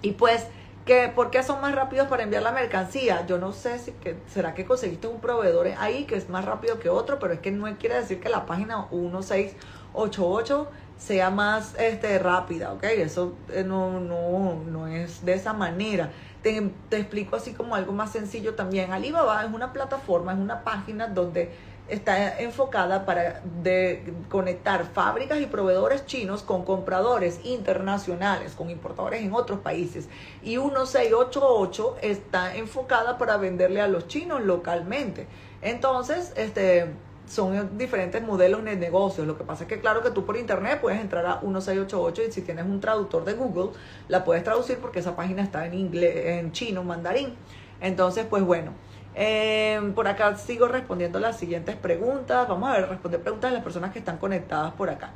y 0.00 0.12
pues 0.12 0.46
que 0.88 1.12
¿Por 1.14 1.30
qué 1.30 1.42
son 1.42 1.60
más 1.60 1.74
rápidos 1.74 2.08
para 2.08 2.22
enviar 2.22 2.42
la 2.42 2.50
mercancía? 2.50 3.26
Yo 3.26 3.36
no 3.36 3.52
sé 3.52 3.78
si 3.78 3.92
que, 3.92 4.16
será 4.26 4.54
que 4.54 4.64
conseguiste 4.64 5.06
un 5.06 5.20
proveedor 5.20 5.68
ahí 5.78 6.04
que 6.04 6.16
es 6.16 6.30
más 6.30 6.46
rápido 6.46 6.78
que 6.78 6.88
otro, 6.88 7.18
pero 7.18 7.34
es 7.34 7.40
que 7.40 7.50
no 7.50 7.66
quiere 7.76 7.96
decir 7.96 8.20
que 8.20 8.30
la 8.30 8.46
página 8.46 8.88
1688 8.90 10.66
sea 10.96 11.28
más 11.28 11.74
este, 11.78 12.18
rápida, 12.18 12.72
¿ok? 12.72 12.84
Eso 12.84 13.34
eh, 13.52 13.64
no, 13.64 14.00
no, 14.00 14.62
no 14.66 14.86
es 14.86 15.26
de 15.26 15.34
esa 15.34 15.52
manera. 15.52 16.10
Te, 16.42 16.72
te 16.88 16.96
explico 16.96 17.36
así 17.36 17.52
como 17.52 17.74
algo 17.74 17.92
más 17.92 18.10
sencillo 18.10 18.54
también. 18.54 18.90
Alibaba 18.90 19.44
es 19.44 19.52
una 19.52 19.74
plataforma, 19.74 20.32
es 20.32 20.38
una 20.38 20.64
página 20.64 21.06
donde 21.08 21.52
está 21.88 22.40
enfocada 22.40 23.06
para 23.06 23.42
conectar 24.28 24.84
fábricas 24.92 25.40
y 25.40 25.46
proveedores 25.46 26.06
chinos 26.06 26.42
con 26.42 26.64
compradores 26.64 27.40
internacionales, 27.44 28.54
con 28.54 28.70
importadores 28.70 29.22
en 29.22 29.32
otros 29.32 29.60
países. 29.60 30.08
Y 30.42 30.58
1688 30.58 31.96
está 32.02 32.56
enfocada 32.56 33.18
para 33.18 33.36
venderle 33.36 33.80
a 33.80 33.88
los 33.88 34.06
chinos 34.06 34.42
localmente. 34.42 35.26
Entonces, 35.62 36.32
este 36.36 36.92
son 37.28 37.76
diferentes 37.76 38.22
modelos 38.22 38.64
de 38.64 38.76
negocios. 38.76 39.26
Lo 39.26 39.36
que 39.36 39.44
pasa 39.44 39.64
es 39.64 39.68
que 39.68 39.80
claro 39.80 40.02
que 40.02 40.10
tú 40.10 40.24
por 40.24 40.36
internet 40.36 40.80
puedes 40.80 41.00
entrar 41.00 41.26
a 41.26 41.40
1688 41.42 42.22
y 42.22 42.32
si 42.32 42.42
tienes 42.42 42.64
un 42.64 42.80
traductor 42.80 43.24
de 43.24 43.34
Google, 43.34 43.70
la 44.08 44.24
puedes 44.24 44.42
traducir 44.44 44.78
porque 44.78 45.00
esa 45.00 45.14
página 45.14 45.42
está 45.42 45.66
en 45.66 45.74
inglés, 45.74 46.38
en 46.40 46.52
chino, 46.52 46.82
mandarín. 46.84 47.34
Entonces, 47.80 48.26
pues 48.28 48.42
bueno, 48.42 48.72
Em, 49.20 49.94
por 49.94 50.06
acá 50.06 50.36
sigo 50.36 50.68
respondiendo 50.68 51.18
las 51.18 51.36
siguientes 51.36 51.74
preguntas. 51.74 52.46
Vamos 52.46 52.70
a 52.70 52.74
ver, 52.74 52.88
responder 52.88 53.20
preguntas 53.20 53.50
de 53.50 53.56
las 53.56 53.64
personas 53.64 53.92
que 53.92 53.98
están 53.98 54.16
conectadas 54.18 54.72
por 54.74 54.90
acá. 54.90 55.10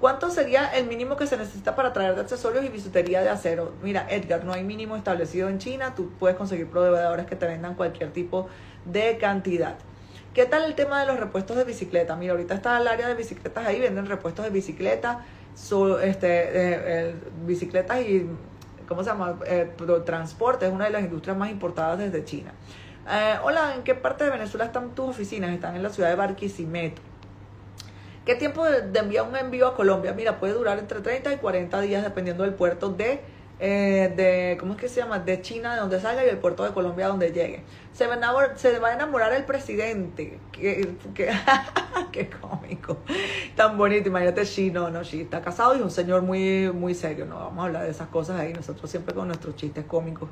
¿Cuánto 0.00 0.30
sería 0.30 0.66
el 0.76 0.88
mínimo 0.88 1.16
que 1.16 1.28
se 1.28 1.36
necesita 1.36 1.76
para 1.76 1.92
traer 1.92 2.16
de 2.16 2.22
accesorios 2.22 2.64
y 2.64 2.68
bisutería 2.70 3.22
de 3.22 3.28
acero? 3.28 3.72
Mira, 3.84 4.04
Edgar, 4.10 4.44
no 4.44 4.52
hay 4.52 4.64
mínimo 4.64 4.96
establecido 4.96 5.48
en 5.48 5.58
China. 5.58 5.94
Tú 5.94 6.10
puedes 6.18 6.36
conseguir 6.36 6.66
proveedores 6.66 7.26
que 7.26 7.36
te 7.36 7.46
vendan 7.46 7.76
cualquier 7.76 8.12
tipo 8.12 8.48
de 8.84 9.16
cantidad. 9.16 9.76
¿Qué 10.34 10.44
tal 10.44 10.64
el 10.64 10.74
tema 10.74 11.00
de 11.00 11.06
los 11.06 11.20
repuestos 11.20 11.56
de 11.56 11.62
bicicleta? 11.62 12.16
Mira, 12.16 12.32
ahorita 12.32 12.52
está 12.52 12.76
el 12.78 12.88
área 12.88 13.06
de 13.06 13.14
bicicletas 13.14 13.64
ahí, 13.64 13.78
venden 13.78 14.06
repuestos 14.06 14.44
de 14.44 14.50
bicicleta, 14.50 15.24
este, 16.02 16.26
eh, 16.28 17.14
bicicletas 17.46 18.00
y, 18.00 18.28
¿cómo 18.88 19.04
se 19.04 19.10
llama? 19.10 19.38
Eh, 19.46 19.70
transporte, 20.04 20.66
es 20.66 20.72
una 20.72 20.86
de 20.86 20.90
las 20.90 21.04
industrias 21.04 21.36
más 21.38 21.48
importadas 21.48 22.00
desde 22.00 22.24
China. 22.24 22.52
Eh, 23.08 23.34
hola, 23.42 23.74
¿en 23.76 23.82
qué 23.82 23.94
parte 23.94 24.24
de 24.24 24.30
Venezuela 24.30 24.64
están 24.64 24.94
tus 24.94 25.10
oficinas? 25.10 25.50
Están 25.50 25.76
en 25.76 25.82
la 25.82 25.90
ciudad 25.90 26.08
de 26.08 26.16
Barquisimeto. 26.16 27.00
¿Qué 28.24 28.34
tiempo 28.34 28.64
de, 28.64 28.98
enviar 28.98 29.28
un 29.28 29.36
envío 29.36 29.68
a 29.68 29.76
Colombia? 29.76 30.12
Mira, 30.12 30.40
puede 30.40 30.54
durar 30.54 30.78
entre 30.78 31.00
30 31.00 31.34
y 31.34 31.36
40 31.36 31.80
días 31.82 32.02
dependiendo 32.02 32.42
del 32.42 32.54
puerto 32.54 32.90
de 32.90 33.20
eh, 33.58 34.12
de, 34.14 34.58
¿cómo 34.60 34.74
es 34.74 34.80
que 34.80 34.88
se 34.88 35.00
llama? 35.00 35.18
De 35.18 35.40
China, 35.40 35.74
de 35.74 35.80
donde 35.80 35.98
salga, 35.98 36.24
y 36.24 36.28
el 36.28 36.36
puerto 36.36 36.62
de 36.62 36.72
Colombia, 36.72 37.08
donde 37.08 37.32
llegue. 37.32 37.62
Se 37.92 38.06
va 38.06 38.14
a 38.14 38.92
enamorar, 38.92 39.32
el 39.32 39.44
presidente. 39.44 40.38
Que, 40.52 40.94
que 41.14 41.32
qué 42.12 42.28
cómico. 42.28 42.98
Tan 43.54 43.78
bonito. 43.78 44.08
Imagínate, 44.08 44.42
Xi, 44.44 44.70
no, 44.70 44.90
no, 44.90 45.02
Xi 45.02 45.22
está 45.22 45.40
casado 45.40 45.74
y 45.74 45.78
es 45.78 45.84
un 45.84 45.90
señor 45.90 46.22
muy, 46.22 46.70
muy 46.72 46.94
serio. 46.94 47.24
No 47.24 47.36
vamos 47.36 47.62
a 47.62 47.66
hablar 47.66 47.84
de 47.84 47.90
esas 47.90 48.08
cosas 48.08 48.38
ahí. 48.38 48.52
Nosotros 48.52 48.90
siempre 48.90 49.14
con 49.14 49.28
nuestros 49.28 49.56
chistes 49.56 49.86
cómicos. 49.86 50.28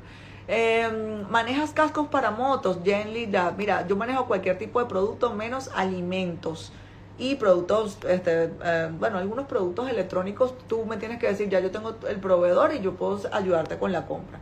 Em, 0.47 1.27
¿Manejas 1.29 1.71
cascos 1.71 2.07
para 2.07 2.31
motos? 2.31 2.79
Jen 2.83 3.09
Mira, 3.57 3.87
yo 3.87 3.95
manejo 3.95 4.25
cualquier 4.27 4.57
tipo 4.57 4.79
de 4.79 4.85
producto 4.85 5.33
menos 5.33 5.71
alimentos 5.75 6.71
y 7.17 7.35
productos, 7.35 7.97
este, 8.07 8.51
eh, 8.63 8.89
bueno, 8.99 9.17
algunos 9.17 9.47
productos 9.47 9.89
electrónicos, 9.89 10.53
tú 10.67 10.85
me 10.85 10.97
tienes 10.97 11.19
que 11.19 11.27
decir, 11.27 11.49
ya 11.49 11.59
yo 11.61 11.71
tengo 11.71 11.95
el 12.07 12.17
proveedor 12.17 12.73
y 12.73 12.81
yo 12.81 12.95
puedo 12.95 13.21
ayudarte 13.31 13.77
con 13.77 13.91
la 13.91 14.05
compra. 14.05 14.39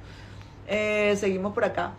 Eh, 0.68 1.16
seguimos 1.18 1.54
por 1.54 1.66
acá. 1.66 1.92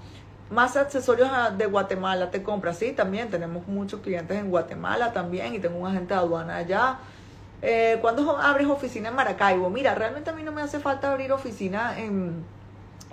Más 0.50 0.76
accesorios 0.76 1.30
de 1.56 1.66
Guatemala 1.66 2.30
te 2.30 2.42
compras, 2.42 2.78
sí, 2.78 2.92
también 2.92 3.30
tenemos 3.30 3.66
muchos 3.66 4.00
clientes 4.00 4.36
en 4.36 4.50
Guatemala 4.50 5.12
también 5.12 5.54
y 5.54 5.58
tengo 5.58 5.78
un 5.78 5.86
agente 5.86 6.14
de 6.14 6.20
aduana 6.20 6.56
allá. 6.56 6.98
Eh, 7.62 7.98
¿Cuándo 8.02 8.36
abres 8.38 8.66
oficina 8.66 9.08
en 9.08 9.14
Maracaibo? 9.14 9.70
Mira, 9.70 9.94
realmente 9.94 10.30
a 10.30 10.32
mí 10.34 10.42
no 10.42 10.52
me 10.52 10.60
hace 10.60 10.80
falta 10.80 11.10
abrir 11.10 11.32
oficina 11.32 11.98
en, 11.98 12.44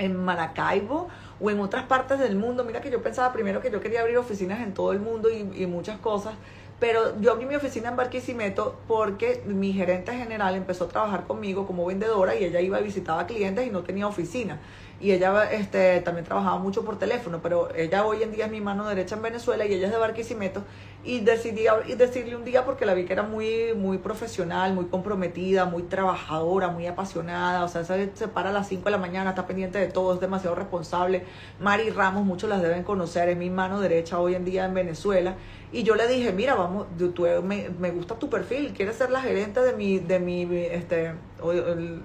en 0.01 0.17
Maracaibo 0.17 1.07
o 1.39 1.49
en 1.49 1.59
otras 1.59 1.83
partes 1.85 2.19
del 2.19 2.35
mundo. 2.35 2.63
Mira 2.63 2.81
que 2.81 2.91
yo 2.91 3.01
pensaba 3.01 3.31
primero 3.31 3.61
que 3.61 3.71
yo 3.71 3.79
quería 3.79 4.01
abrir 4.01 4.17
oficinas 4.17 4.61
en 4.61 4.73
todo 4.73 4.91
el 4.91 4.99
mundo 4.99 5.29
y, 5.29 5.63
y 5.63 5.65
muchas 5.67 5.99
cosas. 5.99 6.33
Pero 6.79 7.19
yo 7.21 7.31
abrí 7.31 7.45
mi 7.45 7.55
oficina 7.55 7.89
en 7.89 7.95
Barquisimeto 7.95 8.79
porque 8.87 9.43
mi 9.45 9.71
gerente 9.71 10.13
general 10.13 10.55
empezó 10.55 10.85
a 10.85 10.87
trabajar 10.87 11.27
conmigo 11.27 11.67
como 11.67 11.85
vendedora 11.85 12.35
y 12.35 12.43
ella 12.43 12.59
iba 12.59 12.81
y 12.81 12.83
visitaba 12.83 13.27
clientes 13.27 13.67
y 13.67 13.69
no 13.69 13.83
tenía 13.83 14.07
oficina 14.07 14.59
y 15.01 15.11
ella 15.11 15.51
este, 15.51 15.99
también 16.01 16.25
trabajaba 16.25 16.57
mucho 16.59 16.85
por 16.85 16.99
teléfono, 16.99 17.39
pero 17.41 17.73
ella 17.75 18.05
hoy 18.05 18.21
en 18.23 18.31
día 18.31 18.45
es 18.45 18.51
mi 18.51 18.61
mano 18.61 18.87
derecha 18.87 19.15
en 19.15 19.23
Venezuela 19.23 19.65
y 19.65 19.73
ella 19.73 19.87
es 19.87 19.91
de 19.91 19.97
Barquisimeto 19.97 20.63
y 21.03 21.21
decidí 21.21 21.65
y 21.87 21.95
decirle 21.95 22.35
un 22.35 22.45
día 22.45 22.63
porque 22.63 22.85
la 22.85 22.93
vi 22.93 23.05
que 23.05 23.13
era 23.13 23.23
muy, 23.23 23.73
muy 23.75 23.97
profesional, 23.97 24.73
muy 24.73 24.85
comprometida, 24.85 25.65
muy 25.65 25.83
trabajadora, 25.83 26.67
muy 26.67 26.85
apasionada, 26.85 27.63
o 27.63 27.67
sea, 27.67 27.83
se, 27.83 28.11
se 28.13 28.27
para 28.27 28.51
a 28.51 28.53
las 28.53 28.67
5 28.67 28.85
de 28.85 28.91
la 28.91 28.97
mañana, 28.99 29.31
está 29.31 29.47
pendiente 29.47 29.79
de 29.79 29.87
todo, 29.87 30.13
es 30.13 30.19
demasiado 30.19 30.55
responsable. 30.55 31.23
Mari 31.59 31.89
Ramos, 31.89 32.23
muchos 32.23 32.49
las 32.49 32.61
deben 32.61 32.83
conocer, 32.83 33.29
es 33.29 33.37
mi 33.37 33.49
mano 33.49 33.79
derecha 33.81 34.19
hoy 34.19 34.35
en 34.35 34.45
día 34.45 34.65
en 34.65 34.75
Venezuela 34.75 35.35
y 35.73 35.83
yo 35.83 35.95
le 35.95 36.05
dije, 36.07 36.33
mira, 36.33 36.55
vamos, 36.55 36.87
tú, 37.15 37.25
me, 37.43 37.69
me, 37.69 37.91
gusta 37.91 38.15
tu 38.15 38.29
perfil, 38.29 38.73
quieres 38.73 38.97
ser 38.97 39.09
la 39.09 39.21
gerente 39.21 39.61
de 39.61 39.71
mi, 39.71 39.99
de 39.99 40.19
mi, 40.19 40.43
este, 40.53 41.13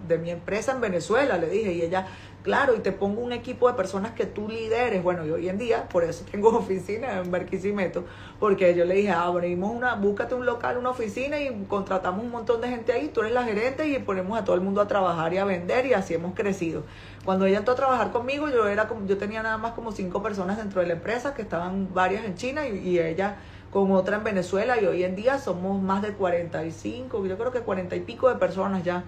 de 0.06 0.18
mi 0.18 0.30
empresa 0.30 0.70
en 0.70 0.80
Venezuela, 0.80 1.36
le 1.36 1.48
dije, 1.48 1.72
y 1.72 1.82
ella, 1.82 2.06
claro, 2.46 2.76
y 2.76 2.78
te 2.78 2.92
pongo 2.92 3.22
un 3.22 3.32
equipo 3.32 3.66
de 3.66 3.74
personas 3.74 4.12
que 4.12 4.24
tú 4.24 4.48
lideres. 4.48 5.02
Bueno, 5.02 5.26
y 5.26 5.32
hoy 5.32 5.48
en 5.48 5.58
día, 5.58 5.88
por 5.88 6.04
eso 6.04 6.24
tengo 6.30 6.50
oficina 6.56 7.18
en 7.18 7.32
Barquisimeto, 7.32 8.04
porque 8.38 8.72
yo 8.76 8.84
le 8.84 8.94
dije, 8.94 9.10
abrimos 9.10 9.74
una, 9.74 9.96
búscate 9.96 10.36
un 10.36 10.46
local, 10.46 10.78
una 10.78 10.90
oficina 10.90 11.40
y 11.40 11.64
contratamos 11.68 12.24
un 12.24 12.30
montón 12.30 12.60
de 12.60 12.68
gente 12.68 12.92
ahí, 12.92 13.08
tú 13.08 13.22
eres 13.22 13.32
la 13.32 13.42
gerente 13.42 13.88
y 13.88 13.98
ponemos 13.98 14.38
a 14.38 14.44
todo 14.44 14.54
el 14.54 14.62
mundo 14.62 14.80
a 14.80 14.86
trabajar 14.86 15.34
y 15.34 15.38
a 15.38 15.44
vender 15.44 15.86
y 15.86 15.92
así 15.92 16.14
hemos 16.14 16.36
crecido. 16.36 16.84
Cuando 17.24 17.46
ella 17.46 17.58
entró 17.58 17.72
a 17.72 17.76
trabajar 17.76 18.12
conmigo, 18.12 18.48
yo 18.48 18.68
era 18.68 18.88
yo 19.08 19.18
tenía 19.18 19.42
nada 19.42 19.58
más 19.58 19.72
como 19.72 19.90
cinco 19.90 20.22
personas 20.22 20.56
dentro 20.56 20.80
de 20.80 20.86
la 20.86 20.92
empresa, 20.92 21.34
que 21.34 21.42
estaban 21.42 21.92
varias 21.92 22.24
en 22.24 22.36
China 22.36 22.68
y, 22.68 22.78
y 22.78 23.00
ella 23.00 23.38
con 23.72 23.90
otra 23.90 24.18
en 24.18 24.22
Venezuela 24.22 24.80
y 24.80 24.86
hoy 24.86 25.02
en 25.02 25.16
día 25.16 25.40
somos 25.40 25.82
más 25.82 26.00
de 26.00 26.12
45, 26.12 27.26
yo 27.26 27.36
creo 27.36 27.50
que 27.50 27.62
40 27.62 27.96
y 27.96 28.00
pico 28.02 28.28
de 28.28 28.36
personas 28.36 28.84
ya 28.84 29.02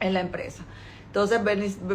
en 0.00 0.12
la 0.12 0.20
empresa. 0.20 0.64
Entonces, 1.08 1.40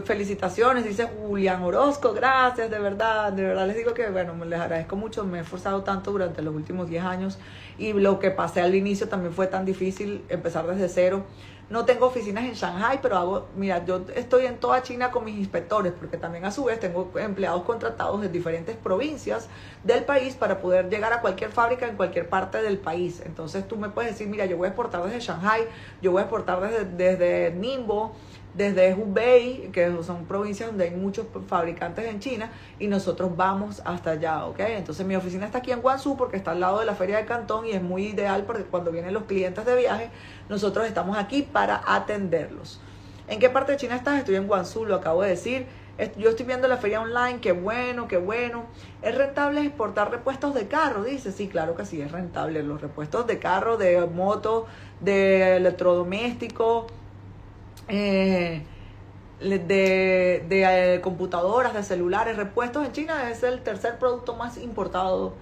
felicitaciones, 0.05 0.86
dice 0.86 1.07
Julián 1.28 1.61
Orozco, 1.61 2.14
gracias, 2.14 2.72
de 2.72 2.80
verdad, 2.80 3.32
de 3.32 3.43
verdad 3.43 3.68
les 3.68 3.78
digo 3.78 3.93
que, 3.93 4.09
bueno, 4.09 4.34
les 4.43 4.59
agradezco 4.59 4.95
mucho, 4.95 5.24
me 5.24 5.38
he 5.38 5.41
esforzado 5.41 5.84
tanto 5.84 6.11
durante 6.11 6.41
los 6.41 6.55
últimos 6.55 6.89
10 6.89 7.03
años 7.03 7.38
y 7.78 7.93
lo 7.93 8.18
que 8.18 8.32
pasé 8.32 8.61
al 8.61 8.74
inicio 8.74 9.07
también 9.07 9.32
fue 9.32 9.45
tan 9.45 9.66
difícil 9.66 10.26
empezar 10.30 10.66
desde 10.66 10.89
cero. 10.89 11.26
No 11.70 11.86
tengo 11.86 12.07
oficinas 12.07 12.43
en 12.43 12.53
Shanghai, 12.53 12.99
pero 13.01 13.18
hago, 13.18 13.47
mira, 13.55 13.86
yo 13.86 14.03
estoy 14.16 14.47
en 14.47 14.57
toda 14.57 14.84
China 14.84 15.11
con 15.11 15.24
mis 15.24 15.36
inspectores, 15.36 15.93
porque 15.93 16.18
también 16.18 16.43
a 16.45 16.51
su 16.51 16.66
vez 16.66 16.80
tengo 16.80 17.11
empleados 17.16 17.64
contratados 17.64 18.24
en 18.26 18.32
diferentes 18.32 18.76
provincias 18.76 19.47
del 19.84 20.03
país 20.03 20.36
para 20.36 20.59
poder 20.59 20.89
llegar 20.89 21.14
a 21.14 21.22
cualquier 21.22 21.51
fábrica 21.51 21.88
en 21.88 21.95
cualquier 21.95 22.28
parte 22.28 22.61
del 22.61 22.80
país. 22.80 23.22
Entonces 23.26 23.68
tú 23.68 23.78
me 23.78 23.89
puedes 23.89 24.11
decir, 24.11 24.28
mira, 24.28 24.45
yo 24.45 24.57
voy 24.57 24.66
a 24.66 24.70
exportar 24.70 25.03
desde 25.03 25.20
Shanghai, 25.20 25.61
yo 26.01 26.11
voy 26.11 26.20
a 26.20 26.24
exportar 26.24 26.59
desde, 26.61 26.86
desde 26.86 27.51
Ningbo, 27.55 28.14
desde 28.54 28.93
Hubei, 28.93 29.70
que 29.72 29.91
son 30.04 30.26
provincias 30.26 30.70
donde 30.70 30.86
hay 30.86 30.91
muchos 30.91 31.26
fabricantes 31.47 32.06
en 32.06 32.20
China, 32.20 32.51
y 32.80 32.88
nosotros 32.88 33.36
vamos 33.36 33.82
hasta 33.86 34.12
allá, 34.12 34.45
¿ok? 34.45 34.60
Entonces 34.60 35.06
mi 35.06 35.16
oficina 35.16 35.45
está 35.45 35.58
aquí 35.60 35.72
en 35.72 35.82
Guangzhou 35.82 36.18
porque 36.18 36.38
está 36.38 36.51
al 36.51 36.60
lado 36.60 36.80
de 36.80 36.86
la 36.86 36.95
feria 36.95 37.18
de 37.18 37.26
Cantón 37.26 37.66
y 37.66 37.72
es 37.72 37.82
muy 37.82 38.08
ideal 38.08 38.43
porque 38.45 38.64
cuando 38.64 38.91
vienen 38.91 39.14
los 39.14 39.24
clientes 39.24 39.66
de 39.66 39.76
viaje, 39.76 40.10
nosotros 40.49 40.86
estamos 40.86 41.18
aquí 41.18 41.41
para 41.41 41.82
atenderlos. 41.86 42.80
¿En 43.28 43.39
qué 43.39 43.49
parte 43.49 43.72
de 43.72 43.78
China 43.78 43.95
estás? 43.95 44.20
Estoy 44.20 44.36
en 44.36 44.47
Guangzhou, 44.47 44.86
lo 44.86 44.95
acabo 44.95 45.22
de 45.22 45.30
decir. 45.30 45.66
Yo 46.18 46.32
estoy 46.32 46.47
viendo 46.47 46.68
la 46.68 46.78
feria 46.78 47.01
online, 47.01 47.39
qué 47.39 47.51
bueno, 47.51 48.08
qué 48.08 48.18
bueno. 48.18 48.66
¿Es 49.04 49.16
rentable 49.16 49.62
exportar 49.62 50.10
repuestos 50.10 50.56
de 50.56 50.68
carro? 50.68 51.04
Dice, 51.04 51.32
sí, 51.32 51.47
claro 51.47 51.76
que 51.76 51.86
sí, 51.86 52.01
es 52.01 52.12
rentable. 52.12 52.64
Los 52.64 52.82
repuestos 52.82 53.28
de 53.28 53.38
carro, 53.38 53.78
de 53.78 54.04
moto, 54.08 54.66
de 55.01 55.58
electrodomésticos, 55.58 56.91
eh, 57.88 58.63
de, 59.39 60.45
de 60.47 60.95
eh, 60.95 61.01
computadoras, 61.01 61.73
de 61.73 61.84
celulares, 61.84 62.38
repuestos 62.38 62.86
en 62.86 62.91
China 62.91 63.29
es 63.29 63.43
el 63.43 63.61
tercer 63.61 63.97
producto 63.99 64.36
más 64.36 64.57
importado 64.57 65.34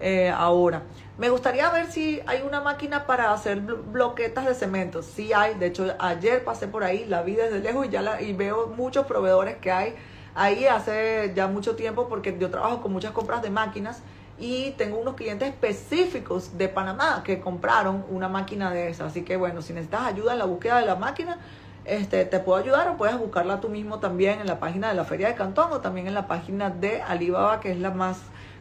eh, 0.00 0.30
ahora. 0.30 0.82
Me 1.18 1.28
gustaría 1.30 1.70
ver 1.70 1.86
si 1.90 2.20
hay 2.26 2.42
una 2.42 2.60
máquina 2.60 3.06
para 3.06 3.32
hacer 3.32 3.60
bloquetas 3.60 4.46
de 4.46 4.54
cemento. 4.54 5.02
Sí 5.02 5.32
hay, 5.32 5.54
de 5.54 5.66
hecho 5.66 5.94
ayer 5.98 6.44
pasé 6.44 6.66
por 6.66 6.82
ahí, 6.82 7.04
la 7.06 7.22
vi 7.22 7.34
desde 7.34 7.60
lejos 7.60 7.86
y 7.86 7.90
ya 7.90 8.20
y 8.20 8.32
veo 8.32 8.66
muchos 8.76 9.06
proveedores 9.06 9.56
que 9.56 9.70
hay 9.70 9.94
ahí 10.34 10.66
hace 10.66 11.32
ya 11.34 11.46
mucho 11.46 11.76
tiempo 11.76 12.08
porque 12.08 12.36
yo 12.38 12.50
trabajo 12.50 12.80
con 12.82 12.92
muchas 12.92 13.12
compras 13.12 13.42
de 13.42 13.50
máquinas 13.50 14.02
y 14.38 14.72
tengo 14.72 14.98
unos 14.98 15.14
clientes 15.14 15.48
específicos 15.48 16.58
de 16.58 16.68
Panamá 16.68 17.22
que 17.24 17.40
compraron 17.40 18.04
una 18.10 18.28
máquina 18.28 18.70
de 18.72 18.88
esa. 18.88 19.06
Así 19.06 19.22
que 19.22 19.36
bueno, 19.36 19.62
si 19.62 19.72
necesitas 19.72 20.02
ayuda 20.02 20.32
en 20.32 20.40
la 20.40 20.44
búsqueda 20.44 20.80
de 20.80 20.86
la 20.86 20.96
máquina, 20.96 21.38
este, 21.84 22.24
te 22.24 22.38
puedo 22.40 22.62
ayudar 22.62 22.88
o 22.88 22.96
puedes 22.96 23.18
buscarla 23.18 23.60
tú 23.60 23.68
mismo 23.68 23.98
también 23.98 24.40
en 24.40 24.46
la 24.46 24.58
página 24.58 24.88
de 24.88 24.94
la 24.94 25.04
Feria 25.04 25.28
de 25.28 25.34
Cantón 25.34 25.72
o 25.72 25.80
también 25.80 26.06
en 26.06 26.14
la 26.14 26.26
página 26.26 26.70
de 26.70 27.02
Alibaba, 27.02 27.60
que 27.60 27.72
es 27.72 27.78
la 27.78 27.90
más 27.90 28.18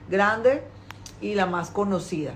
grande 0.10 0.64
y 1.22 1.36
la 1.36 1.46
más 1.46 1.70
conocida. 1.70 2.34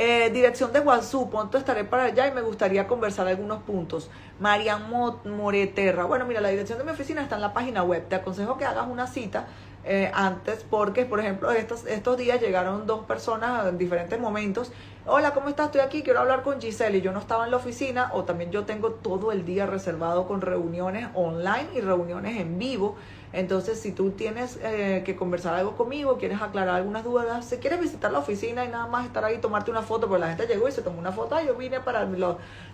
Eh, 0.00 0.30
dirección 0.30 0.72
de 0.72 0.78
Guazú, 0.78 1.28
pronto 1.28 1.58
estaré 1.58 1.82
para 1.82 2.04
allá 2.04 2.28
y 2.28 2.30
me 2.30 2.40
gustaría 2.40 2.86
conversar 2.86 3.26
algunos 3.26 3.64
puntos. 3.64 4.08
Marian 4.38 4.88
Moreterra. 5.24 6.04
Bueno, 6.04 6.24
mira, 6.24 6.40
la 6.40 6.50
dirección 6.50 6.78
de 6.78 6.84
mi 6.84 6.92
oficina 6.92 7.20
está 7.20 7.34
en 7.34 7.42
la 7.42 7.52
página 7.52 7.82
web. 7.82 8.06
Te 8.08 8.14
aconsejo 8.14 8.56
que 8.56 8.64
hagas 8.64 8.86
una 8.86 9.08
cita 9.08 9.48
eh, 9.84 10.08
antes 10.14 10.64
porque, 10.70 11.04
por 11.04 11.18
ejemplo, 11.18 11.50
estos, 11.50 11.84
estos 11.84 12.16
días 12.16 12.40
llegaron 12.40 12.86
dos 12.86 13.06
personas 13.06 13.66
en 13.66 13.76
diferentes 13.76 14.20
momentos 14.20 14.70
hola, 15.10 15.32
¿cómo 15.32 15.48
estás? 15.48 15.66
Estoy 15.66 15.80
aquí, 15.80 16.02
quiero 16.02 16.20
hablar 16.20 16.42
con 16.42 16.60
Giselle 16.60 16.98
y 16.98 17.00
yo 17.00 17.12
no 17.12 17.18
estaba 17.18 17.46
en 17.46 17.50
la 17.50 17.56
oficina 17.56 18.10
o 18.12 18.24
también 18.24 18.50
yo 18.50 18.64
tengo 18.64 18.90
todo 18.90 19.32
el 19.32 19.46
día 19.46 19.64
reservado 19.64 20.28
con 20.28 20.42
reuniones 20.42 21.08
online 21.14 21.68
y 21.74 21.80
reuniones 21.80 22.38
en 22.38 22.58
vivo. 22.58 22.96
Entonces, 23.32 23.78
si 23.80 23.92
tú 23.92 24.12
tienes 24.12 24.58
eh, 24.62 25.02
que 25.04 25.14
conversar 25.14 25.54
algo 25.54 25.76
conmigo, 25.76 26.16
quieres 26.18 26.40
aclarar 26.40 26.76
algunas 26.76 27.04
dudas, 27.04 27.44
si 27.44 27.58
quieres 27.58 27.80
visitar 27.80 28.10
la 28.10 28.20
oficina 28.20 28.64
y 28.64 28.68
nada 28.68 28.86
más 28.86 29.06
estar 29.06 29.24
ahí 29.24 29.36
y 29.36 29.38
tomarte 29.38 29.70
una 29.70 29.82
foto, 29.82 30.08
porque 30.08 30.20
la 30.20 30.28
gente 30.28 30.46
llegó 30.46 30.68
y 30.68 30.72
se 30.72 30.82
tomó 30.82 30.98
una 30.98 31.12
foto, 31.12 31.38
yo 31.44 31.54
vine 31.54 31.80
para 31.80 32.08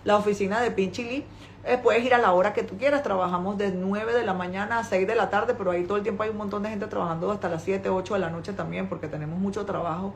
la, 0.03 0.17
oficina 0.17 0.61
de 0.61 0.71
Pinchili, 0.71 1.25
eh, 1.65 1.77
puedes 1.81 2.03
ir 2.05 2.13
a 2.13 2.17
la 2.17 2.31
hora 2.33 2.53
que 2.53 2.63
tú 2.63 2.77
quieras, 2.77 3.03
trabajamos 3.03 3.57
de 3.57 3.71
9 3.71 4.13
de 4.13 4.25
la 4.25 4.33
mañana 4.33 4.79
a 4.79 4.83
6 4.83 5.05
de 5.05 5.15
la 5.15 5.29
tarde, 5.29 5.55
pero 5.57 5.71
ahí 5.71 5.83
todo 5.83 5.97
el 5.97 6.03
tiempo 6.03 6.23
hay 6.23 6.29
un 6.29 6.37
montón 6.37 6.63
de 6.63 6.69
gente 6.69 6.87
trabajando 6.87 7.31
hasta 7.31 7.49
las 7.49 7.63
7, 7.63 7.89
8 7.89 8.13
de 8.13 8.19
la 8.19 8.29
noche 8.29 8.53
también, 8.53 8.87
porque 8.87 9.07
tenemos 9.07 9.37
mucho 9.37 9.65
trabajo 9.65 10.13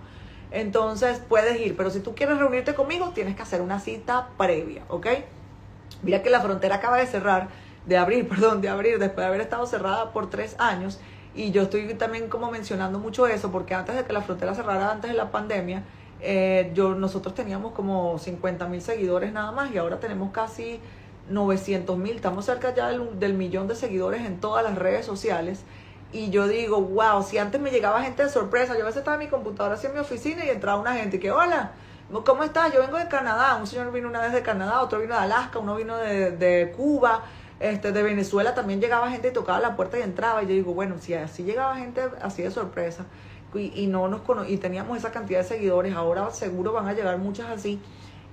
entonces 0.51 1.21
puedes 1.27 1.59
ir, 1.59 1.77
pero 1.77 1.89
si 1.89 1.99
tú 1.99 2.15
quieres 2.15 2.37
reunirte 2.37 2.73
conmigo, 2.73 3.11
tienes 3.13 3.35
que 3.35 3.41
hacer 3.43 3.61
una 3.61 3.79
cita 3.79 4.29
previa, 4.37 4.83
¿ok? 4.87 5.07
Mira 6.01 6.23
que 6.23 6.29
la 6.29 6.41
frontera 6.41 6.75
acaba 6.75 6.97
de 6.97 7.05
cerrar, 7.05 7.49
de 7.85 7.97
abrir, 7.97 8.27
perdón, 8.29 8.61
de 8.61 8.69
abrir, 8.69 8.99
después 8.99 9.23
de 9.23 9.25
haber 9.25 9.41
estado 9.41 9.65
cerrada 9.65 10.11
por 10.11 10.29
tres 10.29 10.55
años. 10.59 10.99
Y 11.35 11.51
yo 11.51 11.63
estoy 11.63 11.93
también 11.93 12.27
como 12.27 12.51
mencionando 12.51 12.99
mucho 12.99 13.27
eso, 13.27 13.51
porque 13.51 13.75
antes 13.75 13.95
de 13.95 14.03
que 14.03 14.13
la 14.13 14.21
frontera 14.21 14.55
cerrara, 14.55 14.91
antes 14.91 15.11
de 15.11 15.15
la 15.15 15.31
pandemia, 15.31 15.83
eh, 16.21 16.71
yo, 16.73 16.95
nosotros 16.95 17.33
teníamos 17.33 17.73
como 17.73 18.17
50 18.17 18.67
mil 18.67 18.81
seguidores 18.81 19.31
nada 19.31 19.51
más 19.51 19.71
y 19.71 19.77
ahora 19.77 19.99
tenemos 19.99 20.31
casi 20.31 20.81
900 21.29 21.97
mil, 21.97 22.15
estamos 22.15 22.45
cerca 22.45 22.73
ya 22.73 22.89
del, 22.89 23.19
del 23.19 23.35
millón 23.35 23.67
de 23.67 23.75
seguidores 23.75 24.25
en 24.25 24.39
todas 24.39 24.63
las 24.63 24.75
redes 24.77 25.05
sociales. 25.05 25.63
Y 26.11 26.31
yo 26.31 26.47
digo, 26.47 26.81
wow, 26.81 27.21
si 27.21 27.37
antes 27.37 27.61
me 27.61 27.69
llegaba 27.69 28.01
gente 28.01 28.23
de 28.23 28.29
sorpresa, 28.29 28.73
yo 28.73 28.81
a 28.81 28.85
veces 28.85 28.99
estaba 28.99 29.15
en 29.15 29.25
mi 29.25 29.27
computadora 29.27 29.75
así 29.75 29.85
en 29.85 29.93
mi 29.93 29.99
oficina 29.99 30.43
y 30.43 30.49
entraba 30.49 30.81
una 30.81 30.95
gente 30.95 31.19
que, 31.19 31.31
hola, 31.31 31.73
¿cómo 32.25 32.43
estás? 32.43 32.73
Yo 32.73 32.81
vengo 32.81 32.97
de 32.97 33.07
Canadá, 33.07 33.55
un 33.55 33.67
señor 33.67 33.91
vino 33.91 34.09
una 34.09 34.19
vez 34.19 34.33
de 34.33 34.41
Canadá, 34.41 34.81
otro 34.81 34.99
vino 34.99 35.13
de 35.13 35.21
Alaska, 35.21 35.59
uno 35.59 35.75
vino 35.75 35.95
de 35.95 36.73
Cuba, 36.75 37.23
Este, 37.59 37.91
de 37.91 38.03
Venezuela 38.03 38.55
también 38.55 38.79
llegaba 38.79 39.11
gente 39.11 39.29
y 39.29 39.31
tocaba 39.31 39.59
la 39.59 39.75
puerta 39.75 39.99
y 39.99 40.01
entraba. 40.01 40.43
Y 40.43 40.47
yo 40.47 40.53
digo, 40.53 40.73
bueno, 40.73 40.95
si 40.99 41.13
así 41.13 41.43
llegaba 41.43 41.75
gente 41.75 42.01
así 42.21 42.41
de 42.41 42.51
sorpresa 42.51 43.05
y, 43.53 43.71
y 43.75 43.87
no 43.87 44.07
nos 44.07 44.21
y 44.47 44.57
teníamos 44.57 44.97
esa 44.97 45.11
cantidad 45.11 45.39
de 45.39 45.45
seguidores, 45.45 45.95
ahora 45.95 46.29
seguro 46.31 46.71
van 46.71 46.87
a 46.87 46.93
llegar 46.93 47.17
muchas 47.17 47.49
así. 47.49 47.81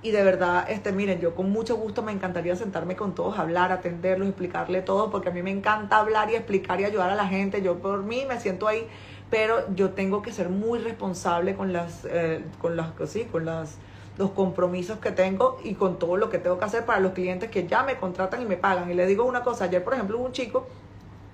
Y 0.03 0.11
de 0.11 0.23
verdad, 0.23 0.69
este, 0.69 0.91
miren, 0.91 1.19
yo 1.19 1.33
con 1.33 1.49
mucho 1.49 1.75
gusto 1.75 2.03
me 2.03 2.11
encantaría 2.11 2.55
sentarme 2.55 2.95
con 2.95 3.15
todos, 3.15 3.39
hablar, 3.39 3.71
atenderlos, 3.71 4.27
explicarle 4.27 4.81
todo, 4.83 5.09
porque 5.09 5.29
a 5.29 5.31
mí 5.31 5.41
me 5.41 5.49
encanta 5.49 5.97
hablar 5.97 6.29
y 6.29 6.35
explicar 6.35 6.79
y 6.79 6.85
ayudar 6.85 7.09
a 7.09 7.15
la 7.15 7.27
gente. 7.27 7.63
Yo 7.63 7.79
por 7.79 8.03
mí 8.03 8.23
me 8.29 8.39
siento 8.39 8.67
ahí, 8.67 8.87
pero 9.31 9.73
yo 9.73 9.91
tengo 9.91 10.21
que 10.21 10.31
ser 10.31 10.49
muy 10.49 10.79
responsable 10.79 11.55
con 11.55 11.73
las, 11.73 12.05
eh, 12.05 12.43
con 12.61 12.77
las, 12.77 12.91
sí, 13.07 13.25
con 13.25 13.45
las 13.45 13.77
los 14.17 14.31
compromisos 14.31 14.99
que 14.99 15.11
tengo 15.11 15.59
y 15.63 15.75
con 15.75 15.99
todo 15.99 16.17
lo 16.17 16.29
que 16.29 16.39
tengo 16.39 16.57
que 16.57 16.65
hacer 16.65 16.85
para 16.85 16.99
los 16.99 17.13
clientes 17.13 17.49
que 17.49 17.67
ya 17.67 17.83
me 17.83 17.97
contratan 17.97 18.41
y 18.41 18.45
me 18.45 18.57
pagan. 18.57 18.89
Y 18.89 18.93
le 18.93 19.05
digo 19.05 19.25
una 19.25 19.43
cosa, 19.43 19.65
ayer 19.65 19.83
por 19.83 19.93
ejemplo 19.93 20.17
hubo 20.17 20.25
un 20.25 20.31
chico 20.31 20.67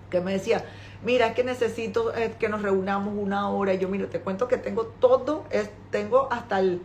que 0.09 0.21
me 0.21 0.33
decía, 0.33 0.63
mira, 1.03 1.27
es 1.27 1.33
que 1.33 1.43
necesito 1.43 2.15
eh, 2.15 2.35
que 2.37 2.49
nos 2.49 2.61
reunamos 2.61 3.13
una 3.17 3.49
hora. 3.49 3.73
Y 3.73 3.79
yo, 3.79 3.87
mira, 3.87 4.07
te 4.07 4.19
cuento 4.19 4.47
que 4.47 4.57
tengo 4.57 4.85
todo, 4.85 5.45
es, 5.49 5.69
tengo 5.89 6.27
hasta 6.31 6.59
el 6.59 6.81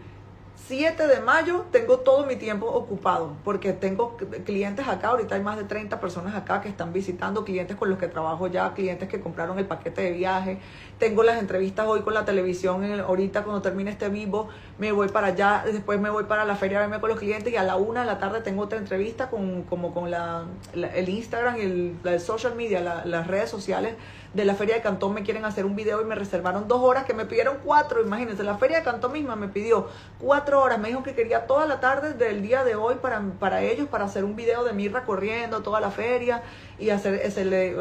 7 0.67 1.07
de 1.07 1.21
mayo 1.21 1.65
tengo 1.71 2.01
todo 2.01 2.27
mi 2.27 2.37
tiempo 2.37 2.67
ocupado 2.67 3.33
porque 3.45 3.73
tengo 3.73 4.17
clientes 4.45 4.87
acá, 4.87 5.09
ahorita 5.09 5.37
hay 5.37 5.41
más 5.41 5.57
de 5.57 5.65
30 5.65 6.01
personas 6.01 6.35
acá 6.35 6.61
que 6.61 6.69
están 6.69 6.93
visitando, 6.93 7.45
clientes 7.45 7.77
con 7.77 7.89
los 7.89 7.99
que 7.99 8.09
trabajo 8.09 8.49
ya, 8.49 8.75
clientes 8.75 9.09
que 9.09 9.21
compraron 9.21 9.59
el 9.59 9.67
paquete 9.67 10.03
de 10.03 10.13
viaje, 10.13 10.59
tengo 10.99 11.23
las 11.23 11.39
entrevistas 11.39 11.87
hoy 11.87 12.01
con 12.01 12.13
la 12.13 12.25
televisión, 12.25 12.85
ahorita 13.01 13.45
cuando 13.45 13.63
termine 13.63 13.91
este 13.91 14.09
vivo 14.09 14.49
me 14.79 14.93
voy 14.93 15.09
para 15.09 15.29
allá, 15.29 15.65
después 15.65 16.01
me 16.01 16.11
voy 16.11 16.25
para 16.25 16.45
la 16.45 16.57
feria 16.57 16.79
a 16.79 16.81
verme 16.83 17.01
con 17.01 17.09
los 17.09 17.19
clientes 17.19 17.53
y 17.53 17.57
a 17.57 17.63
la 17.63 17.77
una 17.77 18.01
de 18.01 18.07
la 18.07 18.19
tarde 18.19 18.41
tengo 18.41 18.63
otra 18.63 18.79
entrevista 18.79 19.31
con, 19.31 19.63
como 19.63 19.95
con 19.95 20.11
la, 20.11 20.45
el 20.75 21.09
Instagram 21.09 21.57
y 21.57 21.61
el, 22.05 22.21
social 22.21 22.55
media, 22.57 23.05
las 23.05 23.27
redes 23.27 23.49
sociales 23.49 23.95
de 24.35 24.45
la 24.45 24.55
Feria 24.55 24.75
de 24.77 24.83
Cantón 24.83 25.15
me 25.15 25.23
quieren 25.23 25.45
hacer 25.45 25.65
un 25.65 25.77
video 25.77 26.01
y 26.03 26.05
me 26.05 26.15
reservaron 26.15 26.69
dos 26.69 26.81
horas, 26.83 27.05
que 27.05 27.15
me 27.15 27.25
pidieron 27.25 27.59
cuatro, 27.65 28.03
imagínense, 28.03 28.43
la 28.43 28.59
Feria 28.59 28.79
de 28.79 28.85
Cantón 28.85 29.13
misma 29.13 29.37
me 29.37 29.49
pidió 29.49 29.89
cuatro 30.19 30.61
horas, 30.61 30.79
me 30.79 30.89
dijo 30.89 31.03
que 31.03 31.15
quería 31.15 31.47
toda 31.47 31.67
la 31.67 31.81
tarde 31.81 32.13
del 32.13 32.43
día 32.43 32.65
de 32.65 32.75
hoy 32.75 32.97
para, 32.97 33.21
para 33.39 33.63
ellos, 33.63 33.89
para 33.89 34.05
hacer 34.05 34.25
un 34.25 34.37
video 34.37 34.65
de 34.65 34.73
mí 34.73 34.89
recorriendo 34.89 35.63
toda 35.63 35.81
la 35.81 35.91
feria 35.91 36.43
y 36.79 36.91
hacer, 36.91 37.23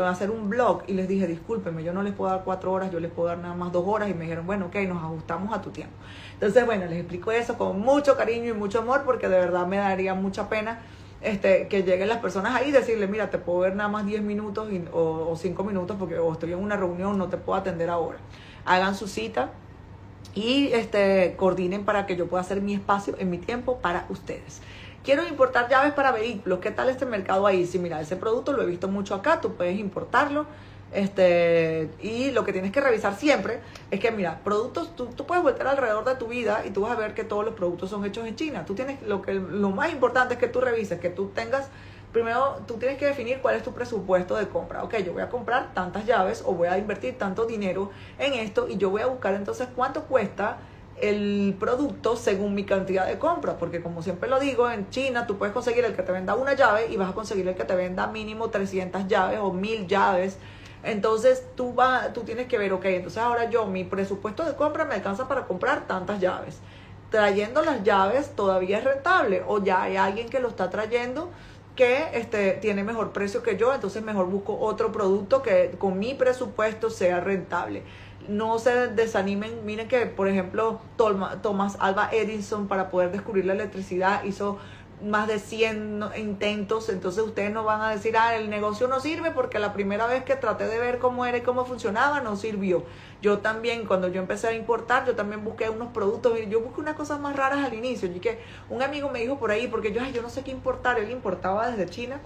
hacer 0.05 0.31
un 0.31 0.49
blog. 0.49 0.83
Y 0.87 0.93
les 0.93 1.07
dije, 1.07 1.27
discúlpeme, 1.27 1.83
yo 1.83 1.93
no 1.93 2.03
les 2.03 2.13
puedo 2.13 2.31
dar 2.31 2.43
cuatro 2.43 2.71
horas, 2.71 2.91
yo 2.91 2.99
les 2.99 3.11
puedo 3.11 3.29
dar 3.29 3.37
nada 3.37 3.53
más 3.53 3.71
dos 3.71 3.83
horas. 3.87 4.09
Y 4.09 4.13
me 4.13 4.23
dijeron, 4.23 4.45
bueno, 4.45 4.67
ok, 4.67 4.75
nos 4.87 5.03
ajustamos 5.03 5.53
a 5.55 5.61
tu 5.61 5.69
tiempo. 5.69 5.95
Entonces, 6.33 6.65
bueno, 6.65 6.85
les 6.85 6.99
explico 6.99 7.31
eso 7.31 7.57
con 7.57 7.79
mucho 7.79 8.15
cariño 8.15 8.49
y 8.49 8.53
mucho 8.53 8.79
amor 8.79 9.03
porque 9.05 9.27
de 9.27 9.39
verdad 9.39 9.67
me 9.67 9.77
daría 9.77 10.13
mucha 10.13 10.49
pena 10.49 10.79
este, 11.21 11.67
que 11.67 11.83
lleguen 11.83 12.07
las 12.07 12.19
personas 12.19 12.55
ahí 12.55 12.69
y 12.69 12.71
decirle, 12.71 13.07
mira, 13.07 13.29
te 13.29 13.37
puedo 13.37 13.59
ver 13.59 13.75
nada 13.75 13.89
más 13.89 14.05
10 14.05 14.21
minutos 14.21 14.67
o, 14.91 15.35
5 15.35 15.63
minutos 15.63 15.97
porque 15.99 16.19
o 16.19 16.33
estoy 16.33 16.53
en 16.53 16.59
una 16.59 16.77
reunión, 16.77 17.17
no 17.17 17.27
te 17.27 17.37
puedo 17.37 17.57
atender 17.57 17.89
ahora. 17.89 18.17
Hagan 18.65 18.95
su 18.95 19.07
cita 19.07 19.51
y 20.35 20.67
este, 20.73 21.35
coordinen 21.37 21.85
para 21.85 22.05
que 22.05 22.15
yo 22.15 22.27
pueda 22.27 22.41
hacer 22.41 22.61
mi 22.61 22.73
espacio 22.73 23.15
en 23.17 23.29
mi 23.29 23.37
tiempo 23.37 23.77
para 23.79 24.05
ustedes. 24.09 24.61
Quiero 25.03 25.25
importar 25.25 25.69
llaves 25.69 25.93
para 25.93 26.11
vehículos. 26.11 26.59
¿Qué 26.59 26.69
tal 26.69 26.89
este 26.89 27.05
mercado 27.05 27.47
ahí? 27.47 27.65
Si 27.65 27.79
mira, 27.79 28.01
ese 28.01 28.17
producto 28.17 28.51
lo 28.51 28.61
he 28.61 28.65
visto 28.65 28.87
mucho 28.87 29.15
acá, 29.15 29.39
tú 29.39 29.53
puedes 29.53 29.79
importarlo 29.79 30.45
este, 30.93 31.89
y 32.01 32.31
lo 32.31 32.45
que 32.45 32.53
tienes 32.53 32.71
que 32.71 32.79
revisar 32.79 33.15
siempre 33.15 33.59
es 33.91 33.99
que, 33.99 34.11
mira, 34.11 34.39
productos, 34.43 34.95
tú, 34.95 35.07
tú, 35.07 35.25
puedes 35.25 35.43
volver 35.43 35.67
alrededor 35.67 36.05
de 36.05 36.15
tu 36.15 36.27
vida 36.27 36.63
y 36.65 36.71
tú 36.71 36.81
vas 36.81 36.91
a 36.91 36.95
ver 36.95 37.13
que 37.13 37.23
todos 37.23 37.43
los 37.43 37.53
productos 37.55 37.89
son 37.89 38.05
hechos 38.05 38.25
en 38.25 38.35
China. 38.35 38.65
Tú 38.65 38.73
tienes, 38.73 39.01
lo, 39.03 39.21
que, 39.21 39.33
lo 39.33 39.69
más 39.71 39.91
importante 39.91 40.35
es 40.35 40.39
que 40.39 40.47
tú 40.47 40.61
revises, 40.61 40.99
que 40.99 41.09
tú 41.09 41.27
tengas, 41.35 41.67
primero 42.13 42.61
tú 42.65 42.75
tienes 42.75 42.97
que 42.97 43.05
definir 43.05 43.39
cuál 43.41 43.55
es 43.55 43.63
tu 43.63 43.73
presupuesto 43.73 44.35
de 44.35 44.47
compra. 44.47 44.83
Ok, 44.83 44.97
yo 45.05 45.13
voy 45.13 45.21
a 45.21 45.29
comprar 45.29 45.73
tantas 45.73 46.05
llaves 46.05 46.41
o 46.45 46.53
voy 46.53 46.69
a 46.69 46.77
invertir 46.77 47.17
tanto 47.17 47.45
dinero 47.45 47.91
en 48.17 48.33
esto 48.33 48.67
y 48.69 48.77
yo 48.77 48.89
voy 48.89 49.01
a 49.01 49.07
buscar 49.07 49.33
entonces 49.33 49.67
cuánto 49.75 50.03
cuesta 50.03 50.57
el 51.01 51.55
producto 51.59 52.15
según 52.15 52.55
mi 52.55 52.63
cantidad 52.63 53.05
de 53.05 53.19
compras, 53.19 53.57
porque 53.59 53.83
como 53.83 54.01
siempre 54.01 54.29
lo 54.29 54.39
digo, 54.39 54.69
en 54.71 54.89
China 54.89 55.27
tú 55.27 55.37
puedes 55.37 55.53
conseguir 55.53 55.85
el 55.85 55.95
que 55.95 56.01
te 56.01 56.11
venda 56.11 56.33
una 56.33 56.53
llave 56.53 56.87
y 56.89 56.97
vas 56.97 57.11
a 57.11 57.13
conseguir 57.13 57.47
el 57.47 57.55
que 57.55 57.65
te 57.65 57.75
venda 57.75 58.07
mínimo 58.07 58.49
300 58.49 59.07
llaves 59.07 59.39
o 59.39 59.53
1000 59.53 59.85
llaves 59.85 60.37
entonces 60.83 61.43
tú, 61.55 61.75
va, 61.75 62.13
tú 62.13 62.21
tienes 62.21 62.47
que 62.47 62.57
ver, 62.57 62.73
ok, 62.73 62.85
entonces 62.85 63.21
ahora 63.21 63.49
yo, 63.49 63.65
mi 63.65 63.83
presupuesto 63.83 64.43
de 64.43 64.55
compra 64.55 64.85
me 64.85 64.95
alcanza 64.95 65.27
para 65.27 65.45
comprar 65.45 65.87
tantas 65.87 66.19
llaves. 66.19 66.59
Trayendo 67.09 67.61
las 67.61 67.83
llaves 67.83 68.35
todavía 68.35 68.79
es 68.79 68.83
rentable 68.83 69.43
o 69.47 69.63
ya 69.63 69.83
hay 69.83 69.95
alguien 69.95 70.29
que 70.29 70.39
lo 70.39 70.49
está 70.49 70.69
trayendo 70.69 71.29
que 71.77 72.09
este, 72.13 72.53
tiene 72.53 72.83
mejor 72.83 73.13
precio 73.13 73.43
que 73.43 73.55
yo, 73.55 73.73
entonces 73.73 74.03
mejor 74.03 74.25
busco 74.25 74.57
otro 74.59 74.91
producto 74.91 75.43
que 75.43 75.75
con 75.77 75.97
mi 75.99 76.15
presupuesto 76.15 76.89
sea 76.89 77.21
rentable. 77.21 77.83
No 78.27 78.59
se 78.59 78.87
desanimen, 78.87 79.65
miren 79.65 79.87
que 79.87 80.05
por 80.07 80.27
ejemplo 80.27 80.81
Thomas 80.97 81.77
Alba 81.79 82.09
Edison 82.11 82.67
para 82.67 82.89
poder 82.89 83.11
descubrir 83.11 83.45
la 83.45 83.53
electricidad 83.53 84.23
hizo 84.25 84.57
más 85.01 85.27
de 85.27 85.37
100 85.37 86.03
intentos, 86.17 86.89
entonces 86.89 87.23
ustedes 87.23 87.51
no 87.51 87.63
van 87.63 87.81
a 87.81 87.91
decir, 87.91 88.17
ah, 88.17 88.35
el 88.35 88.49
negocio 88.49 88.87
no 88.87 88.99
sirve 88.99 89.31
porque 89.31 89.59
la 89.59 89.73
primera 89.73 90.07
vez 90.07 90.23
que 90.23 90.35
traté 90.35 90.67
de 90.67 90.79
ver 90.79 90.97
cómo 90.97 91.25
era 91.25 91.37
y 91.37 91.41
cómo 91.41 91.65
funcionaba 91.65 92.21
no 92.21 92.35
sirvió. 92.35 92.83
Yo 93.21 93.39
también, 93.39 93.85
cuando 93.85 94.07
yo 94.07 94.19
empecé 94.19 94.47
a 94.47 94.53
importar, 94.53 95.05
yo 95.05 95.15
también 95.15 95.43
busqué 95.43 95.69
unos 95.69 95.89
productos, 95.89 96.39
yo 96.49 96.61
busqué 96.61 96.81
unas 96.81 96.95
cosas 96.95 97.19
más 97.19 97.35
raras 97.35 97.63
al 97.63 97.73
inicio, 97.75 98.09
y 98.11 98.19
que 98.19 98.39
un 98.69 98.81
amigo 98.81 99.09
me 99.09 99.19
dijo 99.19 99.37
por 99.37 99.51
ahí, 99.51 99.67
porque 99.67 99.91
yo, 99.91 100.03
yo 100.05 100.21
no 100.21 100.29
sé 100.29 100.43
qué 100.43 100.51
importar, 100.51 100.99
él 100.99 101.11
importaba 101.11 101.69
desde 101.69 101.87
China, 101.87 102.19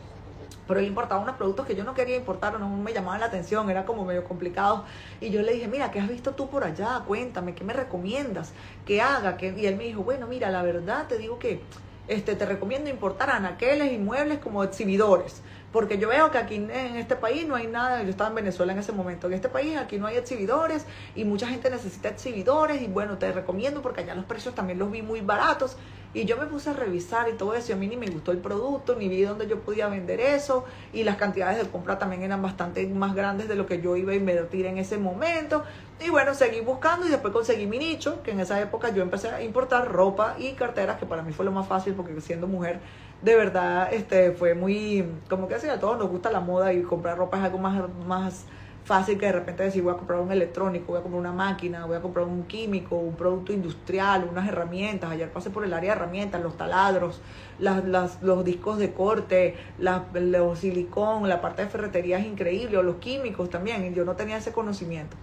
pero 0.67 0.79
él 0.79 0.85
importaba 0.85 1.21
unos 1.21 1.35
productos 1.35 1.65
que 1.65 1.75
yo 1.75 1.83
no 1.83 1.93
quería 1.93 2.15
importar 2.15 2.55
o 2.55 2.59
no 2.59 2.69
me 2.69 2.93
llamaban 2.93 3.19
la 3.19 3.25
atención, 3.25 3.69
era 3.69 3.85
como 3.85 4.05
medio 4.05 4.23
complicado. 4.23 4.85
Y 5.19 5.29
yo 5.29 5.41
le 5.41 5.53
dije, 5.53 5.67
mira, 5.67 5.91
¿qué 5.91 5.99
has 5.99 6.07
visto 6.07 6.31
tú 6.31 6.49
por 6.49 6.63
allá? 6.63 7.03
Cuéntame, 7.05 7.53
¿qué 7.53 7.65
me 7.65 7.73
recomiendas? 7.73 8.53
¿Qué 8.85 9.01
haga? 9.01 9.35
que 9.35 9.53
Y 9.57 9.65
él 9.65 9.75
me 9.75 9.83
dijo, 9.83 10.03
bueno, 10.03 10.27
mira, 10.27 10.49
la 10.49 10.61
verdad 10.63 11.07
te 11.07 11.17
digo 11.17 11.39
que 11.39 11.61
este, 12.07 12.35
te 12.35 12.45
recomiendo 12.45 12.89
importar 12.89 13.29
anaqueles 13.29 13.93
y 13.93 13.97
muebles 13.97 14.39
como 14.39 14.63
exhibidores. 14.63 15.41
Porque 15.71 15.97
yo 15.97 16.09
veo 16.09 16.31
que 16.31 16.37
aquí 16.37 16.55
en 16.55 16.69
este 16.71 17.15
país 17.15 17.47
no 17.47 17.55
hay 17.55 17.67
nada, 17.67 18.03
yo 18.03 18.09
estaba 18.09 18.29
en 18.29 18.35
Venezuela 18.35 18.73
en 18.73 18.79
ese 18.79 18.91
momento, 18.91 19.27
en 19.27 19.33
este 19.33 19.47
país 19.47 19.77
aquí 19.77 19.97
no 19.97 20.07
hay 20.07 20.17
exhibidores 20.17 20.85
y 21.15 21.23
mucha 21.23 21.47
gente 21.47 21.69
necesita 21.69 22.09
exhibidores 22.09 22.81
y 22.81 22.87
bueno, 22.87 23.17
te 23.17 23.31
recomiendo 23.31 23.81
porque 23.81 24.01
allá 24.01 24.13
los 24.13 24.25
precios 24.25 24.53
también 24.53 24.79
los 24.79 24.91
vi 24.91 25.01
muy 25.01 25.21
baratos 25.21 25.77
y 26.13 26.25
yo 26.25 26.37
me 26.37 26.45
puse 26.45 26.69
a 26.69 26.73
revisar 26.73 27.29
y 27.29 27.33
todo 27.33 27.53
eso 27.53 27.71
y 27.71 27.75
a 27.75 27.77
mí 27.77 27.87
ni 27.87 27.95
me 27.95 28.07
gustó 28.07 28.31
el 28.31 28.39
producto, 28.39 28.95
ni 28.95 29.07
vi 29.07 29.21
dónde 29.21 29.47
yo 29.47 29.59
podía 29.59 29.87
vender 29.87 30.19
eso 30.19 30.65
y 30.93 31.03
las 31.03 31.15
cantidades 31.15 31.57
de 31.57 31.69
compra 31.69 31.99
también 31.99 32.23
eran 32.23 32.41
bastante 32.41 32.85
más 32.87 33.15
grandes 33.15 33.47
de 33.47 33.55
lo 33.55 33.65
que 33.65 33.81
yo 33.81 33.95
iba 33.95 34.11
a 34.11 34.15
invertir 34.15 34.65
en 34.65 34.77
ese 34.77 34.97
momento. 34.97 35.63
Y 36.05 36.09
bueno, 36.09 36.33
seguí 36.33 36.61
buscando 36.61 37.07
y 37.07 37.09
después 37.09 37.31
conseguí 37.31 37.67
mi 37.67 37.77
nicho, 37.77 38.23
que 38.23 38.31
en 38.31 38.39
esa 38.39 38.59
época 38.59 38.89
yo 38.89 39.01
empecé 39.03 39.29
a 39.29 39.41
importar 39.41 39.91
ropa 39.91 40.35
y 40.37 40.53
carteras, 40.53 40.97
que 40.97 41.05
para 41.05 41.21
mí 41.21 41.31
fue 41.31 41.45
lo 41.45 41.51
más 41.51 41.67
fácil 41.67 41.93
porque 41.93 42.19
siendo 42.21 42.47
mujer 42.47 42.79
de 43.21 43.35
verdad 43.35 43.93
este 43.93 44.31
fue 44.31 44.55
muy, 44.55 45.05
como 45.29 45.47
que 45.47 45.55
así 45.55 45.67
a 45.67 45.79
todos 45.79 45.97
nos 45.97 46.09
gusta 46.09 46.31
la 46.31 46.39
moda 46.39 46.73
y 46.73 46.81
comprar 46.81 47.17
ropa 47.17 47.37
es 47.37 47.43
algo 47.43 47.59
más, 47.59 47.83
más 48.07 48.45
fácil 48.83 49.17
que 49.17 49.27
de 49.27 49.31
repente 49.31 49.63
decir 49.63 49.83
voy 49.83 49.93
a 49.93 49.97
comprar 49.97 50.19
un 50.19 50.31
electrónico, 50.31 50.87
voy 50.87 50.99
a 50.99 51.01
comprar 51.01 51.19
una 51.19 51.31
máquina, 51.31 51.85
voy 51.85 51.97
a 51.97 52.01
comprar 52.01 52.25
un 52.25 52.43
químico, 52.43 52.95
un 52.95 53.15
producto 53.15 53.53
industrial, 53.53 54.27
unas 54.29 54.47
herramientas. 54.47 55.11
Ayer 55.11 55.31
pasé 55.31 55.49
por 55.49 55.63
el 55.63 55.73
área 55.73 55.93
de 55.93 55.99
herramientas, 55.99 56.41
los 56.41 56.57
taladros, 56.57 57.21
las, 57.59 57.85
las, 57.85 58.21
los 58.21 58.43
discos 58.43 58.77
de 58.77 58.93
corte, 58.93 59.55
los 59.77 60.59
silicón, 60.59 61.29
la 61.29 61.41
parte 61.41 61.63
de 61.63 61.69
ferretería 61.69 62.19
es 62.19 62.25
increíble, 62.25 62.77
o 62.77 62.83
los 62.83 62.95
químicos 62.97 63.49
también. 63.49 63.93
Yo 63.93 64.05
no 64.05 64.15
tenía 64.15 64.37
ese 64.37 64.51
conocimiento. 64.51 65.15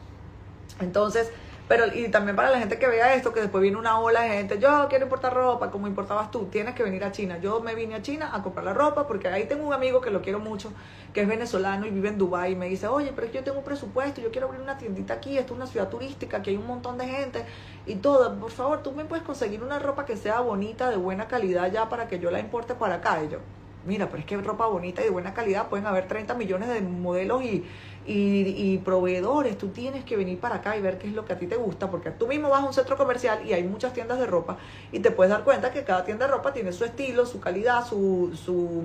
Entonces, 0.80 1.30
pero 1.68 1.84
y 1.94 2.08
también 2.08 2.34
para 2.34 2.50
la 2.50 2.58
gente 2.58 2.78
que 2.78 2.86
vea 2.86 3.14
esto, 3.14 3.34
que 3.34 3.40
después 3.40 3.60
viene 3.60 3.76
una 3.76 4.00
ola 4.00 4.22
de 4.22 4.30
gente, 4.30 4.58
yo 4.58 4.86
quiero 4.88 5.04
importar 5.04 5.34
ropa, 5.34 5.70
como 5.70 5.86
importabas 5.86 6.30
tú, 6.30 6.46
tienes 6.46 6.74
que 6.74 6.82
venir 6.82 7.04
a 7.04 7.12
China. 7.12 7.38
Yo 7.38 7.60
me 7.60 7.74
vine 7.74 7.94
a 7.94 8.02
China 8.02 8.30
a 8.32 8.42
comprar 8.42 8.64
la 8.64 8.72
ropa 8.72 9.06
porque 9.06 9.28
ahí 9.28 9.44
tengo 9.44 9.66
un 9.66 9.74
amigo 9.74 10.00
que 10.00 10.10
lo 10.10 10.22
quiero 10.22 10.38
mucho, 10.38 10.72
que 11.12 11.20
es 11.20 11.28
venezolano 11.28 11.86
y 11.86 11.90
vive 11.90 12.08
en 12.08 12.16
Dubái 12.16 12.52
y 12.52 12.56
me 12.56 12.68
dice, 12.70 12.88
oye, 12.88 13.12
pero 13.14 13.30
yo 13.30 13.44
tengo 13.44 13.58
un 13.58 13.64
presupuesto, 13.64 14.22
yo 14.22 14.30
quiero 14.30 14.46
abrir 14.46 14.62
una 14.62 14.78
tiendita 14.78 15.14
aquí, 15.14 15.36
esto 15.36 15.52
es 15.52 15.58
una 15.58 15.66
ciudad 15.66 15.90
turística, 15.90 16.40
que 16.40 16.50
hay 16.50 16.56
un 16.56 16.66
montón 16.66 16.96
de 16.96 17.06
gente 17.06 17.44
y 17.84 17.96
todo. 17.96 18.34
Por 18.38 18.50
favor, 18.50 18.82
tú 18.82 18.92
me 18.92 19.04
puedes 19.04 19.24
conseguir 19.24 19.62
una 19.62 19.78
ropa 19.78 20.06
que 20.06 20.16
sea 20.16 20.40
bonita, 20.40 20.88
de 20.88 20.96
buena 20.96 21.28
calidad 21.28 21.70
ya 21.70 21.90
para 21.90 22.08
que 22.08 22.18
yo 22.18 22.30
la 22.30 22.40
importe 22.40 22.74
para 22.74 22.94
acá. 22.94 23.22
Y 23.22 23.28
yo, 23.28 23.40
mira, 23.84 24.06
pero 24.06 24.20
es 24.20 24.24
que 24.24 24.38
ropa 24.38 24.66
bonita 24.66 25.02
y 25.02 25.04
de 25.04 25.10
buena 25.10 25.34
calidad 25.34 25.68
pueden 25.68 25.86
haber 25.86 26.08
30 26.08 26.32
millones 26.34 26.70
de 26.70 26.80
modelos 26.80 27.42
y 27.42 27.64
y, 28.09 28.78
proveedores, 28.78 29.59
tú 29.59 29.68
tienes 29.68 30.04
que 30.04 30.16
venir 30.16 30.38
para 30.38 30.56
acá 30.56 30.76
y 30.76 30.80
ver 30.80 30.98
qué 30.98 31.09
es 31.09 31.12
lo 31.12 31.24
que 31.24 31.34
a 31.34 31.38
ti 31.38 31.46
te 31.46 31.56
gusta, 31.56 31.90
porque 31.90 32.11
tú 32.11 32.26
mismo 32.26 32.48
vas 32.48 32.62
a 32.62 32.66
un 32.66 32.72
centro 32.72 32.96
comercial 32.96 33.46
y 33.46 33.52
hay 33.52 33.62
muchas 33.64 33.92
tiendas 33.92 34.18
de 34.18 34.26
ropa 34.26 34.56
y 34.92 35.00
te 35.00 35.11
puedes 35.11 35.30
dar 35.30 35.44
cuenta 35.44 35.70
que 35.70 35.84
cada 35.84 36.04
tienda 36.04 36.26
de 36.26 36.32
ropa 36.32 36.52
tiene 36.52 36.72
su 36.72 36.84
estilo, 36.84 37.26
su 37.26 37.40
calidad, 37.40 37.86
su, 37.86 38.32
su, 38.34 38.84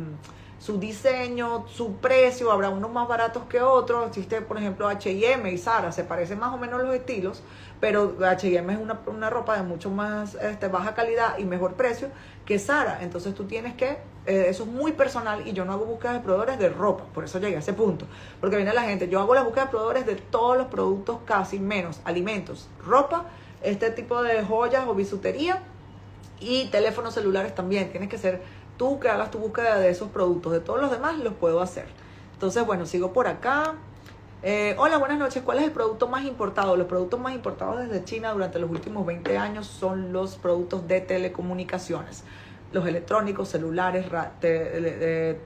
su 0.63 0.79
diseño, 0.79 1.65
su 1.67 1.97
precio, 1.97 2.49
habrá 2.49 2.69
unos 2.69 2.89
más 2.89 3.05
baratos 3.05 3.43
que 3.49 3.61
otros. 3.61 4.07
Existe, 4.07 4.39
por 4.39 4.57
ejemplo, 4.57 4.87
HM 4.89 5.45
y 5.47 5.57
Zara, 5.57 5.91
se 5.91 6.05
parecen 6.05 6.39
más 6.39 6.53
o 6.53 6.57
menos 6.57 6.81
los 6.81 6.95
estilos, 6.95 7.43
pero 7.81 8.15
HM 8.17 8.69
es 8.69 8.79
una, 8.79 9.01
una 9.07 9.29
ropa 9.29 9.57
de 9.57 9.63
mucho 9.63 9.89
más 9.89 10.35
este, 10.35 10.69
baja 10.69 10.93
calidad 10.93 11.37
y 11.37 11.43
mejor 11.43 11.73
precio 11.73 12.07
que 12.45 12.59
Zara. 12.59 12.99
Entonces 13.01 13.35
tú 13.35 13.43
tienes 13.43 13.73
que, 13.73 13.97
eh, 14.25 14.45
eso 14.47 14.63
es 14.63 14.69
muy 14.69 14.93
personal 14.93 15.45
y 15.45 15.51
yo 15.51 15.65
no 15.65 15.73
hago 15.73 15.83
búsqueda 15.83 16.13
de 16.13 16.19
proveedores 16.21 16.57
de 16.57 16.69
ropa, 16.69 17.03
por 17.13 17.25
eso 17.25 17.39
llegué 17.39 17.57
a 17.57 17.59
ese 17.59 17.73
punto. 17.73 18.05
Porque 18.39 18.55
viene 18.55 18.73
la 18.73 18.83
gente, 18.83 19.09
yo 19.09 19.19
hago 19.19 19.35
la 19.35 19.43
búsqueda 19.43 19.65
de 19.65 19.71
proveedores 19.71 20.05
de 20.05 20.15
todos 20.15 20.55
los 20.55 20.67
productos 20.67 21.17
casi 21.25 21.59
menos, 21.59 21.99
alimentos, 22.05 22.69
ropa, 22.85 23.25
este 23.63 23.91
tipo 23.91 24.23
de 24.23 24.45
joyas 24.45 24.85
o 24.87 24.95
bisutería 24.95 25.61
y 26.39 26.69
teléfonos 26.69 27.13
celulares 27.13 27.53
también. 27.53 27.91
Tienes 27.91 28.07
que 28.07 28.17
ser 28.17 28.62
tú 28.77 28.99
que 28.99 29.09
hagas 29.09 29.31
tu 29.31 29.39
búsqueda 29.39 29.79
de 29.79 29.89
esos 29.89 30.09
productos. 30.09 30.51
De 30.51 30.59
todos 30.59 30.81
los 30.81 30.91
demás 30.91 31.17
los 31.17 31.33
puedo 31.33 31.61
hacer. 31.61 31.85
Entonces, 32.33 32.65
bueno, 32.65 32.85
sigo 32.85 33.13
por 33.13 33.27
acá. 33.27 33.75
Eh, 34.41 34.75
hola, 34.77 34.97
buenas 34.97 35.19
noches. 35.19 35.41
¿Cuál 35.43 35.59
es 35.59 35.63
el 35.63 35.71
producto 35.71 36.07
más 36.07 36.25
importado? 36.25 36.75
Los 36.75 36.87
productos 36.87 37.19
más 37.19 37.33
importados 37.33 37.79
desde 37.79 38.03
China 38.03 38.31
durante 38.33 38.59
los 38.59 38.69
últimos 38.69 39.05
20 39.05 39.37
años 39.37 39.67
son 39.67 40.11
los 40.11 40.35
productos 40.35 40.87
de 40.87 40.99
telecomunicaciones. 40.99 42.23
Los 42.73 42.85
electrónicos, 42.87 43.49
celulares, 43.49 44.05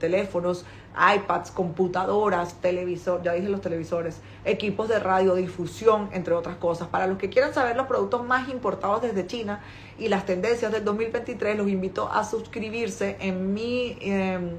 teléfonos, 0.00 0.64
iPads, 0.98 1.52
computadoras, 1.52 2.60
televisor, 2.60 3.22
ya 3.22 3.32
dije 3.32 3.48
los 3.48 3.60
televisores, 3.60 4.20
equipos 4.44 4.88
de 4.88 4.98
radiodifusión, 4.98 6.08
entre 6.12 6.34
otras 6.34 6.56
cosas. 6.56 6.88
Para 6.88 7.06
los 7.06 7.18
que 7.18 7.30
quieran 7.30 7.54
saber 7.54 7.76
los 7.76 7.86
productos 7.86 8.26
más 8.26 8.48
importados 8.48 9.02
desde 9.02 9.26
China 9.26 9.60
y 9.98 10.08
las 10.08 10.26
tendencias 10.26 10.72
del 10.72 10.84
2023, 10.84 11.56
los 11.56 11.68
invito 11.68 12.10
a 12.10 12.24
suscribirse 12.24 13.16
en 13.20 13.54
mi 13.54 13.96
em, 14.00 14.50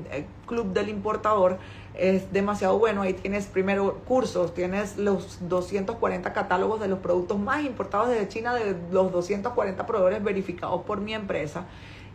club 0.45 0.73
del 0.73 0.89
importador. 0.89 1.57
Es 1.93 2.31
demasiado 2.31 2.79
bueno. 2.79 3.01
Ahí 3.01 3.13
tienes 3.13 3.47
primero 3.47 3.95
cursos, 4.05 4.53
tienes 4.53 4.97
los 4.97 5.49
240 5.49 6.31
catálogos 6.31 6.79
de 6.79 6.87
los 6.87 6.99
productos 6.99 7.37
más 7.37 7.65
importados 7.65 8.09
desde 8.09 8.29
China, 8.29 8.53
de 8.53 8.77
los 8.91 9.11
240 9.11 9.85
proveedores 9.85 10.23
verificados 10.23 10.83
por 10.83 11.01
mi 11.01 11.13
empresa 11.13 11.65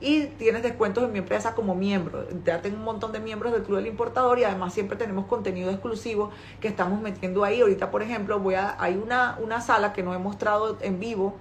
y 0.00 0.26
tienes 0.26 0.62
descuentos 0.62 1.04
en 1.04 1.12
mi 1.12 1.18
empresa 1.18 1.54
como 1.54 1.74
miembro. 1.74 2.26
Ya 2.44 2.60
tengo 2.60 2.76
un 2.76 2.84
montón 2.84 3.12
de 3.12 3.20
miembros 3.20 3.52
del 3.52 3.62
Club 3.62 3.78
del 3.78 3.86
Importador 3.86 4.38
y 4.38 4.44
además 4.44 4.74
siempre 4.74 4.96
tenemos 4.96 5.26
contenido 5.26 5.70
exclusivo 5.70 6.30
que 6.60 6.68
estamos 6.68 7.00
metiendo 7.00 7.44
ahí. 7.44 7.60
Ahorita, 7.60 7.90
por 7.90 8.02
ejemplo, 8.02 8.38
voy 8.38 8.54
a, 8.54 8.76
hay 8.82 8.96
una, 8.96 9.38
una 9.42 9.60
sala 9.60 9.92
que 9.92 10.02
no 10.02 10.14
he 10.14 10.18
mostrado 10.18 10.76
en 10.80 11.00
vivo 11.00 11.34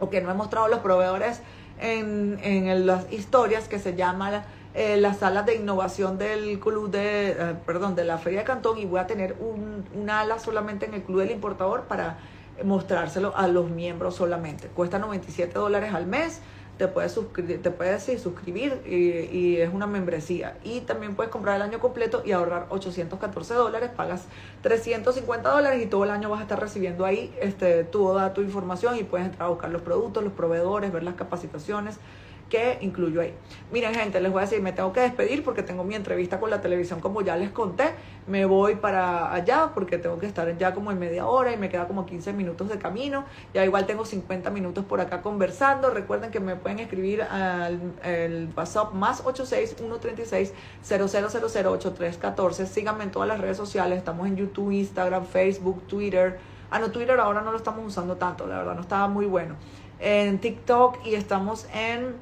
o 0.00 0.10
que 0.10 0.20
no 0.20 0.30
he 0.30 0.34
mostrado 0.34 0.68
los 0.68 0.80
proveedores 0.80 1.42
en, 1.80 2.38
en 2.42 2.86
las 2.86 3.12
historias 3.12 3.68
que 3.68 3.78
se 3.78 3.94
llama 3.94 4.44
eh, 4.74 4.96
la 4.96 5.12
sala 5.12 5.42
de 5.42 5.56
innovación 5.56 6.16
del 6.16 6.58
club 6.58 6.90
de, 6.90 7.30
eh, 7.30 7.54
perdón, 7.66 7.94
de 7.94 8.04
la 8.04 8.16
Feria 8.16 8.40
de 8.40 8.44
Cantón 8.46 8.78
y 8.78 8.86
voy 8.86 9.00
a 9.00 9.06
tener 9.06 9.36
un, 9.38 9.84
una 9.94 10.20
ala 10.20 10.38
solamente 10.38 10.86
en 10.86 10.94
el 10.94 11.02
Club 11.02 11.20
del 11.20 11.30
Importador 11.30 11.82
para 11.82 12.16
mostrárselo 12.64 13.36
a 13.36 13.48
los 13.48 13.68
miembros 13.68 14.14
solamente. 14.16 14.68
Cuesta 14.68 14.98
97 14.98 15.58
dólares 15.58 15.92
al 15.92 16.06
mes 16.06 16.40
te 16.78 16.88
puedes, 16.88 17.18
te 17.34 17.70
puedes 17.70 18.22
suscribir 18.22 18.80
y, 18.86 19.56
es 19.56 19.72
una 19.72 19.86
membresía. 19.86 20.56
Y 20.64 20.80
también 20.80 21.14
puedes 21.14 21.30
comprar 21.30 21.56
el 21.56 21.62
año 21.62 21.78
completo 21.78 22.22
y 22.24 22.32
ahorrar 22.32 22.66
814 22.70 23.54
dólares, 23.54 23.90
pagas 23.94 24.24
350 24.62 25.48
dólares 25.48 25.82
y 25.82 25.86
todo 25.86 26.04
el 26.04 26.10
año 26.10 26.30
vas 26.30 26.40
a 26.40 26.42
estar 26.42 26.60
recibiendo 26.60 27.04
ahí 27.04 27.34
este, 27.40 27.84
toda 27.84 28.32
tu 28.34 28.40
información 28.40 28.96
y 28.96 29.04
puedes 29.04 29.26
entrar 29.26 29.46
a 29.46 29.50
buscar 29.50 29.70
los 29.70 29.82
productos, 29.82 30.24
los 30.24 30.32
proveedores, 30.32 30.92
ver 30.92 31.02
las 31.02 31.14
capacitaciones 31.14 31.98
que 32.52 32.76
incluyo 32.82 33.22
ahí. 33.22 33.32
Miren 33.72 33.94
gente, 33.94 34.20
les 34.20 34.30
voy 34.30 34.40
a 34.40 34.42
decir, 34.42 34.60
me 34.60 34.72
tengo 34.72 34.92
que 34.92 35.00
despedir 35.00 35.42
porque 35.42 35.62
tengo 35.62 35.84
mi 35.84 35.94
entrevista 35.94 36.38
con 36.38 36.50
la 36.50 36.60
televisión 36.60 37.00
como 37.00 37.22
ya 37.22 37.34
les 37.34 37.48
conté. 37.48 37.94
Me 38.26 38.44
voy 38.44 38.74
para 38.74 39.32
allá 39.32 39.70
porque 39.72 39.96
tengo 39.96 40.18
que 40.18 40.26
estar 40.26 40.54
ya 40.58 40.74
como 40.74 40.92
en 40.92 40.98
media 40.98 41.26
hora 41.26 41.50
y 41.50 41.56
me 41.56 41.70
queda 41.70 41.88
como 41.88 42.04
15 42.04 42.34
minutos 42.34 42.68
de 42.68 42.78
camino. 42.78 43.24
Ya 43.54 43.64
igual 43.64 43.86
tengo 43.86 44.04
50 44.04 44.50
minutos 44.50 44.84
por 44.84 45.00
acá 45.00 45.22
conversando. 45.22 45.88
Recuerden 45.88 46.30
que 46.30 46.40
me 46.40 46.54
pueden 46.56 46.78
escribir 46.80 47.22
al 47.22 47.80
el 48.04 48.50
WhatsApp 48.54 48.92
más 48.92 49.22
86 49.24 49.74
136 49.78 50.52
00008314. 50.84 52.66
Síganme 52.66 53.04
en 53.04 53.12
todas 53.12 53.28
las 53.28 53.40
redes 53.40 53.56
sociales. 53.56 53.96
Estamos 53.96 54.26
en 54.26 54.36
YouTube, 54.36 54.72
Instagram, 54.72 55.24
Facebook, 55.24 55.86
Twitter. 55.86 56.38
Ah, 56.70 56.78
no, 56.80 56.90
Twitter 56.90 57.18
ahora 57.18 57.40
no 57.40 57.50
lo 57.50 57.56
estamos 57.56 57.86
usando 57.86 58.16
tanto, 58.16 58.46
la 58.46 58.58
verdad, 58.58 58.74
no 58.74 58.82
estaba 58.82 59.08
muy 59.08 59.24
bueno. 59.24 59.56
En 60.00 60.38
TikTok 60.38 61.06
y 61.06 61.14
estamos 61.14 61.66
en 61.72 62.14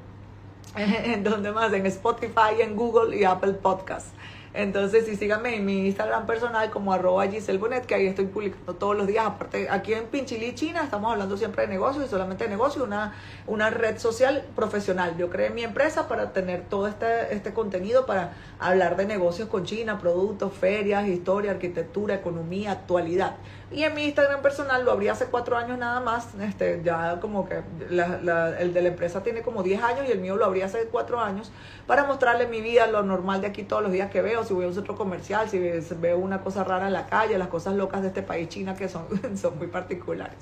en 0.77 1.25
donde 1.25 1.53
más, 1.53 1.73
en 1.73 1.87
Spotify, 1.87 2.61
en 2.61 2.77
Google 2.77 3.17
y 3.17 3.25
Apple 3.25 3.55
Podcasts. 3.55 4.13
Entonces, 4.53 5.07
sí, 5.07 5.15
síganme 5.15 5.55
en 5.55 5.65
mi 5.65 5.87
Instagram 5.87 6.27
personal 6.27 6.71
como 6.71 6.93
arroba 6.93 7.29
Giselle 7.29 7.59
Bonet, 7.59 7.87
que 7.87 7.95
ahí 7.95 8.07
estoy 8.07 8.27
publicando 8.27 8.75
todos 8.75 8.97
los 8.97 9.07
días. 9.07 9.25
Aparte, 9.25 9.69
aquí 9.71 9.93
en 9.93 10.07
Pinchili, 10.07 10.57
China, 10.57 10.83
estamos 10.83 11.13
hablando 11.13 11.37
siempre 11.37 11.63
de 11.63 11.69
negocios 11.69 12.07
y 12.07 12.09
solamente 12.09 12.45
de 12.45 12.51
negocios, 12.51 12.85
una, 12.85 13.15
una 13.47 13.71
red 13.71 13.99
social 13.99 14.45
profesional. 14.57 15.17
Yo 15.17 15.31
creé 15.31 15.51
mi 15.51 15.63
empresa 15.63 16.09
para 16.09 16.33
tener 16.33 16.63
todo 16.63 16.89
este, 16.89 17.33
este 17.33 17.53
contenido 17.53 18.07
para 18.07 18.33
hablar 18.59 18.97
de 18.97 19.07
negocios 19.07 19.49
con 19.49 19.65
China, 19.65 20.01
productos, 20.01 20.53
ferias, 20.53 21.07
historia, 21.07 21.53
arquitectura, 21.53 22.17
economía, 22.17 22.73
actualidad. 22.73 23.37
Y 23.73 23.85
en 23.85 23.95
mi 23.95 24.05
Instagram 24.05 24.43
personal 24.43 24.85
lo 24.85 24.91
abrí 24.91 25.07
hace 25.09 25.27
cuatro 25.27 25.57
años 25.57 25.79
nada 25.79 26.01
más. 26.01 26.29
Este, 26.41 26.81
ya 26.83 27.21
como 27.21 27.49
que 27.49 27.63
el 27.89 28.75
de 28.75 28.83
la 28.83 28.89
empresa 28.89 29.23
tiene 29.23 29.43
como 29.43 29.63
10 29.63 29.83
años 29.83 30.09
y 30.09 30.13
el 30.13 30.19
mío 30.19 30.37
lo 30.37 30.45
abrí 30.45 30.63
hace 30.63 30.87
cuatro 30.87 31.21
años 31.21 31.53
para 31.87 32.05
mostrarle 32.05 32.47
mi 32.47 32.61
vida, 32.61 32.87
lo 32.87 33.03
normal 33.03 33.41
de 33.41 33.49
aquí 33.49 33.63
todos 33.63 33.83
los 33.83 33.93
días 33.93 34.11
que 34.11 34.23
veo. 34.23 34.45
Si 34.45 34.55
voy 34.55 34.65
a 34.65 34.69
un 34.69 34.75
centro 34.75 34.97
comercial, 34.97 35.49
si 35.49 35.59
veo 35.59 36.19
una 36.19 36.41
cosa 36.41 36.65
rara 36.65 36.89
en 36.89 36.93
la 36.93 37.07
calle, 37.07 37.39
las 37.39 37.49
cosas 37.49 37.75
locas 37.75 38.03
de 38.03 38.09
este 38.09 38.23
país, 38.23 38.49
China, 38.49 38.75
que 38.75 38.89
son, 38.89 39.07
son 39.37 39.57
muy 39.59 39.69
particulares. 39.69 40.37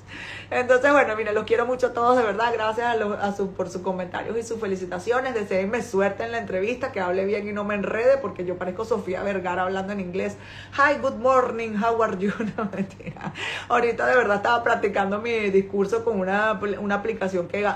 Entonces, 0.49 0.91
bueno, 0.91 1.15
mire, 1.15 1.31
los 1.31 1.45
quiero 1.45 1.65
mucho 1.67 1.87
a 1.87 1.93
todos, 1.93 2.17
de 2.17 2.23
verdad. 2.23 2.51
Gracias 2.53 2.95
a, 3.21 3.35
su, 3.35 3.51
por 3.53 3.69
sus 3.69 3.81
comentarios 3.81 4.37
y 4.37 4.43
sus 4.43 4.59
felicitaciones. 4.59 5.35
Deseenme 5.35 5.83
suerte 5.83 6.23
en 6.23 6.31
la 6.31 6.39
entrevista, 6.39 6.91
que 6.91 6.99
hable 6.99 7.25
bien 7.25 7.47
y 7.47 7.51
no 7.51 7.63
me 7.63 7.75
enrede, 7.75 8.17
porque 8.17 8.45
yo 8.45 8.57
parezco 8.57 8.85
Sofía 8.85 9.21
Vergara 9.21 9.63
hablando 9.63 9.93
en 9.93 9.99
inglés. 9.99 10.37
Hi, 10.73 10.99
good 10.99 11.15
morning, 11.15 11.75
how 11.75 12.01
are 12.01 12.17
you? 12.17 12.31
No, 12.57 12.67
mentira. 12.75 13.18
Ahorita 13.69 14.05
de 14.07 14.15
verdad 14.15 14.37
estaba 14.37 14.63
practicando 14.63 15.19
mi 15.19 15.49
discurso 15.49 16.03
con 16.03 16.19
una, 16.19 16.59
una 16.79 16.95
aplicación 16.95 17.47
que 17.47 17.67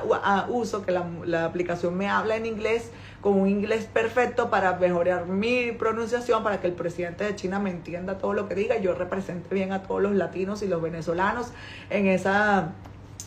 uso, 0.49 0.85
que 0.85 0.91
la, 0.91 1.05
la 1.25 1.45
aplicación 1.45 1.97
me 1.97 2.09
habla 2.09 2.35
en 2.35 2.45
inglés 2.45 2.91
con 3.21 3.39
un 3.39 3.47
inglés 3.47 3.85
perfecto 3.85 4.49
para 4.49 4.73
mejorar 4.73 5.27
mi 5.27 5.71
pronunciación, 5.71 6.43
para 6.43 6.59
que 6.59 6.67
el 6.67 6.73
presidente 6.73 7.23
de 7.23 7.35
China 7.35 7.57
me 7.57 7.69
entienda 7.69 8.17
todo 8.17 8.33
lo 8.33 8.49
que 8.49 8.55
diga 8.55 8.77
y 8.77 8.81
yo 8.81 8.93
represente 8.93 9.53
bien 9.55 9.71
a 9.71 9.83
todos 9.83 10.01
los 10.01 10.13
latinos 10.13 10.61
y 10.61 10.67
los 10.67 10.81
venezolanos 10.81 11.51
en 11.89 12.07
esa, 12.07 12.73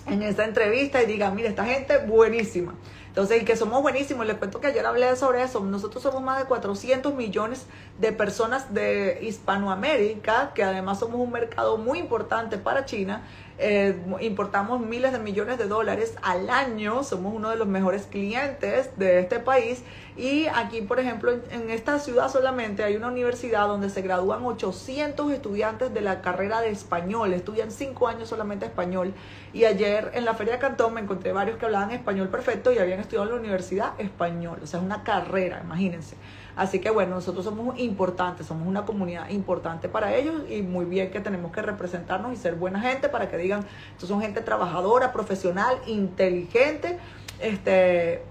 en 0.06 0.22
esa 0.22 0.44
entrevista 0.44 1.02
y 1.02 1.06
diga, 1.06 1.30
mire, 1.30 1.48
esta 1.48 1.64
gente 1.64 1.98
buenísima. 1.98 2.74
Entonces, 3.08 3.40
y 3.40 3.44
que 3.46 3.56
somos 3.56 3.80
buenísimos. 3.80 4.26
Les 4.26 4.36
cuento 4.36 4.60
que 4.60 4.66
ayer 4.66 4.84
hablé 4.84 5.16
sobre 5.16 5.42
eso. 5.42 5.60
Nosotros 5.60 6.02
somos 6.02 6.22
más 6.22 6.38
de 6.38 6.44
400 6.44 7.14
millones 7.14 7.64
de 7.98 8.12
personas 8.12 8.74
de 8.74 9.20
Hispanoamérica, 9.22 10.52
que 10.54 10.62
además 10.62 10.98
somos 10.98 11.18
un 11.18 11.32
mercado 11.32 11.78
muy 11.78 11.98
importante 11.98 12.58
para 12.58 12.84
China. 12.84 13.22
Eh, 13.58 13.96
importamos 14.20 14.80
miles 14.80 15.12
de 15.12 15.18
millones 15.18 15.56
de 15.56 15.66
dólares 15.66 16.14
al 16.22 16.50
año, 16.50 17.02
somos 17.02 17.34
uno 17.34 17.48
de 17.48 17.56
los 17.56 17.66
mejores 17.66 18.06
clientes 18.06 18.90
de 18.98 19.20
este 19.20 19.40
país. 19.40 19.82
Y 20.16 20.46
aquí, 20.46 20.82
por 20.82 21.00
ejemplo, 21.00 21.32
en, 21.32 21.70
esta 21.70 21.98
ciudad 21.98 22.30
solamente 22.30 22.84
hay 22.84 22.96
una 22.96 23.08
universidad 23.08 23.66
donde 23.66 23.88
se 23.88 24.02
gradúan 24.02 24.44
800 24.44 25.32
estudiantes 25.32 25.92
de 25.92 26.00
la 26.02 26.20
carrera 26.20 26.60
de 26.60 26.70
español, 26.70 27.32
estudian 27.32 27.70
5 27.70 28.08
años 28.08 28.28
solamente 28.28 28.66
español. 28.66 29.14
Y 29.52 29.64
ayer 29.64 30.10
en 30.14 30.24
la 30.24 30.34
Feria 30.34 30.54
de 30.54 30.58
Cantón 30.58 30.94
me 30.94 31.00
encontré 31.00 31.32
varios 31.32 31.58
que 31.58 31.66
hablaban 31.66 31.90
español 31.92 32.28
perfecto 32.28 32.72
y 32.72 32.78
habían 32.78 33.00
estudiado 33.00 33.24
en 33.24 33.34
la 33.34 33.40
universidad 33.40 33.98
español, 33.98 34.60
o 34.62 34.66
sea, 34.66 34.80
es 34.80 34.86
una 34.86 35.02
carrera, 35.02 35.60
imagínense. 35.64 36.16
Así 36.56 36.80
que 36.80 36.90
bueno, 36.90 37.14
nosotros 37.16 37.44
somos 37.44 37.78
importantes, 37.78 38.46
somos 38.46 38.66
una 38.66 38.86
comunidad 38.86 39.28
importante 39.28 39.88
para 39.88 40.14
ellos 40.14 40.42
y 40.48 40.62
muy 40.62 40.86
bien 40.86 41.10
que 41.10 41.20
tenemos 41.20 41.52
que 41.52 41.60
representarnos 41.60 42.32
y 42.32 42.36
ser 42.36 42.54
buena 42.54 42.80
gente 42.80 43.10
para 43.10 43.28
que 43.28 43.36
digan, 43.36 43.66
estos 43.92 44.08
son 44.08 44.22
gente 44.22 44.40
trabajadora, 44.40 45.12
profesional, 45.12 45.76
inteligente, 45.86 46.98
este 47.40 48.22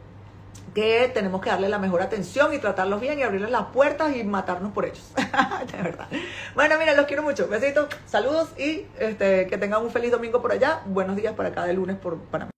que 0.74 1.10
tenemos 1.14 1.42
que 1.42 1.50
darle 1.50 1.70
la 1.70 1.80
mejor 1.80 2.02
atención 2.02 2.54
y 2.54 2.58
tratarlos 2.58 3.00
bien 3.00 3.18
y 3.18 3.24
abrirles 3.24 3.50
las 3.50 3.68
puertas 3.68 4.14
y 4.16 4.24
matarnos 4.26 4.74
por 4.74 4.86
ellos. 4.86 5.12
de 5.72 5.82
verdad. 5.82 6.08
Bueno, 6.54 6.76
mira, 6.78 6.94
los 6.94 7.06
quiero 7.06 7.24
mucho. 7.24 7.48
Besitos, 7.48 7.88
saludos 8.06 8.50
y 8.58 8.86
este, 9.00 9.48
que 9.48 9.58
tengan 9.58 9.84
un 9.84 9.90
feliz 9.90 10.12
domingo 10.12 10.42
por 10.42 10.52
allá. 10.52 10.82
Buenos 10.86 11.16
días 11.16 11.34
para 11.34 11.50
acá 11.50 11.64
de 11.64 11.74
lunes 11.74 11.96
por 11.96 12.18
Panamá. 12.18 12.56